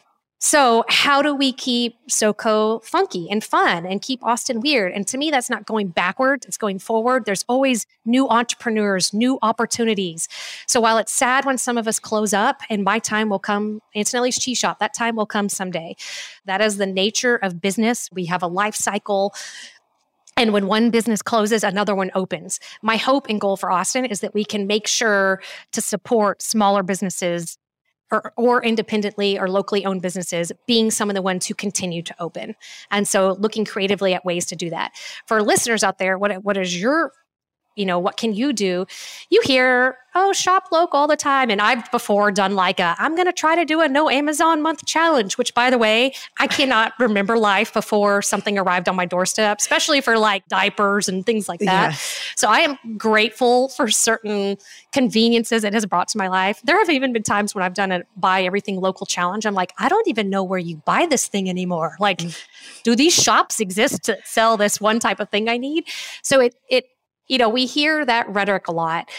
So, 0.47 0.85
how 0.89 1.23
do 1.23 1.33
we 1.33 1.51
keep 1.51 1.97
SoCo 2.07 2.83
funky 2.83 3.27
and 3.31 3.43
fun 3.43 3.83
and 3.83 3.99
keep 3.99 4.23
Austin 4.23 4.61
weird? 4.61 4.91
And 4.91 5.07
to 5.07 5.17
me, 5.17 5.31
that's 5.31 5.49
not 5.49 5.65
going 5.65 5.87
backward, 5.87 6.45
it's 6.45 6.55
going 6.55 6.77
forward. 6.77 7.25
There's 7.25 7.43
always 7.49 7.87
new 8.05 8.29
entrepreneurs, 8.29 9.11
new 9.11 9.39
opportunities. 9.41 10.27
So, 10.67 10.79
while 10.79 10.99
it's 10.99 11.11
sad 11.11 11.45
when 11.45 11.57
some 11.57 11.79
of 11.79 11.87
us 11.87 11.97
close 11.97 12.31
up, 12.31 12.61
and 12.69 12.83
my 12.83 12.99
time 12.99 13.27
will 13.27 13.39
come, 13.39 13.81
Antonelli's 13.95 14.37
Cheese 14.37 14.59
Shop, 14.59 14.77
that 14.77 14.93
time 14.93 15.15
will 15.15 15.25
come 15.25 15.49
someday. 15.49 15.95
That 16.45 16.61
is 16.61 16.77
the 16.77 16.85
nature 16.85 17.37
of 17.37 17.59
business. 17.59 18.07
We 18.13 18.25
have 18.25 18.43
a 18.43 18.47
life 18.47 18.75
cycle. 18.75 19.33
And 20.37 20.53
when 20.53 20.67
one 20.67 20.91
business 20.91 21.23
closes, 21.23 21.63
another 21.63 21.95
one 21.95 22.11
opens. 22.13 22.59
My 22.83 22.97
hope 22.97 23.25
and 23.29 23.41
goal 23.41 23.57
for 23.57 23.71
Austin 23.71 24.05
is 24.05 24.19
that 24.19 24.35
we 24.35 24.45
can 24.45 24.67
make 24.67 24.85
sure 24.85 25.41
to 25.71 25.81
support 25.81 26.43
smaller 26.43 26.83
businesses 26.83 27.57
or, 28.11 28.33
or 28.37 28.63
independently 28.63 29.37
or 29.39 29.49
locally 29.49 29.85
owned 29.85 30.01
businesses 30.01 30.51
being 30.67 30.91
some 30.91 31.09
of 31.09 31.15
the 31.15 31.21
ones 31.21 31.45
who 31.47 31.53
continue 31.53 32.01
to 32.01 32.15
open. 32.19 32.55
And 32.91 33.07
so 33.07 33.33
looking 33.39 33.65
creatively 33.65 34.13
at 34.13 34.25
ways 34.25 34.45
to 34.47 34.55
do 34.55 34.69
that. 34.69 34.91
For 35.25 35.41
listeners 35.41 35.83
out 35.83 35.97
there, 35.97 36.17
what, 36.17 36.43
what 36.43 36.57
is 36.57 36.79
your 36.79 37.11
you 37.75 37.85
know 37.85 37.99
what 37.99 38.17
can 38.17 38.33
you 38.33 38.53
do 38.53 38.85
you 39.29 39.41
hear 39.43 39.97
oh 40.15 40.31
shop 40.31 40.69
local 40.71 40.99
all 40.99 41.07
the 41.07 41.15
time 41.15 41.49
and 41.49 41.61
i've 41.61 41.89
before 41.91 42.31
done 42.31 42.55
like 42.55 42.79
a 42.79 42.95
i'm 42.99 43.15
going 43.15 43.27
to 43.27 43.33
try 43.33 43.55
to 43.55 43.65
do 43.65 43.81
a 43.81 43.87
no 43.87 44.09
amazon 44.09 44.61
month 44.61 44.85
challenge 44.85 45.37
which 45.37 45.53
by 45.53 45.69
the 45.69 45.77
way 45.77 46.13
i 46.39 46.47
cannot 46.47 46.93
remember 46.99 47.37
life 47.37 47.73
before 47.73 48.21
something 48.21 48.57
arrived 48.57 48.87
on 48.87 48.95
my 48.95 49.05
doorstep 49.05 49.59
especially 49.59 50.01
for 50.01 50.17
like 50.17 50.47
diapers 50.47 51.09
and 51.09 51.25
things 51.25 51.49
like 51.49 51.59
that 51.59 51.99
so 52.35 52.49
I 52.49 52.59
am 52.59 52.77
grateful 52.97 53.69
for 53.69 53.89
certain 53.89 54.57
conveniences 54.91 55.63
it 55.63 55.73
has 55.73 55.85
brought 55.85 56.07
to 56.09 56.17
my 56.17 56.27
life. 56.27 56.61
There 56.63 56.77
have 56.77 56.89
even 56.89 57.13
been 57.13 57.23
times 57.23 57.55
when 57.55 57.63
I've 57.63 57.73
done 57.73 57.91
a 57.91 58.03
buy 58.17 58.43
everything 58.43 58.79
local 58.79 59.05
challenge. 59.05 59.45
I'm 59.45 59.53
like, 59.53 59.73
I 59.77 59.89
don't 59.89 60.07
even 60.07 60.29
know 60.29 60.43
where 60.43 60.59
you 60.59 60.77
buy 60.85 61.05
this 61.05 61.27
thing 61.27 61.49
anymore. 61.49 61.95
Like, 61.99 62.19
mm. 62.19 62.45
do 62.83 62.95
these 62.95 63.13
shops 63.13 63.59
exist 63.59 64.03
to 64.03 64.17
sell 64.25 64.57
this 64.57 64.81
one 64.81 64.99
type 64.99 65.19
of 65.19 65.29
thing 65.29 65.49
I 65.49 65.57
need? 65.57 65.85
So 66.21 66.41
it 66.41 66.55
it 66.69 66.85
You 67.27 67.37
know, 67.37 67.49
we 67.49 67.65
hear 67.65 68.05
that 68.05 68.29
rhetoric 68.29 68.67
a 68.67 68.71
lot. 68.71 69.09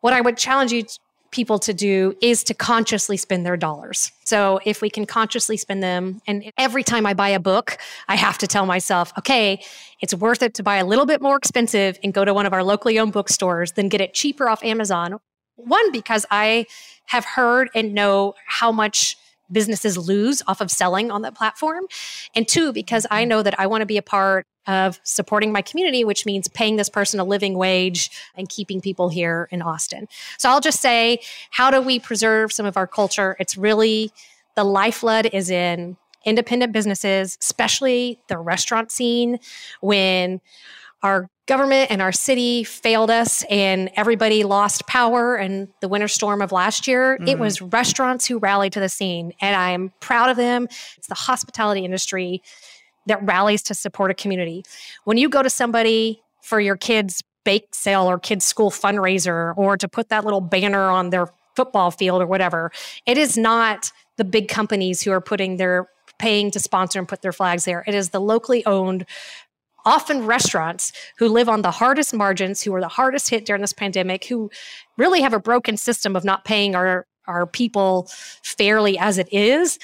What 0.00 0.12
I 0.12 0.20
would 0.20 0.36
challenge 0.36 0.72
you 0.72 0.84
people 1.30 1.58
to 1.60 1.72
do 1.72 2.16
is 2.20 2.42
to 2.44 2.54
consciously 2.54 3.16
spend 3.16 3.46
their 3.46 3.56
dollars. 3.56 4.10
So 4.24 4.60
if 4.64 4.82
we 4.82 4.90
can 4.90 5.06
consciously 5.06 5.56
spend 5.56 5.82
them, 5.82 6.20
and 6.26 6.50
every 6.58 6.82
time 6.82 7.06
I 7.06 7.14
buy 7.14 7.28
a 7.28 7.40
book, 7.40 7.78
I 8.08 8.16
have 8.16 8.38
to 8.38 8.46
tell 8.46 8.66
myself, 8.66 9.12
okay, 9.18 9.62
it's 10.00 10.14
worth 10.14 10.42
it 10.42 10.54
to 10.54 10.62
buy 10.62 10.76
a 10.76 10.84
little 10.84 11.06
bit 11.06 11.22
more 11.22 11.36
expensive 11.36 11.98
and 12.02 12.12
go 12.12 12.24
to 12.24 12.34
one 12.34 12.46
of 12.46 12.52
our 12.52 12.64
locally 12.64 12.98
owned 12.98 13.12
bookstores 13.12 13.72
than 13.72 13.88
get 13.88 14.00
it 14.00 14.12
cheaper 14.12 14.48
off 14.48 14.64
Amazon. 14.64 15.18
One, 15.56 15.92
because 15.92 16.26
I 16.30 16.66
have 17.06 17.24
heard 17.24 17.70
and 17.74 17.94
know 17.94 18.34
how 18.46 18.72
much 18.72 19.16
businesses 19.52 19.96
lose 19.96 20.42
off 20.46 20.60
of 20.60 20.70
selling 20.70 21.10
on 21.10 21.22
that 21.22 21.34
platform. 21.34 21.84
And 22.34 22.46
two, 22.46 22.72
because 22.72 23.06
I 23.10 23.22
mm-hmm. 23.22 23.28
know 23.28 23.42
that 23.42 23.58
I 23.58 23.66
want 23.66 23.82
to 23.82 23.86
be 23.86 23.96
a 23.96 24.02
part 24.02 24.46
of 24.66 25.00
supporting 25.02 25.52
my 25.52 25.62
community, 25.62 26.04
which 26.04 26.26
means 26.26 26.46
paying 26.48 26.76
this 26.76 26.88
person 26.88 27.18
a 27.18 27.24
living 27.24 27.54
wage 27.54 28.10
and 28.36 28.48
keeping 28.48 28.80
people 28.80 29.08
here 29.08 29.48
in 29.50 29.62
Austin. 29.62 30.06
So 30.38 30.48
I'll 30.50 30.60
just 30.60 30.80
say, 30.80 31.20
how 31.50 31.70
do 31.70 31.80
we 31.80 31.98
preserve 31.98 32.52
some 32.52 32.66
of 32.66 32.76
our 32.76 32.86
culture? 32.86 33.36
It's 33.40 33.56
really 33.56 34.12
the 34.56 34.64
lifeblood 34.64 35.30
is 35.32 35.50
in 35.50 35.96
independent 36.24 36.72
businesses, 36.72 37.38
especially 37.40 38.20
the 38.28 38.38
restaurant 38.38 38.92
scene, 38.92 39.38
when 39.80 40.40
our 41.02 41.30
government 41.50 41.90
and 41.90 42.00
our 42.00 42.12
city 42.12 42.62
failed 42.62 43.10
us 43.10 43.42
and 43.50 43.90
everybody 43.96 44.44
lost 44.44 44.86
power 44.86 45.36
in 45.36 45.68
the 45.80 45.88
winter 45.88 46.06
storm 46.06 46.40
of 46.42 46.52
last 46.52 46.86
year, 46.86 47.16
mm-hmm. 47.16 47.26
it 47.26 47.40
was 47.40 47.60
restaurants 47.60 48.24
who 48.24 48.38
rallied 48.38 48.72
to 48.72 48.78
the 48.78 48.88
scene. 48.88 49.32
And 49.40 49.56
I'm 49.56 49.92
proud 49.98 50.30
of 50.30 50.36
them. 50.36 50.68
It's 50.96 51.08
the 51.08 51.16
hospitality 51.16 51.84
industry 51.84 52.40
that 53.06 53.20
rallies 53.24 53.64
to 53.64 53.74
support 53.74 54.12
a 54.12 54.14
community. 54.14 54.62
When 55.02 55.16
you 55.16 55.28
go 55.28 55.42
to 55.42 55.50
somebody 55.50 56.22
for 56.40 56.60
your 56.60 56.76
kids' 56.76 57.20
bake 57.44 57.66
sale 57.72 58.08
or 58.08 58.20
kids' 58.20 58.44
school 58.44 58.70
fundraiser 58.70 59.52
or 59.56 59.76
to 59.76 59.88
put 59.88 60.08
that 60.10 60.24
little 60.24 60.40
banner 60.40 60.88
on 60.88 61.10
their 61.10 61.26
football 61.56 61.90
field 61.90 62.22
or 62.22 62.28
whatever, 62.28 62.70
it 63.06 63.18
is 63.18 63.36
not 63.36 63.90
the 64.18 64.24
big 64.24 64.46
companies 64.46 65.02
who 65.02 65.10
are 65.10 65.20
putting 65.20 65.56
their 65.56 65.88
paying 66.20 66.52
to 66.52 66.60
sponsor 66.60 67.00
and 67.00 67.08
put 67.08 67.22
their 67.22 67.32
flags 67.32 67.64
there. 67.64 67.82
It 67.88 67.94
is 67.94 68.10
the 68.10 68.20
locally 68.20 68.64
owned 68.66 69.04
often 69.84 70.26
restaurants 70.26 70.92
who 71.18 71.28
live 71.28 71.48
on 71.48 71.62
the 71.62 71.70
hardest 71.70 72.14
margins, 72.14 72.62
who 72.62 72.74
are 72.74 72.80
the 72.80 72.88
hardest 72.88 73.30
hit 73.30 73.44
during 73.44 73.60
this 73.62 73.72
pandemic, 73.72 74.24
who 74.26 74.50
really 74.96 75.20
have 75.20 75.32
a 75.32 75.40
broken 75.40 75.76
system 75.76 76.16
of 76.16 76.24
not 76.24 76.44
paying 76.44 76.74
our, 76.74 77.06
our 77.26 77.46
people 77.46 78.08
fairly 78.42 78.98
as 78.98 79.18
it 79.18 79.32
is. 79.32 79.78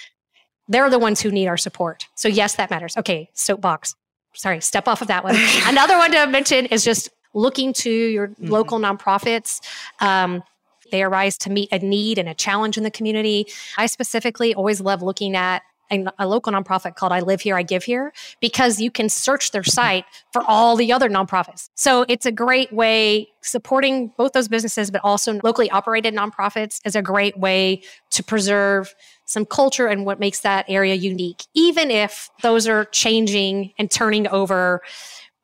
They're 0.69 0.91
the 0.91 0.99
ones 0.99 1.21
who 1.21 1.31
need 1.31 1.47
our 1.47 1.57
support. 1.57 2.07
So, 2.17 2.29
yes, 2.29 2.57
that 2.57 2.71
matters. 2.71 2.97
Okay, 2.97 3.31
soapbox. 3.35 3.95
Sorry, 4.35 4.61
step 4.61 4.89
off 4.89 5.01
of 5.01 5.09
that 5.09 5.25
one. 5.25 5.37
Another 5.67 5.97
one 5.97 6.13
to 6.13 6.27
mention 6.27 6.67
is 6.67 6.85
just 6.85 7.09
looking 7.35 7.73
to 7.73 7.91
your 7.91 8.29
mm-hmm. 8.29 8.49
local 8.49 8.79
nonprofits. 8.79 9.61
Um, 10.01 10.43
they 10.91 11.03
arise 11.03 11.37
to 11.39 11.51
meet 11.51 11.71
a 11.73 11.79
need 11.79 12.19
and 12.19 12.29
a 12.29 12.35
challenge 12.35 12.77
in 12.77 12.85
the 12.85 12.91
community. 12.91 13.47
I 13.77 13.87
specifically 13.87 14.55
always 14.55 14.81
love 14.81 15.03
looking 15.03 15.37
at 15.37 15.63
a, 15.91 16.05
a 16.19 16.27
local 16.27 16.53
nonprofit 16.53 16.95
called 16.95 17.13
I 17.13 17.21
Live 17.21 17.41
Here, 17.41 17.57
I 17.57 17.63
Give 17.63 17.85
Here, 17.85 18.13
because 18.41 18.81
you 18.81 18.91
can 18.91 19.09
search 19.09 19.51
their 19.51 19.65
site 19.65 20.05
for 20.33 20.43
all 20.43 20.77
the 20.77 20.93
other 20.93 21.09
nonprofits. 21.09 21.69
So 21.75 22.05
it's 22.09 22.27
a 22.27 22.33
great 22.33 22.73
way 22.73 23.29
supporting 23.43 24.13
both 24.17 24.33
those 24.33 24.49
businesses, 24.49 24.91
but 24.91 25.01
also 25.05 25.39
locally 25.43 25.71
operated 25.71 26.15
nonprofits 26.15 26.81
is 26.85 26.97
a 26.97 27.03
great 27.03 27.39
way 27.39 27.83
to 28.11 28.23
preserve 28.23 28.95
some 29.25 29.45
culture 29.45 29.87
and 29.87 30.05
what 30.05 30.21
makes 30.21 30.41
that 30.41 30.65
area 30.69 30.95
unique, 30.95 31.45
even 31.55 31.91
if 31.91 32.31
those 32.43 32.67
are 32.67 32.85
changing 32.87 33.73
and 33.79 33.91
turning 33.91 34.27
over. 34.29 34.83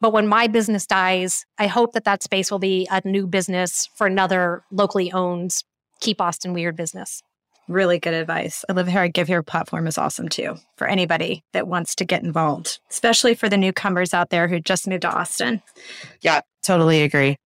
But 0.00 0.12
when 0.12 0.26
my 0.26 0.48
business 0.48 0.86
dies, 0.86 1.46
I 1.58 1.68
hope 1.68 1.92
that 1.92 2.04
that 2.04 2.22
space 2.22 2.50
will 2.50 2.58
be 2.58 2.88
a 2.90 3.00
new 3.04 3.26
business 3.26 3.88
for 3.94 4.06
another 4.06 4.64
locally 4.72 5.12
owned 5.12 5.62
Keep 6.00 6.20
Austin 6.20 6.52
Weird 6.52 6.76
business 6.76 7.22
really 7.68 7.98
good 7.98 8.14
advice. 8.14 8.64
I 8.68 8.72
Live 8.72 8.88
Here, 8.88 9.00
I 9.00 9.08
Give 9.08 9.28
Here 9.28 9.42
platform 9.42 9.86
is 9.86 9.98
awesome 9.98 10.28
too 10.28 10.56
for 10.76 10.86
anybody 10.86 11.44
that 11.52 11.68
wants 11.68 11.94
to 11.96 12.04
get 12.04 12.22
involved, 12.22 12.80
especially 12.90 13.34
for 13.34 13.48
the 13.48 13.56
newcomers 13.56 14.14
out 14.14 14.30
there 14.30 14.48
who 14.48 14.60
just 14.60 14.86
moved 14.86 15.02
to 15.02 15.12
Austin. 15.12 15.62
Yeah, 16.20 16.40
totally 16.62 17.02
agree. 17.02 17.36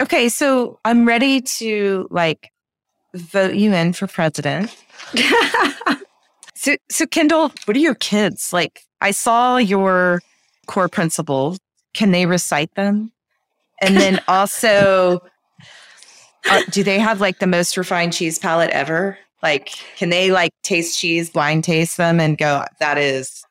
Okay, 0.00 0.28
so 0.28 0.78
I'm 0.84 1.06
ready 1.06 1.42
to 1.42 2.08
like 2.10 2.50
vote 3.14 3.54
you 3.54 3.72
in 3.72 3.92
for 3.92 4.06
president. 4.06 4.74
so, 6.54 6.76
so 6.90 7.06
Kendall, 7.06 7.52
what 7.64 7.76
are 7.76 7.80
your 7.80 7.94
kids 7.94 8.52
like? 8.52 8.82
I 9.00 9.10
saw 9.10 9.56
your 9.56 10.22
core 10.66 10.88
principles. 10.88 11.58
Can 11.94 12.12
they 12.12 12.26
recite 12.26 12.74
them? 12.74 13.12
And 13.80 13.96
then 13.96 14.20
also, 14.28 15.20
uh, 16.48 16.62
do 16.70 16.82
they 16.82 16.98
have 16.98 17.20
like 17.20 17.38
the 17.38 17.46
most 17.46 17.76
refined 17.76 18.12
cheese 18.12 18.38
palate 18.38 18.70
ever? 18.70 19.18
Like, 19.42 19.70
can 19.96 20.10
they 20.10 20.30
like 20.30 20.52
taste 20.62 20.98
cheese, 20.98 21.30
blind 21.30 21.64
taste 21.64 21.96
them, 21.96 22.20
and 22.20 22.36
go, 22.36 22.64
that 22.78 22.98
is 22.98 23.44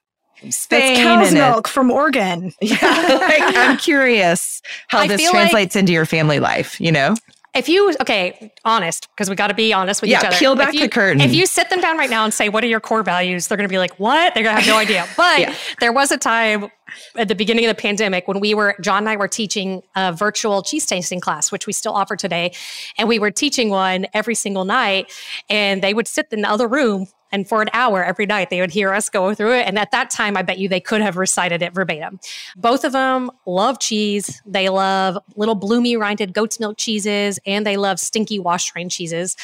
Spain 0.50 0.96
That's 0.96 1.00
cow's 1.02 1.34
milk 1.34 1.68
it. 1.68 1.72
from 1.72 1.92
Oregon. 1.92 2.54
Yeah, 2.62 3.20
like, 3.22 3.56
I'm 3.56 3.78
curious 3.80 4.62
how 4.88 5.00
I 5.00 5.08
this 5.08 5.30
translates 5.30 5.76
like, 5.76 5.82
into 5.82 5.92
your 5.94 6.06
family 6.06 6.40
life. 6.40 6.80
You 6.80 6.92
know, 6.92 7.16
if 7.56 7.68
you 7.68 7.94
okay, 8.02 8.52
honest, 8.64 9.08
because 9.16 9.30
we 9.30 9.36
got 9.36 9.48
to 9.48 9.54
be 9.54 9.74
honest 9.74 10.02
with 10.02 10.10
yeah, 10.10 10.20
each 10.20 10.26
other. 10.26 10.36
Peel 10.36 10.56
back 10.56 10.74
you, 10.74 10.82
the 10.82 10.90
curtain. 10.90 11.22
If 11.22 11.34
you 11.34 11.46
sit 11.46 11.70
them 11.70 11.82
down 11.82 11.98
right 11.98 12.10
now 12.10 12.24
and 12.24 12.34
say, 12.34 12.50
"What 12.50 12.64
are 12.64 12.68
your 12.68 12.80
core 12.80 13.02
values?" 13.02 13.48
They're 13.48 13.58
going 13.58 13.68
to 13.68 13.74
be 13.74 13.80
like, 13.80 14.00
"What?" 14.00 14.34
They're 14.34 14.44
going 14.44 14.56
to 14.56 14.62
have 14.62 14.70
no 14.70 14.78
idea. 14.80 15.08
But 15.18 15.40
yeah. 15.40 15.56
there 15.80 15.92
was 15.92 16.12
a 16.12 16.18
time 16.18 16.70
at 17.16 17.28
the 17.28 17.36
beginning 17.36 17.66
of 17.66 17.76
the 17.76 17.82
pandemic 17.82 18.28
when 18.28 18.40
we 18.40 18.54
were 18.54 18.76
John 18.82 19.00
and 19.00 19.10
I 19.10 19.16
were 19.16 19.28
teaching 19.28 19.82
a 19.96 20.14
virtual 20.14 20.62
cheese 20.62 20.86
tasting 20.86 21.20
class, 21.20 21.52
which 21.52 21.66
we 21.66 21.74
still 21.74 21.94
offer 21.94 22.16
today, 22.16 22.54
and 22.98 23.08
we 23.08 23.18
were 23.18 23.32
teaching 23.32 23.70
one 23.70 24.06
every 24.14 24.36
single 24.36 24.66
night, 24.66 25.12
and 25.50 25.82
they 25.82 25.94
would 25.94 26.08
sit 26.08 26.28
in 26.32 26.42
the 26.42 26.50
other 26.50 26.68
room 26.68 27.08
and 27.32 27.48
for 27.48 27.62
an 27.62 27.70
hour 27.74 28.04
every 28.04 28.26
night, 28.26 28.50
they 28.50 28.62
would 28.62 28.72
hear 28.72 28.94
us 28.94 29.10
go 29.10 29.34
through 29.34 29.54
it. 29.54 29.68
And 29.68 29.78
at 29.78 29.92
that 29.92 30.10
time, 30.10 30.36
I 30.36 30.42
bet 30.42 30.58
you 30.58 30.68
they 30.68 30.80
could 30.80 31.02
have 31.02 31.18
recited 31.18 31.62
it 31.62 31.74
verbatim. 31.74 32.20
Both 32.56 32.84
of 32.84 32.92
them 32.92 33.32
love 33.46 33.80
cheese. 33.80 34.42
They 34.46 34.70
love 34.70 35.18
little 35.36 35.56
bloomy 35.56 35.96
rinded 35.96 36.34
goat's 36.34 36.60
milk 36.60 36.78
cheeses 36.78 37.40
and 37.46 37.66
they 37.66 37.78
love 37.78 38.00
stinky 38.00 38.40
washed 38.40 38.76
rind 38.76 38.92
cheeses. 38.92 39.36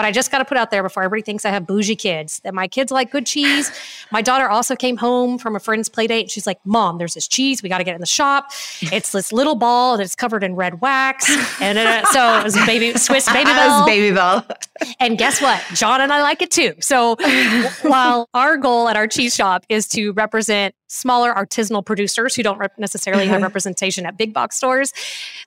But 0.00 0.06
I 0.06 0.12
just 0.12 0.30
got 0.30 0.38
to 0.38 0.46
put 0.46 0.56
out 0.56 0.70
there 0.70 0.82
before 0.82 1.02
everybody 1.02 1.20
thinks 1.20 1.44
I 1.44 1.50
have 1.50 1.66
bougie 1.66 1.94
kids 1.94 2.40
that 2.42 2.54
my 2.54 2.66
kids 2.66 2.90
like 2.90 3.10
good 3.10 3.26
cheese. 3.26 3.70
My 4.10 4.22
daughter 4.22 4.48
also 4.48 4.74
came 4.74 4.96
home 4.96 5.36
from 5.36 5.54
a 5.54 5.60
friend's 5.60 5.90
play 5.90 6.06
date 6.06 6.22
and 6.22 6.30
she's 6.30 6.46
like, 6.46 6.58
Mom, 6.64 6.96
there's 6.96 7.12
this 7.12 7.28
cheese. 7.28 7.62
We 7.62 7.68
got 7.68 7.76
to 7.78 7.84
get 7.84 7.96
in 7.96 8.00
the 8.00 8.06
shop. 8.06 8.50
It's 8.80 9.12
this 9.12 9.30
little 9.30 9.56
ball 9.56 9.98
that's 9.98 10.16
covered 10.16 10.42
in 10.42 10.56
red 10.56 10.80
wax. 10.80 11.30
And 11.60 11.76
uh, 11.76 12.06
so 12.12 12.38
it 12.38 12.44
was 12.44 12.54
baby 12.64 12.96
Swiss 12.96 13.28
Babybel. 13.28 13.86
Babybel. 13.86 14.56
and 15.00 15.18
guess 15.18 15.42
what? 15.42 15.62
John 15.74 16.00
and 16.00 16.14
I 16.14 16.22
like 16.22 16.40
it 16.40 16.50
too. 16.50 16.72
So 16.80 17.16
while 17.82 18.26
our 18.32 18.56
goal 18.56 18.88
at 18.88 18.96
our 18.96 19.06
cheese 19.06 19.34
shop 19.34 19.66
is 19.68 19.86
to 19.88 20.12
represent 20.12 20.74
smaller 20.90 21.32
artisanal 21.32 21.86
producers 21.86 22.34
who 22.34 22.42
don't 22.42 22.58
rep- 22.58 22.76
necessarily 22.78 23.26
have 23.26 23.42
representation 23.42 24.04
at 24.04 24.16
big 24.16 24.34
box 24.34 24.56
stores, 24.56 24.92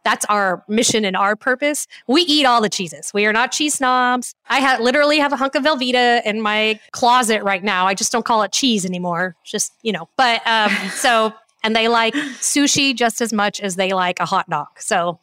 that's 0.03 0.25
our 0.25 0.63
mission 0.67 1.03
and 1.03 1.17
our 1.17 1.35
purpose. 1.35 1.85
We 2.07 2.21
eat 2.21 2.45
all 2.45 2.61
the 2.61 2.69
cheeses. 2.69 3.11
We 3.13 3.25
are 3.25 3.33
not 3.33 3.51
cheese 3.51 3.73
snobs. 3.73 4.35
I 4.49 4.61
ha- 4.61 4.77
literally 4.79 5.19
have 5.19 5.33
a 5.33 5.35
hunk 5.35 5.55
of 5.55 5.63
Velveeta 5.63 6.23
in 6.25 6.41
my 6.41 6.79
closet 6.91 7.43
right 7.43 7.63
now. 7.63 7.85
I 7.87 7.93
just 7.93 8.11
don't 8.11 8.25
call 8.25 8.41
it 8.43 8.53
cheese 8.53 8.85
anymore. 8.85 9.35
Just, 9.43 9.73
you 9.81 9.91
know, 9.91 10.07
but 10.15 10.45
um, 10.47 10.71
so, 10.91 11.33
and 11.63 11.75
they 11.75 11.87
like 11.87 12.13
sushi 12.13 12.95
just 12.95 13.21
as 13.21 13.33
much 13.33 13.59
as 13.59 13.75
they 13.75 13.91
like 13.91 14.19
a 14.19 14.25
hot 14.25 14.49
dog. 14.49 14.67
So 14.79 15.19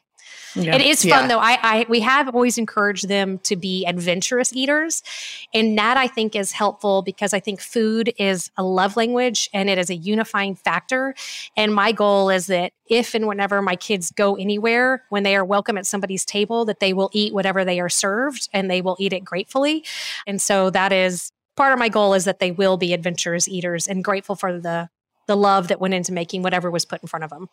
yeah. 0.54 0.74
It 0.74 0.82
is 0.82 1.02
fun 1.02 1.22
yeah. 1.22 1.28
though. 1.28 1.38
I, 1.38 1.58
I 1.62 1.86
we 1.88 2.00
have 2.00 2.28
always 2.34 2.58
encouraged 2.58 3.08
them 3.08 3.38
to 3.40 3.56
be 3.56 3.84
adventurous 3.86 4.52
eaters, 4.52 5.02
and 5.54 5.78
that 5.78 5.96
I 5.96 6.06
think 6.06 6.34
is 6.34 6.52
helpful 6.52 7.02
because 7.02 7.32
I 7.32 7.40
think 7.40 7.60
food 7.60 8.12
is 8.18 8.50
a 8.56 8.62
love 8.62 8.96
language 8.96 9.48
and 9.52 9.68
it 9.68 9.78
is 9.78 9.90
a 9.90 9.96
unifying 9.96 10.54
factor. 10.54 11.14
And 11.56 11.74
my 11.74 11.92
goal 11.92 12.30
is 12.30 12.46
that 12.46 12.72
if 12.88 13.14
and 13.14 13.26
whenever 13.26 13.62
my 13.62 13.76
kids 13.76 14.10
go 14.10 14.36
anywhere, 14.36 15.04
when 15.08 15.22
they 15.22 15.36
are 15.36 15.44
welcome 15.44 15.78
at 15.78 15.86
somebody's 15.86 16.24
table, 16.24 16.64
that 16.64 16.80
they 16.80 16.92
will 16.92 17.10
eat 17.12 17.32
whatever 17.32 17.64
they 17.64 17.80
are 17.80 17.88
served 17.88 18.48
and 18.52 18.70
they 18.70 18.82
will 18.82 18.96
eat 18.98 19.12
it 19.12 19.24
gratefully. 19.24 19.84
And 20.26 20.42
so 20.42 20.70
that 20.70 20.92
is 20.92 21.32
part 21.56 21.72
of 21.72 21.78
my 21.78 21.88
goal 21.88 22.14
is 22.14 22.24
that 22.24 22.38
they 22.40 22.50
will 22.50 22.76
be 22.76 22.92
adventurous 22.92 23.46
eaters 23.48 23.86
and 23.86 24.02
grateful 24.02 24.34
for 24.34 24.58
the 24.58 24.88
the 25.26 25.36
love 25.36 25.68
that 25.68 25.80
went 25.80 25.94
into 25.94 26.12
making 26.12 26.42
whatever 26.42 26.70
was 26.72 26.84
put 26.84 27.00
in 27.02 27.06
front 27.06 27.22
of 27.22 27.30
them. 27.30 27.48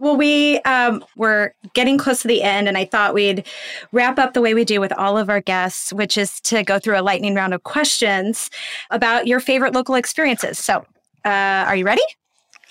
Well, 0.00 0.16
we 0.16 0.58
um, 0.60 1.04
were 1.16 1.54
getting 1.74 1.98
close 1.98 2.22
to 2.22 2.28
the 2.28 2.42
end, 2.42 2.68
and 2.68 2.78
I 2.78 2.84
thought 2.84 3.14
we'd 3.14 3.46
wrap 3.92 4.18
up 4.18 4.34
the 4.34 4.40
way 4.40 4.54
we 4.54 4.64
do 4.64 4.80
with 4.80 4.92
all 4.92 5.18
of 5.18 5.28
our 5.28 5.40
guests, 5.40 5.92
which 5.92 6.16
is 6.16 6.40
to 6.42 6.62
go 6.62 6.78
through 6.78 6.98
a 6.98 7.02
lightning 7.02 7.34
round 7.34 7.54
of 7.54 7.62
questions 7.64 8.50
about 8.90 9.26
your 9.26 9.40
favorite 9.40 9.74
local 9.74 9.94
experiences. 9.94 10.58
So, 10.58 10.84
uh, 11.24 11.64
are 11.66 11.76
you 11.76 11.84
ready? 11.84 12.02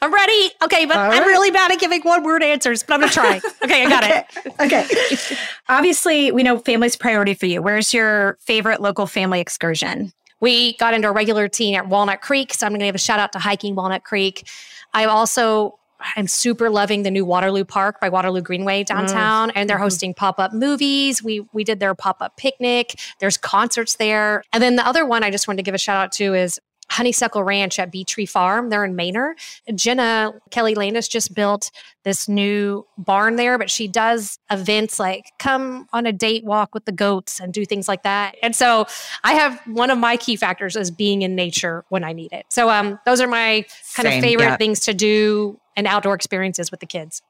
I'm 0.01 0.13
ready. 0.13 0.51
Okay, 0.63 0.85
but 0.85 0.95
right. 0.95 1.19
I'm 1.19 1.27
really 1.27 1.49
bad 1.49 1.71
at 1.71 1.79
giving 1.79 2.01
one 2.01 2.23
word 2.23 2.43
answers, 2.43 2.83
but 2.83 2.95
I'm 2.95 2.99
going 2.99 3.09
to 3.09 3.15
try. 3.15 3.41
Okay, 3.63 3.83
I 3.83 3.89
got 3.89 4.03
okay. 4.03 4.23
it. 4.45 4.53
Okay. 4.61 5.37
Obviously, 5.67 6.31
we 6.31 6.43
know 6.43 6.59
family's 6.59 6.95
priority 6.95 7.33
for 7.33 7.47
you. 7.47 7.61
Where's 7.61 7.93
your 7.93 8.37
favorite 8.41 8.81
local 8.81 9.07
family 9.07 9.41
excursion? 9.41 10.13
We 10.39 10.77
got 10.77 10.93
into 10.93 11.09
a 11.09 11.11
regular 11.11 11.43
routine 11.43 11.75
at 11.75 11.87
Walnut 11.87 12.21
Creek, 12.21 12.53
so 12.53 12.65
I'm 12.65 12.71
going 12.71 12.81
to 12.81 12.85
give 12.85 12.95
a 12.95 12.99
shout 12.99 13.19
out 13.19 13.33
to 13.33 13.39
hiking 13.39 13.73
Walnut 13.73 14.03
Creek. 14.03 14.47
I 14.93 15.05
also 15.05 15.79
I'm 16.15 16.27
super 16.27 16.69
loving 16.69 17.03
the 17.03 17.11
new 17.11 17.25
Waterloo 17.25 17.65
Park 17.65 17.99
by 17.99 18.09
Waterloo 18.09 18.41
Greenway 18.41 18.83
downtown, 18.83 19.49
mm. 19.49 19.53
and 19.55 19.69
they're 19.69 19.77
mm-hmm. 19.77 19.83
hosting 19.83 20.13
pop 20.13 20.39
up 20.39 20.53
movies. 20.53 21.23
We 21.23 21.41
we 21.53 21.63
did 21.63 21.79
their 21.79 21.95
pop 21.95 22.21
up 22.21 22.37
picnic. 22.37 22.99
There's 23.19 23.37
concerts 23.37 23.95
there, 23.95 24.43
and 24.53 24.61
then 24.61 24.75
the 24.75 24.85
other 24.85 25.05
one 25.05 25.23
I 25.23 25.31
just 25.31 25.47
wanted 25.47 25.57
to 25.57 25.63
give 25.63 25.75
a 25.75 25.79
shout 25.79 25.97
out 25.97 26.11
to 26.13 26.33
is 26.33 26.59
Honeysuckle 26.89 27.43
Ranch 27.43 27.79
at 27.79 27.91
Bee 27.91 28.05
Tree 28.05 28.25
Farm. 28.25 28.69
They're 28.69 28.85
in 28.85 28.95
Manor. 28.95 29.35
Jenna 29.75 30.33
Kelly 30.51 30.73
Landis 30.73 31.07
just 31.07 31.33
built 31.33 31.69
this 32.03 32.29
new 32.29 32.85
barn 32.97 33.35
there, 33.35 33.57
but 33.57 33.69
she 33.69 33.87
does 33.87 34.39
events 34.49 34.99
like 34.99 35.31
come 35.37 35.87
on 35.91 36.05
a 36.05 36.13
date 36.13 36.45
walk 36.45 36.73
with 36.73 36.85
the 36.85 36.93
goats 36.93 37.41
and 37.41 37.53
do 37.53 37.65
things 37.65 37.87
like 37.87 38.03
that. 38.03 38.35
And 38.41 38.55
so 38.55 38.85
I 39.23 39.33
have 39.33 39.59
one 39.67 39.91
of 39.91 39.97
my 39.97 40.15
key 40.15 40.37
factors 40.37 40.75
is 40.75 40.89
being 40.89 41.23
in 41.23 41.35
nature 41.35 41.83
when 41.89 42.03
I 42.05 42.13
need 42.13 42.31
it. 42.31 42.45
So 42.49 42.69
um, 42.69 42.99
those 43.05 43.19
are 43.19 43.27
my 43.27 43.65
kind 43.95 44.07
Same, 44.07 44.19
of 44.19 44.23
favorite 44.23 44.45
yeah. 44.45 44.57
things 44.57 44.79
to 44.81 44.93
do 44.93 45.59
and 45.77 45.87
outdoor 45.87 46.15
experiences 46.15 46.69
with 46.71 46.81
the 46.81 46.85
kids. 46.85 47.21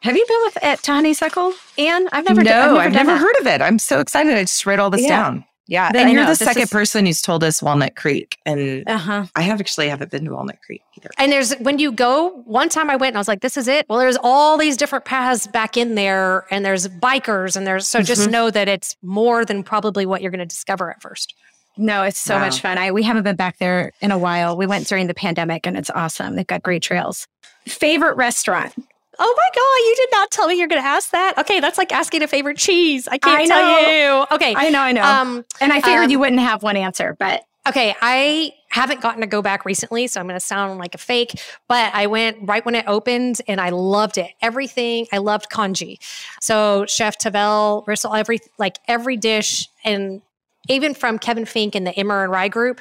Have 0.00 0.14
you 0.14 0.26
been 0.28 0.40
with 0.42 0.62
at 0.62 0.82
to 0.82 0.92
Honeysuckle, 0.92 1.54
Anne? 1.78 2.08
I've 2.12 2.26
never. 2.26 2.42
No, 2.42 2.76
I've 2.76 2.92
never, 2.92 2.98
I've 2.98 3.06
never 3.06 3.16
heard 3.16 3.36
of 3.40 3.46
it. 3.46 3.62
I'm 3.62 3.78
so 3.78 4.00
excited. 4.00 4.34
I 4.34 4.42
just 4.42 4.66
wrote 4.66 4.78
all 4.78 4.90
this 4.90 5.00
yeah. 5.00 5.08
down. 5.08 5.44
Yeah. 5.66 5.90
Then 5.92 6.10
you're 6.10 6.24
know, 6.24 6.28
the 6.28 6.36
second 6.36 6.64
is... 6.64 6.70
person 6.70 7.06
who's 7.06 7.22
told 7.22 7.42
us 7.42 7.62
Walnut 7.62 7.96
Creek. 7.96 8.36
And 8.44 8.86
uh-huh. 8.86 9.24
I 9.34 9.40
have 9.40 9.60
actually 9.60 9.88
haven't 9.88 10.10
been 10.10 10.26
to 10.26 10.32
Walnut 10.32 10.60
Creek 10.60 10.82
either. 10.98 11.08
And 11.16 11.32
there's 11.32 11.54
when 11.54 11.78
you 11.78 11.90
go, 11.90 12.42
one 12.44 12.68
time 12.68 12.90
I 12.90 12.96
went 12.96 13.12
and 13.12 13.16
I 13.16 13.20
was 13.20 13.28
like, 13.28 13.40
this 13.40 13.56
is 13.56 13.66
it. 13.66 13.86
Well, 13.88 13.98
there's 13.98 14.18
all 14.22 14.58
these 14.58 14.76
different 14.76 15.06
paths 15.06 15.46
back 15.46 15.78
in 15.78 15.94
there, 15.94 16.44
and 16.50 16.66
there's 16.66 16.86
bikers, 16.88 17.56
and 17.56 17.66
there's 17.66 17.86
so 17.86 18.00
mm-hmm. 18.00 18.06
just 18.06 18.28
know 18.28 18.50
that 18.50 18.68
it's 18.68 18.96
more 19.02 19.46
than 19.46 19.62
probably 19.62 20.04
what 20.04 20.20
you're 20.20 20.30
going 20.30 20.38
to 20.40 20.46
discover 20.46 20.90
at 20.90 21.00
first. 21.00 21.34
No, 21.76 22.04
it's 22.04 22.18
so 22.18 22.34
wow. 22.34 22.40
much 22.40 22.60
fun. 22.60 22.78
I 22.78 22.92
we 22.92 23.02
haven't 23.02 23.24
been 23.24 23.36
back 23.36 23.58
there 23.58 23.92
in 24.00 24.10
a 24.10 24.18
while. 24.18 24.56
We 24.56 24.66
went 24.66 24.86
during 24.86 25.06
the 25.06 25.14
pandemic 25.14 25.66
and 25.66 25.76
it's 25.76 25.90
awesome. 25.90 26.36
They've 26.36 26.46
got 26.46 26.62
great 26.62 26.82
trails. 26.82 27.26
Favorite 27.66 28.16
restaurant? 28.16 28.74
Oh 29.18 29.34
my 29.36 29.48
God, 29.54 29.88
you 29.88 29.96
did 29.96 30.08
not 30.12 30.30
tell 30.30 30.48
me 30.48 30.58
you're 30.58 30.68
going 30.68 30.82
to 30.82 30.86
ask 30.86 31.10
that. 31.10 31.38
Okay, 31.38 31.60
that's 31.60 31.78
like 31.78 31.92
asking 31.92 32.22
a 32.22 32.28
favorite 32.28 32.56
cheese. 32.56 33.06
I 33.08 33.18
can't 33.18 33.42
I 33.42 33.46
tell 33.46 33.92
you. 33.92 34.26
Okay. 34.32 34.54
I 34.56 34.70
know, 34.70 34.80
I 34.80 34.92
know. 34.92 35.02
Um, 35.02 35.44
and 35.60 35.72
I 35.72 35.80
figured 35.80 36.04
um, 36.04 36.10
you 36.10 36.18
wouldn't 36.18 36.40
have 36.40 36.62
one 36.62 36.76
answer, 36.76 37.16
but. 37.18 37.44
Okay, 37.66 37.94
I 38.02 38.52
haven't 38.68 39.00
gotten 39.00 39.22
to 39.22 39.26
go 39.26 39.40
back 39.40 39.64
recently, 39.64 40.06
so 40.06 40.20
I'm 40.20 40.26
going 40.26 40.38
to 40.38 40.44
sound 40.44 40.78
like 40.78 40.94
a 40.94 40.98
fake, 40.98 41.40
but 41.66 41.94
I 41.94 42.08
went 42.08 42.36
right 42.42 42.62
when 42.62 42.74
it 42.74 42.84
opened 42.86 43.40
and 43.48 43.58
I 43.58 43.70
loved 43.70 44.18
it. 44.18 44.32
Everything, 44.42 45.06
I 45.12 45.18
loved 45.18 45.46
Canje. 45.48 45.96
So 46.42 46.84
Chef 46.86 47.16
Tavel, 47.16 47.82
Bristol, 47.86 48.12
every, 48.14 48.40
like 48.58 48.78
every 48.86 49.16
dish, 49.16 49.70
and 49.82 50.20
even 50.68 50.94
from 50.94 51.18
Kevin 51.18 51.44
Fink 51.44 51.74
and 51.74 51.86
the 51.86 51.92
Emmer 51.98 52.22
and 52.22 52.32
Rye 52.32 52.48
group, 52.48 52.80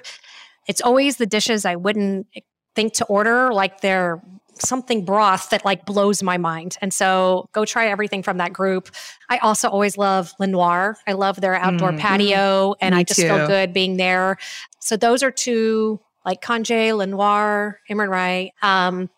it's 0.67 0.81
always 0.81 1.17
the 1.17 1.25
dishes 1.25 1.65
I 1.65 1.75
wouldn't 1.75 2.27
think 2.75 2.93
to 2.93 3.05
order, 3.05 3.53
like 3.53 3.81
their 3.81 4.21
something 4.59 5.03
broth 5.03 5.49
that 5.49 5.65
like 5.65 5.85
blows 5.85 6.21
my 6.21 6.37
mind. 6.37 6.77
And 6.81 6.93
so 6.93 7.49
go 7.53 7.65
try 7.65 7.87
everything 7.87 8.23
from 8.23 8.37
that 8.37 8.53
group. 8.53 8.89
I 9.29 9.37
also 9.39 9.67
always 9.67 9.97
love 9.97 10.33
Lenoir. 10.39 10.97
I 11.07 11.13
love 11.13 11.41
their 11.41 11.55
outdoor 11.55 11.89
mm-hmm. 11.89 11.99
patio 11.99 12.75
and 12.79 12.93
Me 12.93 13.01
I 13.01 13.03
just 13.03 13.19
too. 13.19 13.27
feel 13.27 13.47
good 13.47 13.73
being 13.73 13.97
there. 13.97 14.37
So 14.79 14.95
those 14.95 15.23
are 15.23 15.31
two 15.31 15.99
like 16.25 16.41
Canje, 16.41 16.95
Lenoir, 16.95 17.79
Emmer 17.89 18.03
and 18.03 18.11
Rye. 18.11 18.51
Um, 18.61 19.09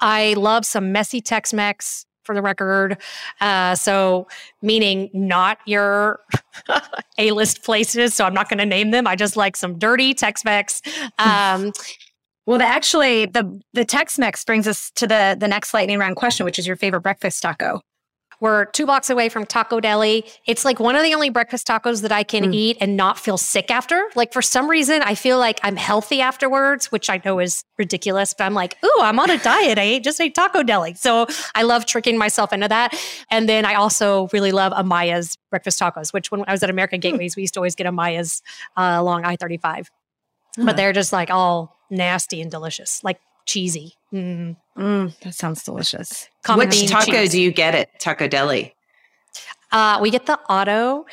I 0.00 0.34
love 0.34 0.64
some 0.64 0.92
messy 0.92 1.20
Tex 1.20 1.52
Mex 1.52 2.06
for 2.28 2.34
the 2.34 2.42
record. 2.42 2.98
Uh, 3.40 3.74
so, 3.74 4.28
meaning 4.60 5.08
not 5.14 5.58
your 5.64 6.20
A 7.18 7.30
list 7.30 7.64
places. 7.64 8.12
So, 8.12 8.26
I'm 8.26 8.34
not 8.34 8.50
going 8.50 8.58
to 8.58 8.66
name 8.66 8.90
them. 8.90 9.06
I 9.06 9.16
just 9.16 9.34
like 9.34 9.56
some 9.56 9.78
dirty 9.78 10.12
Tex 10.12 10.44
Mex. 10.44 10.82
Um, 11.18 11.72
well, 12.44 12.58
the, 12.58 12.66
actually, 12.66 13.26
the 13.26 13.60
the 13.72 13.84
Tex-Mex 13.84 14.44
brings 14.44 14.68
us 14.68 14.90
to 14.96 15.06
the 15.06 15.36
the 15.38 15.48
next 15.48 15.72
lightning 15.72 15.98
round 15.98 16.16
question, 16.16 16.44
which 16.44 16.58
is 16.58 16.66
your 16.66 16.76
favorite 16.76 17.00
breakfast 17.02 17.42
taco. 17.42 17.80
We're 18.40 18.66
two 18.66 18.86
blocks 18.86 19.10
away 19.10 19.28
from 19.28 19.46
Taco 19.46 19.80
Deli. 19.80 20.24
It's 20.46 20.64
like 20.64 20.78
one 20.78 20.94
of 20.94 21.02
the 21.02 21.12
only 21.14 21.28
breakfast 21.28 21.66
tacos 21.66 22.02
that 22.02 22.12
I 22.12 22.22
can 22.22 22.44
mm. 22.44 22.54
eat 22.54 22.76
and 22.80 22.96
not 22.96 23.18
feel 23.18 23.36
sick 23.36 23.70
after. 23.70 24.08
Like 24.14 24.32
for 24.32 24.42
some 24.42 24.68
reason, 24.68 25.02
I 25.02 25.14
feel 25.16 25.38
like 25.38 25.58
I'm 25.64 25.76
healthy 25.76 26.20
afterwards, 26.20 26.92
which 26.92 27.10
I 27.10 27.20
know 27.24 27.40
is 27.40 27.64
ridiculous, 27.78 28.34
but 28.34 28.44
I'm 28.44 28.54
like, 28.54 28.76
ooh, 28.84 29.00
I'm 29.00 29.18
on 29.18 29.30
a 29.30 29.38
diet. 29.38 29.78
I 29.78 29.82
ate, 29.82 30.04
just 30.04 30.20
ate 30.20 30.34
Taco 30.34 30.62
Deli. 30.62 30.94
So 30.94 31.26
I 31.54 31.62
love 31.62 31.84
tricking 31.86 32.16
myself 32.16 32.52
into 32.52 32.68
that. 32.68 32.94
And 33.30 33.48
then 33.48 33.64
I 33.64 33.74
also 33.74 34.28
really 34.32 34.52
love 34.52 34.72
Amaya's 34.72 35.36
breakfast 35.50 35.80
tacos, 35.80 36.12
which 36.12 36.30
when 36.30 36.44
I 36.46 36.52
was 36.52 36.62
at 36.62 36.70
American 36.70 36.98
hmm. 36.98 37.08
Gateways, 37.08 37.34
we 37.34 37.42
used 37.42 37.54
to 37.54 37.60
always 37.60 37.74
get 37.74 37.86
Amaya's 37.86 38.42
uh, 38.76 38.96
along 38.98 39.24
I 39.24 39.36
35. 39.36 39.90
But 40.56 40.62
uh-huh. 40.62 40.72
they're 40.74 40.92
just 40.92 41.12
like 41.12 41.30
all 41.30 41.76
nasty 41.90 42.40
and 42.40 42.50
delicious, 42.50 43.02
like 43.02 43.18
cheesy. 43.48 43.94
Mm. 44.12 44.56
Mm, 44.76 45.18
that 45.20 45.34
sounds 45.34 45.64
delicious. 45.64 46.28
Common 46.44 46.68
Which 46.68 46.88
taco 46.88 47.12
cheese. 47.12 47.32
do 47.32 47.40
you 47.40 47.50
get 47.50 47.74
at 47.74 47.98
Taco 47.98 48.28
Deli? 48.28 48.74
Uh, 49.72 49.98
we 50.00 50.10
get 50.10 50.26
the 50.26 50.38
Otto, 50.48 51.06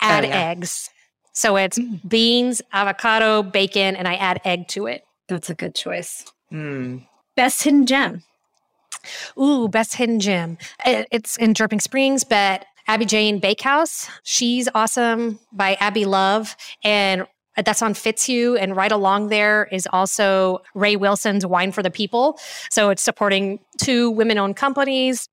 add 0.00 0.24
oh, 0.24 0.28
yeah. 0.28 0.50
eggs. 0.50 0.90
So 1.32 1.56
it's 1.56 1.78
mm. 1.78 2.06
beans, 2.08 2.60
avocado, 2.72 3.42
bacon, 3.42 3.96
and 3.96 4.08
I 4.08 4.14
add 4.14 4.40
egg 4.44 4.68
to 4.68 4.86
it. 4.86 5.04
That's 5.28 5.50
a 5.50 5.54
good 5.54 5.74
choice. 5.74 6.24
Mm. 6.52 7.06
Best 7.36 7.62
hidden 7.62 7.86
gem. 7.86 8.22
Ooh, 9.38 9.68
best 9.68 9.94
hidden 9.94 10.20
gem. 10.20 10.58
It's 10.84 11.36
in 11.36 11.52
Dripping 11.52 11.80
Springs, 11.80 12.24
but 12.24 12.64
Abby 12.86 13.04
Jane 13.04 13.38
Bakehouse. 13.38 14.08
She's 14.22 14.68
awesome 14.74 15.38
by 15.52 15.74
Abby 15.80 16.04
Love. 16.04 16.56
And 16.82 17.26
that's 17.56 17.82
on 17.82 17.94
Fitzhugh. 17.94 18.56
And 18.56 18.76
right 18.76 18.92
along 18.92 19.28
there 19.28 19.68
is 19.70 19.86
also 19.92 20.62
Rae 20.74 20.96
Wilson's 20.96 21.46
Wine 21.46 21.72
for 21.72 21.82
the 21.82 21.90
People. 21.90 22.38
So 22.70 22.90
it's 22.90 23.02
supporting 23.02 23.60
two 23.78 24.10
women 24.10 24.38
owned 24.38 24.56
companies, 24.56 25.28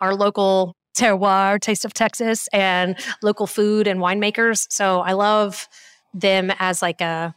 our 0.00 0.14
local 0.14 0.76
terroir, 0.96 1.60
Taste 1.60 1.84
of 1.84 1.92
Texas, 1.92 2.48
and 2.52 2.96
local 3.22 3.46
food 3.46 3.86
and 3.86 4.00
winemakers. 4.00 4.66
So 4.70 5.00
I 5.00 5.12
love 5.12 5.68
them 6.12 6.52
as 6.58 6.80
like 6.80 7.00
a 7.00 7.34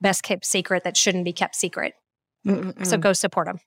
best 0.00 0.24
kept 0.24 0.44
secret 0.44 0.82
that 0.84 0.96
shouldn't 0.96 1.24
be 1.24 1.32
kept 1.32 1.54
secret. 1.54 1.94
Mm-mm. 2.46 2.84
So 2.84 2.98
go 2.98 3.12
support 3.12 3.46
them. 3.46 3.60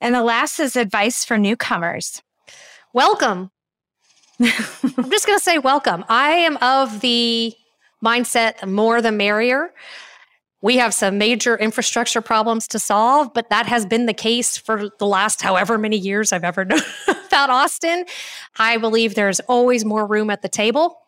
And 0.00 0.14
the 0.14 0.22
last 0.22 0.60
is 0.60 0.76
advice 0.76 1.24
for 1.24 1.38
newcomers. 1.38 2.22
Welcome. 2.92 3.50
I'm 4.40 5.10
just 5.10 5.26
going 5.26 5.38
to 5.38 5.42
say 5.42 5.58
welcome. 5.58 6.04
I 6.08 6.32
am 6.32 6.56
of 6.58 7.00
the 7.00 7.54
mindset, 8.06 8.60
the 8.60 8.66
more 8.66 9.02
the 9.02 9.12
merrier. 9.12 9.72
We 10.62 10.78
have 10.78 10.94
some 10.94 11.18
major 11.18 11.56
infrastructure 11.56 12.20
problems 12.20 12.66
to 12.68 12.78
solve, 12.78 13.34
but 13.34 13.50
that 13.50 13.66
has 13.66 13.84
been 13.84 14.06
the 14.06 14.14
case 14.14 14.56
for 14.56 14.90
the 14.98 15.06
last 15.06 15.42
however 15.42 15.76
many 15.78 15.96
years 15.96 16.32
I've 16.32 16.44
ever 16.44 16.64
known 16.70 16.80
about 17.26 17.50
Austin. 17.50 18.04
I 18.58 18.78
believe 18.78 19.14
there's 19.14 19.40
always 19.40 19.84
more 19.84 20.06
room 20.06 20.30
at 20.30 20.42
the 20.42 20.48
table. 20.48 20.98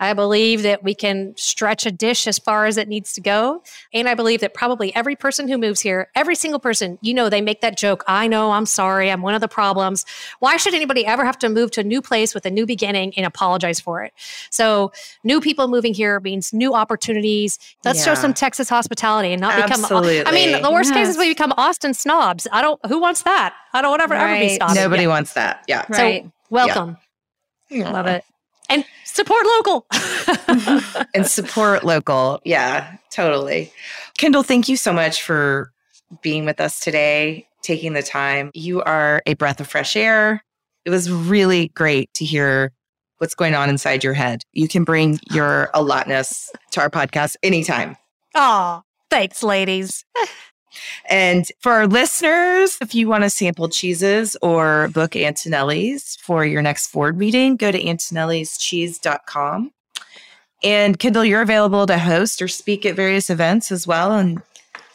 I 0.00 0.12
believe 0.12 0.62
that 0.62 0.82
we 0.82 0.94
can 0.94 1.34
stretch 1.36 1.86
a 1.86 1.92
dish 1.92 2.26
as 2.26 2.38
far 2.38 2.66
as 2.66 2.76
it 2.76 2.88
needs 2.88 3.12
to 3.12 3.20
go. 3.20 3.62
And 3.92 4.08
I 4.08 4.14
believe 4.14 4.40
that 4.40 4.52
probably 4.52 4.94
every 4.94 5.14
person 5.14 5.46
who 5.48 5.56
moves 5.56 5.80
here, 5.80 6.08
every 6.16 6.34
single 6.34 6.58
person, 6.58 6.98
you 7.00 7.14
know, 7.14 7.28
they 7.28 7.40
make 7.40 7.60
that 7.60 7.76
joke. 7.78 8.02
I 8.08 8.26
know, 8.26 8.50
I'm 8.50 8.66
sorry, 8.66 9.10
I'm 9.10 9.22
one 9.22 9.34
of 9.34 9.40
the 9.40 9.48
problems. 9.48 10.04
Why 10.40 10.56
should 10.56 10.74
anybody 10.74 11.06
ever 11.06 11.24
have 11.24 11.38
to 11.38 11.48
move 11.48 11.70
to 11.72 11.80
a 11.80 11.84
new 11.84 12.02
place 12.02 12.34
with 12.34 12.44
a 12.44 12.50
new 12.50 12.66
beginning 12.66 13.14
and 13.16 13.24
apologize 13.24 13.78
for 13.78 14.02
it? 14.02 14.12
So, 14.50 14.90
new 15.22 15.40
people 15.40 15.68
moving 15.68 15.94
here 15.94 16.18
means 16.18 16.52
new 16.52 16.74
opportunities. 16.74 17.58
Let's 17.84 18.00
yeah. 18.00 18.14
show 18.14 18.20
some 18.20 18.34
Texas 18.34 18.68
hospitality 18.68 19.32
and 19.32 19.40
not 19.40 19.54
Absolutely. 19.54 20.18
become. 20.18 20.34
I 20.34 20.36
mean, 20.36 20.60
the 20.60 20.72
worst 20.72 20.90
yes. 20.90 20.98
case 20.98 21.08
is 21.10 21.18
we 21.18 21.28
become 21.28 21.52
Austin 21.56 21.94
snobs. 21.94 22.48
I 22.50 22.62
don't, 22.62 22.84
who 22.86 22.98
wants 22.98 23.22
that? 23.22 23.54
I 23.72 23.80
don't 23.80 23.90
want 23.90 24.02
ever, 24.02 24.14
right. 24.14 24.30
ever 24.30 24.40
be 24.40 24.56
snobs. 24.56 24.74
Nobody 24.74 25.06
wants 25.06 25.34
that. 25.34 25.64
Yeah. 25.68 25.84
Right. 25.88 26.24
So, 26.24 26.32
welcome. 26.50 26.96
Yeah. 27.70 27.90
Love 27.90 28.06
it 28.06 28.24
and 28.68 28.84
support 29.04 29.44
local. 29.46 29.86
And 31.14 31.26
support 31.26 31.84
local. 31.84 32.40
Yeah 32.44 32.96
totally. 33.14 33.72
Kendall 34.18 34.42
thank 34.42 34.68
you 34.68 34.76
so 34.76 34.92
much 34.92 35.22
for 35.22 35.72
being 36.22 36.44
with 36.44 36.60
us 36.60 36.80
today 36.80 37.46
taking 37.62 37.92
the 37.94 38.02
time. 38.02 38.50
You 38.52 38.82
are 38.82 39.22
a 39.26 39.34
breath 39.34 39.60
of 39.60 39.68
fresh 39.68 39.96
air. 39.96 40.44
It 40.84 40.90
was 40.90 41.10
really 41.10 41.68
great 41.68 42.12
to 42.14 42.24
hear 42.24 42.72
what's 43.18 43.34
going 43.34 43.54
on 43.54 43.70
inside 43.70 44.04
your 44.04 44.12
head. 44.12 44.42
You 44.52 44.68
can 44.68 44.84
bring 44.84 45.18
your 45.30 45.70
allotness 45.74 46.50
to 46.72 46.80
our 46.80 46.90
podcast 46.90 47.36
anytime. 47.42 47.96
Oh 48.34 48.82
thanks 49.10 49.42
ladies 49.44 50.04
And 51.08 51.50
for 51.60 51.72
our 51.72 51.86
listeners, 51.86 52.78
if 52.80 52.94
you 52.94 53.08
want 53.08 53.24
to 53.24 53.30
sample 53.30 53.68
cheeses 53.68 54.36
or 54.42 54.88
book 54.88 55.16
Antonelli's 55.16 56.16
for 56.16 56.44
your 56.44 56.62
next 56.62 56.92
board 56.92 57.18
meeting, 57.18 57.56
go 57.56 57.70
to 57.70 57.82
antonellischeese.com. 57.82 59.72
And 60.62 60.98
Kendall, 60.98 61.24
you're 61.26 61.42
available 61.42 61.86
to 61.86 61.98
host 61.98 62.40
or 62.40 62.48
speak 62.48 62.86
at 62.86 62.96
various 62.96 63.28
events 63.28 63.70
as 63.70 63.86
well. 63.86 64.12
And 64.12 64.40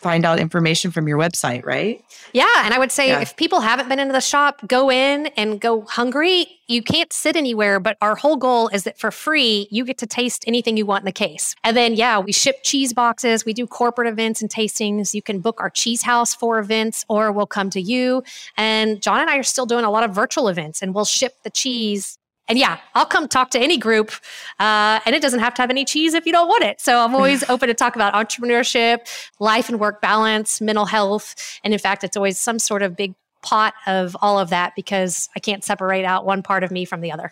find 0.02 0.26
out 0.26 0.40
information 0.40 0.92
from 0.92 1.08
your 1.08 1.18
website, 1.18 1.66
right? 1.66 2.04
Yeah. 2.32 2.46
And 2.64 2.74
I 2.74 2.80
would 2.80 2.92
say 2.92 3.10
Yeah. 3.10 3.20
if 3.20 3.36
people 3.36 3.60
haven't 3.60 3.90
been 3.90 4.00
into 4.00 4.14
the 4.14 4.22
shop, 4.22 4.62
go 4.68 4.90
in 4.90 5.28
and 5.36 5.60
go 5.60 5.82
hungry. 5.82 6.48
You 6.68 6.82
can't 6.82 7.12
sit 7.12 7.36
anywhere, 7.36 7.80
but 7.80 7.98
our 8.02 8.16
whole 8.16 8.38
goal 8.38 8.70
is 8.70 8.84
that 8.84 8.98
for 9.00 9.12
free, 9.12 9.68
you 9.72 9.84
get 9.84 9.98
to 9.98 10.06
taste 10.08 10.44
anything 10.48 10.78
you 10.78 10.86
want 10.86 11.02
in 11.02 11.06
the 11.06 11.12
case. 11.12 11.56
And 11.64 11.76
then, 11.76 11.96
yeah, 11.96 12.20
we 12.20 12.32
ship 12.32 12.60
cheese 12.64 12.94
boxes. 12.94 13.44
We 13.44 13.54
do 13.54 13.66
corporate 13.68 14.08
events 14.08 14.42
and 14.42 14.50
tastings. 14.50 15.14
You 15.14 15.22
can 15.22 15.40
book 15.40 15.60
our 15.60 15.70
cheese 15.70 16.04
house 16.04 16.34
for 16.36 16.60
events 16.60 17.04
or 17.10 17.32
we'll 17.32 17.48
come 17.48 17.70
to 17.72 17.82
you. 17.82 18.24
And 18.56 19.02
John 19.02 19.20
and 19.20 19.30
I 19.30 19.38
are 19.38 19.44
still 19.44 19.66
doing 19.66 19.84
a 19.84 19.92
lot 19.92 20.04
of 20.04 20.12
virtual 20.16 20.48
events 20.48 20.82
and 20.82 20.94
we'll 20.94 21.06
ship 21.06 21.34
the 21.44 21.50
cheese. 21.50 22.19
And 22.50 22.58
yeah, 22.60 22.80
I'll 22.96 23.06
come 23.06 23.28
talk 23.28 23.52
to 23.52 23.60
any 23.60 23.78
group. 23.78 24.12
Uh, 24.60 25.00
and 25.06 25.16
it 25.16 25.22
doesn't 25.22 25.40
have 25.40 25.54
to 25.54 25.62
have 25.62 25.70
any 25.70 25.86
cheese 25.86 26.14
if 26.16 26.26
you 26.26 26.32
don't 26.34 26.48
want 26.48 26.64
it. 26.64 26.82
So 26.82 27.00
I'm 27.00 27.14
always 27.16 27.48
open 27.50 27.68
to 27.70 27.74
talk 27.76 27.96
about 27.96 28.14
entrepreneurship, 28.16 29.08
life 29.40 29.70
and 29.70 29.80
work 29.80 30.02
balance, 30.02 30.60
mental 30.60 30.86
health. 30.88 31.36
And 31.64 31.72
in 31.74 31.80
fact, 31.80 32.04
it's 32.04 32.18
always 32.18 32.40
some 32.40 32.60
sort 32.60 32.82
of 32.82 32.96
big 32.98 33.14
pot 33.44 33.74
of 33.86 34.18
all 34.22 34.40
of 34.40 34.50
that 34.50 34.74
because 34.76 35.30
I 35.36 35.40
can't 35.40 35.64
separate 35.64 36.04
out 36.04 36.26
one 36.26 36.44
part 36.44 36.64
of 36.64 36.72
me 36.72 36.84
from 36.86 37.02
the 37.02 37.12
other. 37.12 37.32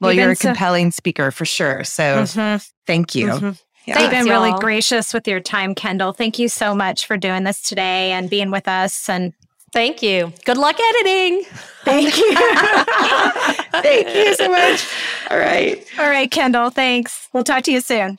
Well, 0.00 0.12
You've 0.12 0.18
you're 0.18 0.26
been 0.26 0.32
a 0.32 0.36
so- 0.36 0.48
compelling 0.50 0.90
speaker 0.92 1.30
for 1.30 1.44
sure. 1.44 1.82
So 1.84 2.22
Mhm. 2.22 2.70
thank 2.86 3.14
you. 3.14 3.28
Mhm. 3.28 3.58
Yeah. 3.86 4.00
You've 4.02 4.10
been 4.10 4.26
really 4.26 4.50
y'all. 4.50 4.58
gracious 4.60 5.12
with 5.14 5.26
your 5.26 5.40
time, 5.40 5.74
Kendall. 5.74 6.12
Thank 6.12 6.38
you 6.38 6.48
so 6.48 6.74
much 6.74 7.06
for 7.06 7.16
doing 7.16 7.42
this 7.44 7.60
today 7.62 8.12
and 8.12 8.30
being 8.30 8.50
with 8.52 8.68
us. 8.68 9.08
And 9.08 9.32
Thank 9.72 10.02
you. 10.02 10.32
Good 10.44 10.58
luck 10.58 10.76
editing. 10.78 11.44
thank 11.84 12.16
you. 12.18 12.34
Thank 13.82 14.14
you 14.14 14.34
so 14.34 14.48
much. 14.50 14.86
All 15.30 15.38
right. 15.38 15.84
All 15.98 16.08
right, 16.08 16.30
Kendall. 16.30 16.70
Thanks. 16.70 17.28
We'll 17.32 17.44
talk 17.44 17.64
to 17.64 17.72
you 17.72 17.80
soon. 17.80 18.18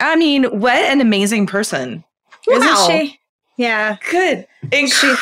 I 0.00 0.16
mean, 0.16 0.44
what 0.60 0.76
an 0.76 1.00
amazing 1.00 1.46
person. 1.46 2.04
Isn't 2.50 2.86
she? 2.86 3.20
Yeah. 3.56 3.98
Good. 4.10 4.46
Incredible. 4.72 5.20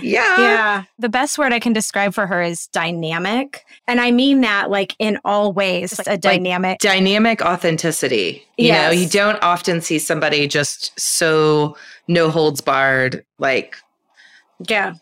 Yeah. 0.00 0.40
Yeah. 0.40 0.84
The 0.98 1.08
best 1.08 1.38
word 1.38 1.52
I 1.52 1.60
can 1.60 1.72
describe 1.72 2.14
for 2.14 2.26
her 2.26 2.42
is 2.42 2.66
dynamic. 2.68 3.64
And 3.86 4.00
I 4.00 4.10
mean 4.10 4.40
that 4.42 4.70
like 4.70 4.94
in 4.98 5.18
all 5.24 5.52
ways, 5.52 5.98
a 6.06 6.16
dynamic. 6.16 6.78
Dynamic 6.78 7.42
authenticity. 7.42 8.46
You 8.56 8.72
know, 8.72 8.90
you 8.90 9.08
don't 9.08 9.42
often 9.42 9.80
see 9.80 9.98
somebody 9.98 10.46
just 10.46 10.98
so 10.98 11.76
no 12.06 12.30
holds 12.30 12.60
barred, 12.60 13.24
like 13.38 13.76
yeah. 14.68 14.94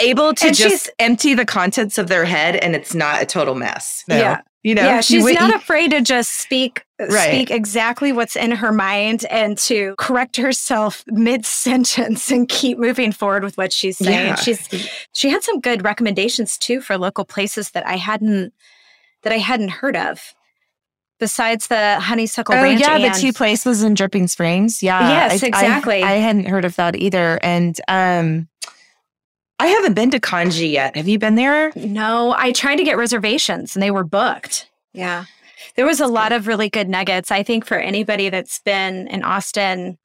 able 0.00 0.34
to 0.34 0.46
And 0.48 0.56
just 0.56 0.90
empty 0.98 1.34
the 1.34 1.44
contents 1.44 1.98
of 1.98 2.08
their 2.08 2.24
head 2.24 2.56
and 2.56 2.74
it's 2.74 2.94
not 2.94 3.22
a 3.22 3.26
total 3.26 3.54
mess. 3.54 4.04
No. 4.08 4.16
Yeah. 4.16 4.40
You 4.66 4.74
know, 4.74 4.82
yeah. 4.82 5.00
She's 5.00 5.22
would- 5.22 5.36
not 5.36 5.54
afraid 5.54 5.92
to 5.92 6.00
just 6.00 6.32
speak 6.38 6.82
Right. 6.98 7.28
speak 7.28 7.50
exactly 7.52 8.10
what's 8.12 8.34
in 8.34 8.50
her 8.50 8.72
mind 8.72 9.24
and 9.30 9.56
to 9.58 9.94
correct 9.96 10.36
herself 10.38 11.04
mid 11.06 11.46
sentence 11.46 12.30
and 12.32 12.48
keep 12.48 12.76
moving 12.78 13.12
forward 13.12 13.44
with 13.44 13.56
what 13.56 13.72
she's 13.72 13.98
saying. 13.98 14.26
Yeah. 14.28 14.34
She's 14.34 14.68
she 15.12 15.30
had 15.30 15.44
some 15.44 15.60
good 15.60 15.84
recommendations 15.84 16.58
too 16.58 16.80
for 16.80 16.98
local 16.98 17.24
places 17.24 17.70
that 17.72 17.86
I 17.86 17.96
hadn't 17.96 18.52
that 19.22 19.32
I 19.32 19.38
hadn't 19.38 19.68
heard 19.68 19.96
of. 19.96 20.34
Besides 21.18 21.68
the 21.68 21.98
honeysuckle 22.00 22.54
Oh 22.56 22.62
ranch. 22.62 22.80
yeah, 22.80 22.98
the 22.98 23.18
two 23.18 23.32
places 23.32 23.82
in 23.82 23.94
Dripping 23.94 24.26
Springs. 24.28 24.82
Yeah, 24.82 25.08
Yes, 25.08 25.42
I- 25.42 25.46
I- 25.46 25.48
exactly. 25.48 26.02
I, 26.02 26.12
hadn't 26.16 26.46
heard 26.46 26.64
of 26.66 26.76
that 26.76 26.94
either, 26.96 27.38
and 27.42 27.80
um, 27.88 28.48
I 29.58 29.68
haven't 29.68 29.94
been 29.94 30.10
to 30.10 30.20
Canje 30.20 30.70
yet. 30.70 30.96
Have 30.96 31.08
you 31.08 31.18
been 31.18 31.34
there? 31.34 31.72
No, 31.74 32.34
I 32.36 32.52
tried 32.52 32.76
to 32.76 32.84
get 32.84 32.96
reservations 32.98 33.74
and 33.74 33.82
they 33.82 33.90
were 33.90 34.04
booked. 34.04 34.68
Yeah. 34.92 35.24
There 35.76 35.86
was 35.86 36.00
a 36.00 36.06
lot 36.06 36.32
of 36.32 36.46
really 36.46 36.68
good 36.68 36.88
nuggets. 36.88 37.30
I 37.30 37.42
think 37.42 37.64
for 37.64 37.78
anybody 37.78 38.28
that's 38.28 38.58
been 38.60 39.08
in 39.08 39.22
Austin 39.22 39.98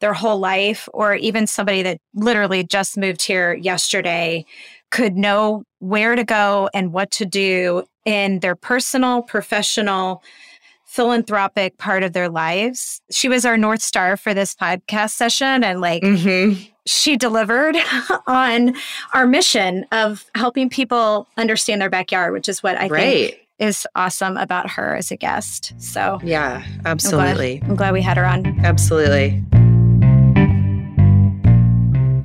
their 0.00 0.12
whole 0.12 0.40
life, 0.40 0.88
or 0.92 1.14
even 1.14 1.46
somebody 1.46 1.80
that 1.82 1.98
literally 2.12 2.64
just 2.64 2.98
moved 2.98 3.22
here 3.22 3.54
yesterday, 3.54 4.44
could 4.90 5.16
know 5.16 5.62
where 5.78 6.16
to 6.16 6.24
go 6.24 6.68
and 6.74 6.92
what 6.92 7.12
to 7.12 7.24
do 7.24 7.84
in 8.04 8.40
their 8.40 8.56
personal, 8.56 9.22
professional, 9.22 10.20
philanthropic 10.86 11.78
part 11.78 12.02
of 12.02 12.12
their 12.14 12.28
lives. 12.28 13.00
She 13.12 13.28
was 13.28 13.46
our 13.46 13.56
North 13.56 13.80
Star 13.80 14.16
for 14.16 14.34
this 14.34 14.56
podcast 14.56 15.10
session. 15.10 15.62
And 15.62 15.80
like, 15.80 16.02
Mm-hmm. 16.02 16.60
She 16.86 17.16
delivered 17.16 17.76
on 18.26 18.74
our 19.14 19.26
mission 19.26 19.86
of 19.92 20.24
helping 20.34 20.68
people 20.68 21.28
understand 21.36 21.80
their 21.80 21.90
backyard, 21.90 22.32
which 22.32 22.48
is 22.48 22.62
what 22.62 22.76
I 22.76 22.88
think 22.88 23.38
is 23.58 23.86
awesome 23.94 24.36
about 24.36 24.70
her 24.70 24.96
as 24.96 25.10
a 25.12 25.16
guest. 25.16 25.72
So 25.78 26.18
Yeah, 26.24 26.62
I'm 26.64 26.72
glad- 26.82 26.86
absolutely. 26.86 27.62
I'm 27.62 27.76
glad 27.76 27.92
we 27.92 28.02
had 28.02 28.16
her 28.16 28.24
on. 28.26 28.58
Absolutely. 28.64 29.42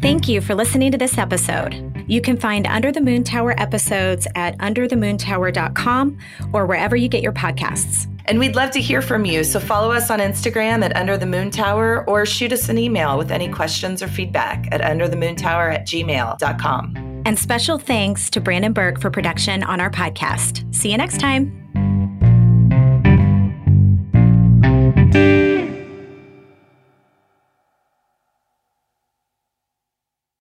Thank 0.01 0.27
you 0.27 0.41
for 0.41 0.55
listening 0.55 0.91
to 0.91 0.97
this 0.97 1.17
episode. 1.17 1.83
You 2.07 2.21
can 2.21 2.37
find 2.37 2.65
Under 2.65 2.91
the 2.91 3.01
Moon 3.01 3.23
Tower 3.23 3.59
episodes 3.59 4.27
at 4.35 4.57
underthemoontower.com 4.59 6.17
or 6.53 6.65
wherever 6.65 6.95
you 6.95 7.09
get 7.09 7.21
your 7.21 7.33
podcasts. 7.33 8.07
And 8.27 8.39
we'd 8.39 8.55
love 8.55 8.71
to 8.71 8.81
hear 8.81 9.01
from 9.01 9.25
you, 9.25 9.43
so 9.43 9.59
follow 9.59 9.91
us 9.91 10.09
on 10.11 10.19
Instagram 10.19 10.83
at 10.83 10.95
Under 10.95 11.17
the 11.17 11.25
Moon 11.25 11.49
Tower 11.49 12.03
or 12.07 12.25
shoot 12.25 12.51
us 12.51 12.69
an 12.69 12.77
email 12.77 13.17
with 13.17 13.31
any 13.31 13.49
questions 13.49 14.03
or 14.03 14.07
feedback 14.07 14.67
at 14.71 14.81
underthemoontower 14.81 15.73
at 15.73 15.87
gmail.com. 15.87 17.21
And 17.25 17.37
special 17.39 17.77
thanks 17.77 18.29
to 18.31 18.41
Brandon 18.41 18.73
Burke 18.73 19.01
for 19.01 19.09
production 19.09 19.63
on 19.63 19.79
our 19.79 19.89
podcast. 19.89 20.73
See 20.75 20.91
you 20.91 20.97
next 20.97 21.19
time. 21.19 21.86